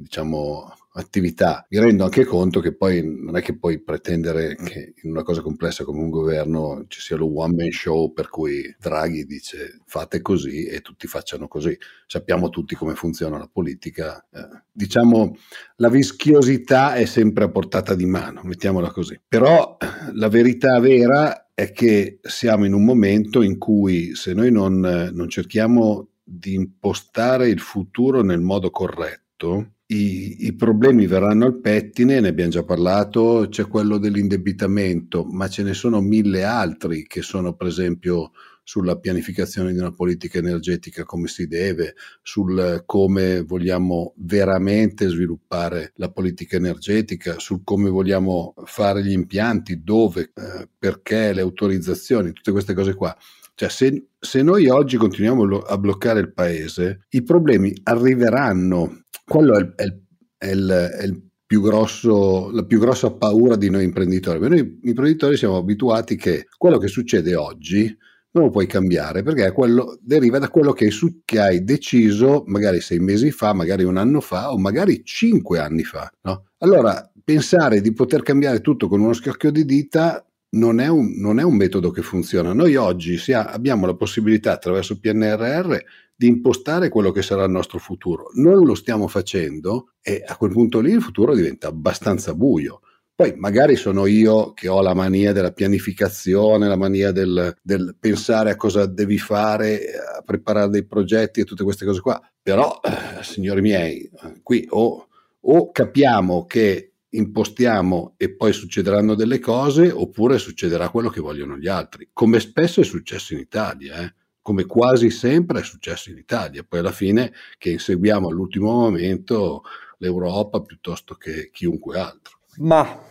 diciamo, 0.00 0.72
attività. 0.92 1.66
Mi 1.68 1.78
rendo 1.78 2.04
anche 2.04 2.24
conto 2.24 2.60
che 2.60 2.74
poi 2.74 3.02
non 3.04 3.36
è 3.36 3.42
che 3.42 3.56
puoi 3.56 3.80
pretendere 3.80 4.56
che 4.56 4.94
in 5.02 5.10
una 5.10 5.22
cosa 5.22 5.40
complessa 5.40 5.84
come 5.84 6.00
un 6.00 6.10
governo 6.10 6.84
ci 6.88 7.00
sia 7.00 7.16
lo 7.16 7.38
one 7.38 7.54
man 7.54 7.70
show 7.70 8.12
per 8.12 8.28
cui 8.28 8.74
Draghi 8.78 9.24
dice 9.24 9.80
fate 9.86 10.20
così 10.20 10.64
e 10.64 10.80
tutti 10.80 11.06
facciano 11.06 11.46
così. 11.46 11.76
Sappiamo 12.06 12.48
tutti 12.48 12.74
come 12.74 12.94
funziona 12.94 13.38
la 13.38 13.48
politica. 13.50 14.26
Eh, 14.32 14.62
diciamo 14.72 15.36
la 15.76 15.88
vischiosità 15.88 16.94
è 16.94 17.04
sempre 17.04 17.44
a 17.44 17.50
portata 17.50 17.94
di 17.94 18.06
mano, 18.06 18.40
mettiamola 18.42 18.90
così. 18.90 19.20
Però 19.28 19.76
la 20.14 20.28
verità 20.28 20.80
vera 20.80 21.50
è 21.54 21.72
che 21.72 22.18
siamo 22.22 22.64
in 22.64 22.72
un 22.72 22.84
momento 22.84 23.42
in 23.42 23.58
cui 23.58 24.14
se 24.14 24.32
noi 24.32 24.50
non, 24.50 24.80
non 24.80 25.28
cerchiamo 25.28 26.08
di 26.30 26.54
impostare 26.54 27.48
il 27.48 27.60
futuro 27.60 28.22
nel 28.22 28.40
modo 28.40 28.70
corretto, 28.70 29.72
i, 29.92 30.46
i, 30.46 30.54
problemi 30.54 31.06
verranno 31.06 31.46
al 31.46 31.58
pettine, 31.60 32.20
ne 32.20 32.28
abbiamo 32.28 32.50
già 32.50 32.62
parlato, 32.62 33.46
c'è 33.48 33.66
quello 33.66 33.98
dell'indebitamento, 33.98 35.24
ma 35.24 35.48
ce 35.48 35.64
ne 35.64 35.74
sono 35.74 36.00
mille 36.00 36.44
altri 36.44 37.06
che 37.06 37.22
sono 37.22 37.54
per 37.54 37.66
esempio 37.66 38.30
sulla 38.62 38.98
pianificazione 38.98 39.72
di 39.72 39.78
una 39.78 39.90
politica 39.90 40.38
energetica 40.38 41.02
come 41.02 41.26
si 41.26 41.48
deve, 41.48 41.94
sul 42.22 42.84
come 42.86 43.42
vogliamo 43.42 44.14
veramente 44.18 45.08
sviluppare 45.08 45.92
la 45.96 46.08
politica 46.08 46.54
energetica, 46.54 47.40
sul 47.40 47.62
come 47.64 47.90
vogliamo 47.90 48.54
fare 48.66 49.02
gli 49.02 49.10
impianti, 49.10 49.82
dove, 49.82 50.30
eh, 50.32 50.68
perché, 50.78 51.32
le 51.32 51.40
autorizzazioni, 51.40 52.32
tutte 52.32 52.52
queste 52.52 52.74
cose 52.74 52.94
qua. 52.94 53.16
Cioè, 53.56 53.68
se, 53.68 54.06
se, 54.18 54.42
noi 54.42 54.68
oggi 54.68 54.96
continuiamo 54.96 55.58
a 55.58 55.76
bloccare 55.76 56.20
il 56.20 56.32
paese, 56.32 57.06
i 57.10 57.22
problemi 57.22 57.74
arriveranno. 57.82 59.02
Quello 59.30 59.56
è, 59.56 59.74
è, 59.76 59.96
è, 60.38 60.50
il, 60.50 60.68
è 60.68 61.04
il 61.04 61.22
più 61.46 61.62
grosso, 61.62 62.50
la 62.50 62.64
più 62.64 62.80
grossa 62.80 63.12
paura 63.12 63.54
di 63.54 63.70
noi 63.70 63.84
imprenditori. 63.84 64.40
noi 64.40 64.80
imprenditori 64.82 65.36
siamo 65.36 65.56
abituati 65.56 66.16
che 66.16 66.48
quello 66.58 66.78
che 66.78 66.88
succede 66.88 67.36
oggi 67.36 67.96
non 68.32 68.46
lo 68.46 68.50
puoi 68.50 68.66
cambiare 68.66 69.22
perché 69.22 69.52
quello, 69.52 69.96
deriva 70.02 70.40
da 70.40 70.48
quello 70.48 70.72
che, 70.72 70.90
su, 70.90 71.20
che, 71.24 71.38
hai 71.38 71.62
deciso 71.62 72.42
magari 72.48 72.80
sei 72.80 72.98
mesi 72.98 73.30
fa, 73.30 73.52
magari 73.52 73.84
un 73.84 73.98
anno 73.98 74.20
fa 74.20 74.50
o 74.50 74.58
magari 74.58 75.04
cinque 75.04 75.60
anni 75.60 75.84
fa. 75.84 76.10
No? 76.22 76.46
Allora, 76.58 77.08
pensare 77.22 77.80
di 77.80 77.92
poter 77.92 78.22
cambiare 78.22 78.60
tutto 78.60 78.88
con 78.88 79.00
uno 79.00 79.12
schiocchio 79.12 79.52
di 79.52 79.64
dita 79.64 80.26
non 80.56 80.80
è 80.80 80.88
un, 80.88 81.20
non 81.20 81.38
è 81.38 81.44
un 81.44 81.54
metodo 81.54 81.92
che 81.92 82.02
funziona. 82.02 82.52
Noi 82.52 82.74
oggi 82.74 83.32
ha, 83.32 83.44
abbiamo 83.44 83.86
la 83.86 83.94
possibilità 83.94 84.50
attraverso 84.50 84.98
PNRR 84.98 85.76
di 86.20 86.26
impostare 86.26 86.90
quello 86.90 87.12
che 87.12 87.22
sarà 87.22 87.44
il 87.44 87.50
nostro 87.50 87.78
futuro. 87.78 88.28
Non 88.34 88.62
lo 88.62 88.74
stiamo 88.74 89.08
facendo 89.08 89.94
e 90.02 90.22
a 90.22 90.36
quel 90.36 90.50
punto 90.50 90.80
lì 90.80 90.92
il 90.92 91.00
futuro 91.00 91.34
diventa 91.34 91.68
abbastanza 91.68 92.34
buio. 92.34 92.82
Poi 93.14 93.32
magari 93.36 93.74
sono 93.74 94.04
io 94.04 94.52
che 94.52 94.68
ho 94.68 94.82
la 94.82 94.92
mania 94.92 95.32
della 95.32 95.52
pianificazione, 95.52 96.68
la 96.68 96.76
mania 96.76 97.10
del, 97.10 97.56
del 97.62 97.96
pensare 97.98 98.50
a 98.50 98.56
cosa 98.56 98.84
devi 98.84 99.16
fare, 99.16 99.80
a 100.18 100.20
preparare 100.20 100.68
dei 100.68 100.84
progetti 100.84 101.40
e 101.40 101.44
tutte 101.44 101.64
queste 101.64 101.86
cose 101.86 102.02
qua. 102.02 102.20
Però, 102.42 102.80
eh, 102.82 103.22
signori 103.22 103.62
miei, 103.62 104.10
qui 104.42 104.66
o, 104.68 105.08
o 105.40 105.70
capiamo 105.70 106.44
che 106.44 106.96
impostiamo 107.08 108.12
e 108.18 108.36
poi 108.36 108.52
succederanno 108.52 109.14
delle 109.14 109.38
cose 109.38 109.90
oppure 109.90 110.36
succederà 110.36 110.90
quello 110.90 111.08
che 111.08 111.22
vogliono 111.22 111.56
gli 111.56 111.66
altri, 111.66 112.10
come 112.12 112.40
spesso 112.40 112.82
è 112.82 112.84
successo 112.84 113.32
in 113.32 113.38
Italia, 113.38 114.02
eh? 114.02 114.14
Come 114.42 114.64
quasi 114.64 115.10
sempre 115.10 115.60
è 115.60 115.62
successo 115.62 116.10
in 116.10 116.18
Italia, 116.18 116.64
poi 116.66 116.80
alla 116.80 116.92
fine 116.92 117.32
che 117.58 117.70
inseguiamo 117.70 118.28
all'ultimo 118.28 118.72
momento 118.72 119.62
l'Europa 119.98 120.60
piuttosto 120.60 121.14
che 121.14 121.50
chiunque 121.52 121.98
altro. 121.98 122.38
Ma 122.58 123.08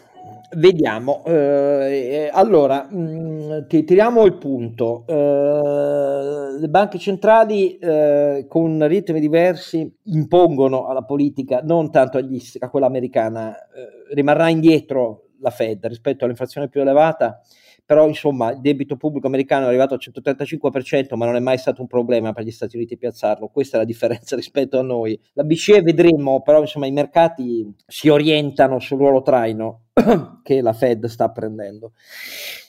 Vediamo, 0.56 1.24
eh, 1.26 2.28
allora 2.34 2.88
mh, 2.90 2.98
mm, 2.98 3.68
tiriamo 3.68 4.26
il 4.26 4.34
punto. 4.34 5.06
Eh, 5.08 6.60
le 6.60 6.68
banche 6.68 6.98
centrali 6.98 7.78
eh, 7.78 8.46
con 8.48 8.88
ritmi 8.88 9.20
diversi 9.20 9.92
impongono 10.06 10.88
alla 10.88 11.04
politica, 11.04 11.62
non 11.64 11.92
tanto 11.92 12.18
agli, 12.18 12.42
a 12.60 12.70
quella 12.70 12.88
americana, 12.88 13.56
eh, 13.56 14.14
rimarrà 14.16 14.50
indietro 14.50 15.28
la 15.40 15.52
Fed 15.52 15.86
rispetto 15.86 16.26
all'inflazione 16.26 16.68
più 16.68 16.82
elevata 16.82 17.42
però 17.90 18.08
insomma 18.08 18.52
il 18.52 18.62
debito 18.62 18.98
pubblico 18.98 19.26
americano 19.26 19.66
è 19.66 19.68
arrivato 19.70 19.96
al 19.96 20.00
135%, 20.00 21.16
ma 21.16 21.26
non 21.26 21.36
è 21.36 21.40
mai 21.40 21.58
stato 21.58 21.82
un 21.82 21.88
problema 21.88 22.34
per 22.34 22.44
gli 22.44 22.52
Stati 22.52 22.76
Uniti 22.76 23.00
piazzarlo, 23.00 23.48
questa 23.48 23.78
è 23.78 23.80
la 23.80 23.86
differenza 23.88 24.36
rispetto 24.38 24.78
a 24.78 24.84
noi. 24.84 25.20
La 25.34 25.44
BCE 25.44 25.82
vedremo, 25.82 26.44
però 26.44 26.60
insomma 26.62 26.86
i 26.86 26.92
mercati 26.92 27.68
si 27.88 28.08
orientano 28.08 28.78
sul 28.78 29.00
ruolo 29.00 29.24
traino 29.24 29.86
che 30.44 30.62
la 30.62 30.74
Fed 30.74 31.08
sta 31.08 31.32
prendendo. 31.32 31.94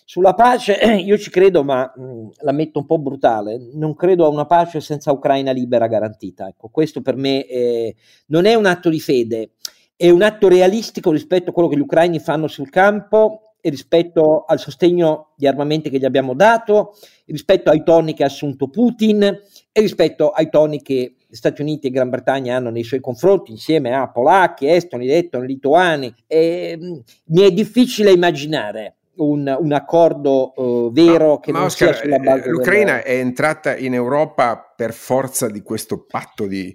Sulla 0.07 0.33
pace 0.33 0.73
io 1.05 1.19
ci 1.19 1.29
credo, 1.29 1.65
ma 1.65 1.93
mh, 1.95 2.29
la 2.39 2.53
metto 2.53 2.79
un 2.79 2.87
po' 2.87 2.99
brutale, 2.99 3.59
non 3.75 3.95
credo 3.95 4.25
a 4.25 4.31
una 4.31 4.47
pace 4.47 4.81
senza 4.81 5.13
Ucraina 5.13 5.53
libera 5.53 5.87
garantita. 5.87 6.49
Ecco, 6.49 6.69
questo 6.69 7.03
per 7.03 7.17
me 7.17 7.45
è, 7.45 7.95
non 8.29 8.47
è 8.47 8.55
un 8.55 8.65
atto 8.65 8.89
di 8.89 9.01
fede, 9.01 9.51
è 9.95 10.09
un 10.09 10.23
atto 10.23 10.49
realistico 10.49 11.11
rispetto 11.11 11.51
a 11.51 11.53
quello 11.53 11.69
che 11.69 11.77
gli 11.77 11.81
ucraini 11.81 12.21
fanno 12.21 12.49
sul 12.49 12.71
campo 12.71 13.50
rispetto 13.69 14.45
al 14.47 14.59
sostegno 14.59 15.33
di 15.37 15.47
armamenti 15.47 15.91
che 15.91 15.99
gli 15.99 16.05
abbiamo 16.05 16.35
dato, 16.35 16.97
rispetto 17.27 17.71
ai 17.71 17.83
toni 17.83 18.15
che 18.15 18.23
ha 18.23 18.27
assunto 18.27 18.69
Putin 18.69 19.23
e 19.23 19.81
rispetto 19.81 20.31
ai 20.31 20.49
toni 20.49 20.83
che 20.83 21.17
Stati 21.31 21.63
Uniti 21.63 21.87
e 21.89 21.91
Gran 21.91 22.11
Bretagna 22.11 22.57
hanno 22.57 22.71
nei 22.71 22.83
suoi 22.83 23.01
confronti, 23.01 23.53
insieme 23.53 23.95
a 23.95 24.11
polacchi, 24.11 24.69
estoni, 24.69 25.07
lettoni, 25.07 25.47
lituani. 25.47 26.13
E, 26.27 26.77
mh, 26.81 27.03
mi 27.27 27.43
è 27.43 27.53
difficile 27.53 28.11
immaginare 28.11 28.97
un, 29.17 29.57
un 29.59 29.73
accordo 29.73 30.53
uh, 30.57 30.93
vero 30.93 31.27
no, 31.27 31.41
che 31.41 31.53
non 31.53 31.65
Oscar, 31.65 31.95
sia 31.95 32.03
sulla 32.03 32.19
base 32.19 32.49
l'Ucraina 32.49 32.95
del... 32.95 33.03
è 33.03 33.19
entrata 33.19 33.77
in 33.77 33.95
Europa 33.95 34.73
per 34.75 34.93
forza 34.93 35.49
di 35.49 35.63
questo 35.63 36.05
patto 36.05 36.47
di, 36.47 36.75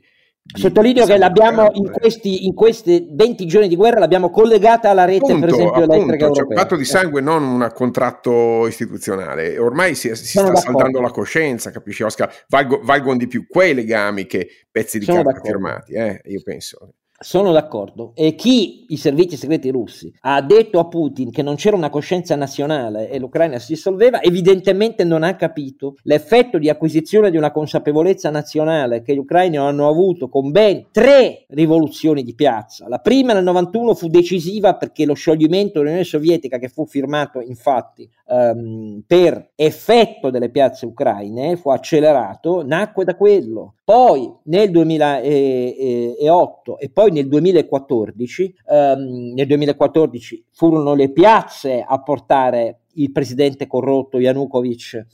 Sottolineo 0.54 1.06
che 1.08 1.18
l'abbiamo 1.18 1.70
in 1.74 1.89
questi, 1.89 2.46
in 2.46 2.54
questi 2.54 3.08
20 3.12 3.48
giorni 3.48 3.68
di 3.68 3.76
guerra 3.76 4.00
l'abbiamo 4.00 4.30
collegata 4.30 4.91
alla 4.91 5.04
rete, 5.04 5.26
appunto, 5.26 5.39
per 5.39 5.50
esempio, 5.50 5.84
appunto, 5.84 5.93
elettrica 5.93 6.26
europea. 6.26 6.43
C'è 6.43 6.50
un 6.50 6.56
patto 6.56 6.76
di 6.76 6.86
sangue, 6.86 7.22
non 7.22 7.43
un 7.43 7.72
contratto 7.74 8.68
istituzionale. 8.68 9.58
Ormai 9.58 9.96
si, 9.96 10.16
si 10.16 10.38
sta 10.38 10.56
saltando 10.56 11.02
la 11.02 11.10
coscienza, 11.10 11.72
capisci 11.72 12.04
Oscar? 12.04 12.32
Valgo, 12.48 12.80
valgono 12.84 13.18
di 13.18 13.28
più 13.28 13.48
quei 13.48 13.74
legami 13.74 14.28
che 14.28 14.48
pezzi 14.72 15.00
di 15.00 15.06
Sono 15.06 15.24
carta 15.24 15.41
firmati, 15.41 15.93
eh? 15.93 16.22
io 16.26 16.41
penso. 16.43 16.93
Sono 17.18 17.53
d'accordo. 17.53 18.11
E 18.13 18.36
chi, 18.36 18.88
i 18.89 18.97
servizi 18.97 19.38
segreti 19.38 19.70
russi, 19.70 20.13
ha 20.22 20.41
detto 20.41 20.80
a 20.80 20.88
Putin 20.88 21.32
che 21.32 21.43
non 21.43 21.55
c'era 21.55 21.78
una 21.78 21.89
coscienza 21.89 22.36
nazionale 22.36 23.09
e 23.09 23.20
l'Ucraina 23.20 23.57
si 23.57 23.74
dissolveva, 23.74 24.22
evidentemente 24.22 25.05
non 25.05 25.24
ha 25.24 25.38
capito 25.38 25.95
l'effetto 26.03 26.57
di 26.57 26.68
acquisizione 26.68 27.32
di 27.32 27.38
una 27.38 27.51
consapevolezza 27.51 28.30
nazionale 28.30 29.01
che 29.01 29.13
gli 29.13 29.20
ucraini 29.20 29.55
hanno 29.55 29.88
avuto 29.88 30.28
con 30.28 30.51
ben 30.51 30.88
tre 30.91 31.45
rivoluzioni 31.51 32.22
di 32.22 32.36
piazza. 32.36 32.89
La 32.89 32.99
prima 32.99 33.32
nel 33.32 33.45
91 33.45 33.93
fu 33.93 34.09
decisiva 34.09 34.76
perché 34.76 35.05
lo 35.05 35.13
scioglimento 35.13 35.80
dell'Unione 35.80 36.03
Sovietica, 36.03 36.57
che 36.57 36.68
fu 36.68 36.86
firmato 36.86 37.39
infatti 37.39 38.09
um, 38.28 39.03
per 39.05 39.51
effetto 39.55 40.30
delle 40.30 40.49
piazze 40.49 40.86
ucraine, 40.86 41.57
fu 41.57 41.69
accelerato, 41.69 42.65
nacque 42.65 43.03
da 43.03 43.15
quello. 43.15 43.76
Poi 43.84 44.34
nel 44.45 44.71
2008 44.71 46.80
e 46.80 46.89
poi 46.89 47.11
nel 47.11 47.28
2014, 47.28 48.55
um, 48.67 49.34
nel 49.34 49.47
2014 49.47 50.45
furono 50.51 50.93
le 50.93 51.11
piazze 51.11 51.84
a 51.88 52.01
portare 52.01 52.80
il 52.93 53.11
presidente 53.11 53.67
corrotto 53.67 54.19
Yanukovych 54.19 55.05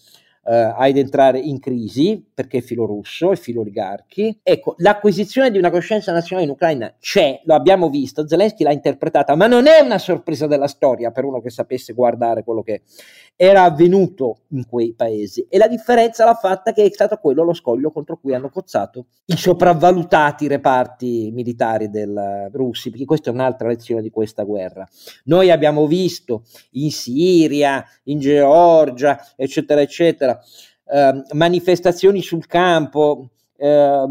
eh, 0.44 0.74
ad 0.76 0.98
entrare 0.98 1.40
in 1.40 1.60
crisi 1.60 2.24
perché 2.34 2.60
è 2.60 2.62
filo 2.62 2.86
russo 2.86 3.32
e 3.32 3.36
filo 3.36 3.62
oligarchi. 3.62 4.40
Ecco, 4.42 4.76
l'acquisizione 4.78 5.52
di 5.52 5.58
una 5.58 5.70
coscienza 5.70 6.12
nazionale 6.12 6.48
in 6.48 6.54
Ucraina 6.54 6.94
c'è, 7.00 7.42
lo 7.46 7.54
abbiamo 7.54 7.90
visto, 7.90 8.28
Zelensky 8.28 8.64
l'ha 8.64 8.72
interpretata, 8.72 9.36
ma 9.36 9.48
non 9.48 9.68
è 9.68 9.80
una 9.80 9.98
sorpresa 9.98 10.48
della 10.48 10.68
storia 10.68 11.12
per 11.12 11.26
uno 11.26 11.42
che 11.42 11.50
sapesse 11.50 11.94
guardare 11.94 12.44
quello 12.44 12.64
che 12.64 12.82
era 13.36 13.64
avvenuto 13.64 14.42
in 14.50 14.68
quei 14.68 14.94
paesi. 14.94 15.48
E 15.50 15.58
la 15.58 15.68
differenza 15.68 16.26
l'ha 16.26 16.36
fatta 16.36 16.74
che 16.74 16.84
è 16.84 16.90
stato 16.92 17.18
quello 17.18 17.44
lo 17.44 17.54
scoglio 17.54 17.92
contro 17.92 18.18
cui 18.18 18.36
hanno 18.36 18.50
cozzato 18.50 19.08
i 19.26 19.36
sopravvalutati 19.36 20.48
reparti 20.48 21.32
militari 21.34 21.90
del 21.90 22.50
russi, 22.52 22.92
perché 22.92 23.06
questa 23.06 23.32
è 23.32 23.34
un'altra 23.34 23.68
lezione 23.68 24.04
di 24.04 24.12
questa 24.12 24.44
guerra. 24.44 24.88
Noi 25.26 25.50
abbiamo 25.50 25.88
visto 25.88 26.44
in 26.74 26.92
Siria, 26.92 27.84
in 28.04 28.20
Georgia, 28.20 29.20
eccetera, 29.36 29.82
eccetera, 29.82 30.31
eh, 30.86 31.24
manifestazioni 31.34 32.22
sul 32.22 32.46
campo, 32.46 33.30
eh, 33.62 34.06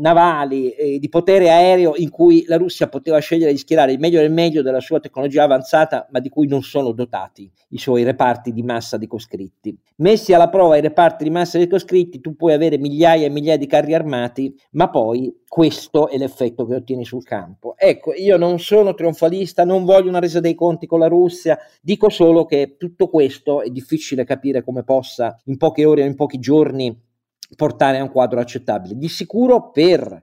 navali 0.00 0.70
eh, 0.70 0.98
di 0.98 1.08
potere 1.10 1.50
aereo 1.50 1.92
in 1.96 2.08
cui 2.08 2.44
la 2.46 2.56
Russia 2.56 2.88
poteva 2.88 3.18
scegliere 3.18 3.52
di 3.52 3.58
schierare 3.58 3.92
il 3.92 3.98
meglio 3.98 4.20
del 4.20 4.32
meglio 4.32 4.62
della 4.62 4.80
sua 4.80 4.98
tecnologia 4.98 5.42
avanzata, 5.42 6.08
ma 6.10 6.20
di 6.20 6.30
cui 6.30 6.46
non 6.46 6.62
sono 6.62 6.92
dotati 6.92 7.50
i 7.70 7.78
suoi 7.78 8.02
reparti 8.02 8.50
di 8.50 8.62
massa 8.62 8.96
di 8.96 9.06
coscritti. 9.06 9.76
Messi 9.96 10.32
alla 10.32 10.48
prova 10.48 10.78
i 10.78 10.80
reparti 10.80 11.22
di 11.22 11.28
massa 11.28 11.58
di 11.58 11.66
coscritti, 11.66 12.20
tu 12.20 12.34
puoi 12.34 12.54
avere 12.54 12.78
migliaia 12.78 13.26
e 13.26 13.30
migliaia 13.30 13.58
di 13.58 13.66
carri 13.66 13.92
armati, 13.92 14.54
ma 14.70 14.88
poi 14.88 15.42
questo 15.46 16.08
è 16.08 16.16
l'effetto 16.16 16.64
che 16.66 16.76
ottieni 16.76 17.04
sul 17.04 17.24
campo. 17.24 17.74
Ecco, 17.76 18.14
io 18.14 18.38
non 18.38 18.58
sono 18.58 18.94
trionfalista, 18.94 19.66
non 19.66 19.84
voglio 19.84 20.08
una 20.08 20.18
resa 20.18 20.40
dei 20.40 20.54
conti 20.54 20.86
con 20.86 20.98
la 20.98 21.08
Russia, 21.08 21.58
dico 21.82 22.08
solo 22.08 22.46
che 22.46 22.76
tutto 22.78 23.08
questo 23.08 23.60
è 23.60 23.68
difficile 23.68 24.24
capire 24.24 24.64
come 24.64 24.82
possa 24.82 25.38
in 25.44 25.58
poche 25.58 25.84
ore 25.84 26.02
o 26.02 26.06
in 26.06 26.14
pochi 26.14 26.38
giorni 26.38 27.12
portare 27.56 27.98
a 27.98 28.02
un 28.02 28.10
quadro 28.10 28.40
accettabile. 28.40 28.96
Di 28.96 29.08
sicuro 29.08 29.70
per 29.70 30.22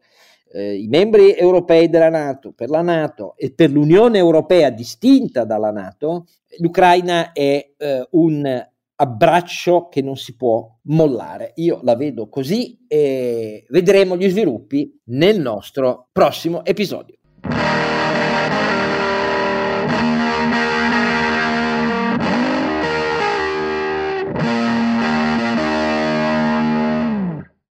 eh, 0.54 0.76
i 0.76 0.88
membri 0.88 1.36
europei 1.36 1.90
della 1.90 2.10
Nato, 2.10 2.52
per 2.52 2.70
la 2.70 2.82
Nato 2.82 3.36
e 3.38 3.54
per 3.54 3.72
l'Unione 3.72 4.18
Europea 4.18 4.70
distinta 4.70 5.44
dalla 5.44 5.72
Nato, 5.72 6.26
l'Ucraina 6.60 7.32
è 7.32 7.74
eh, 7.78 8.08
un 8.12 8.70
abbraccio 8.96 9.88
che 9.90 10.02
non 10.02 10.16
si 10.16 10.36
può 10.36 10.78
mollare. 10.84 11.54
Io 11.56 11.80
la 11.84 11.96
vedo 11.96 12.30
così 12.30 12.86
e 12.88 13.66
vedremo 13.70 14.16
gli 14.16 14.30
sviluppi 14.30 15.00
nel 15.06 15.40
nostro 15.40 16.08
prossimo 16.12 16.64
episodio. 16.64 17.16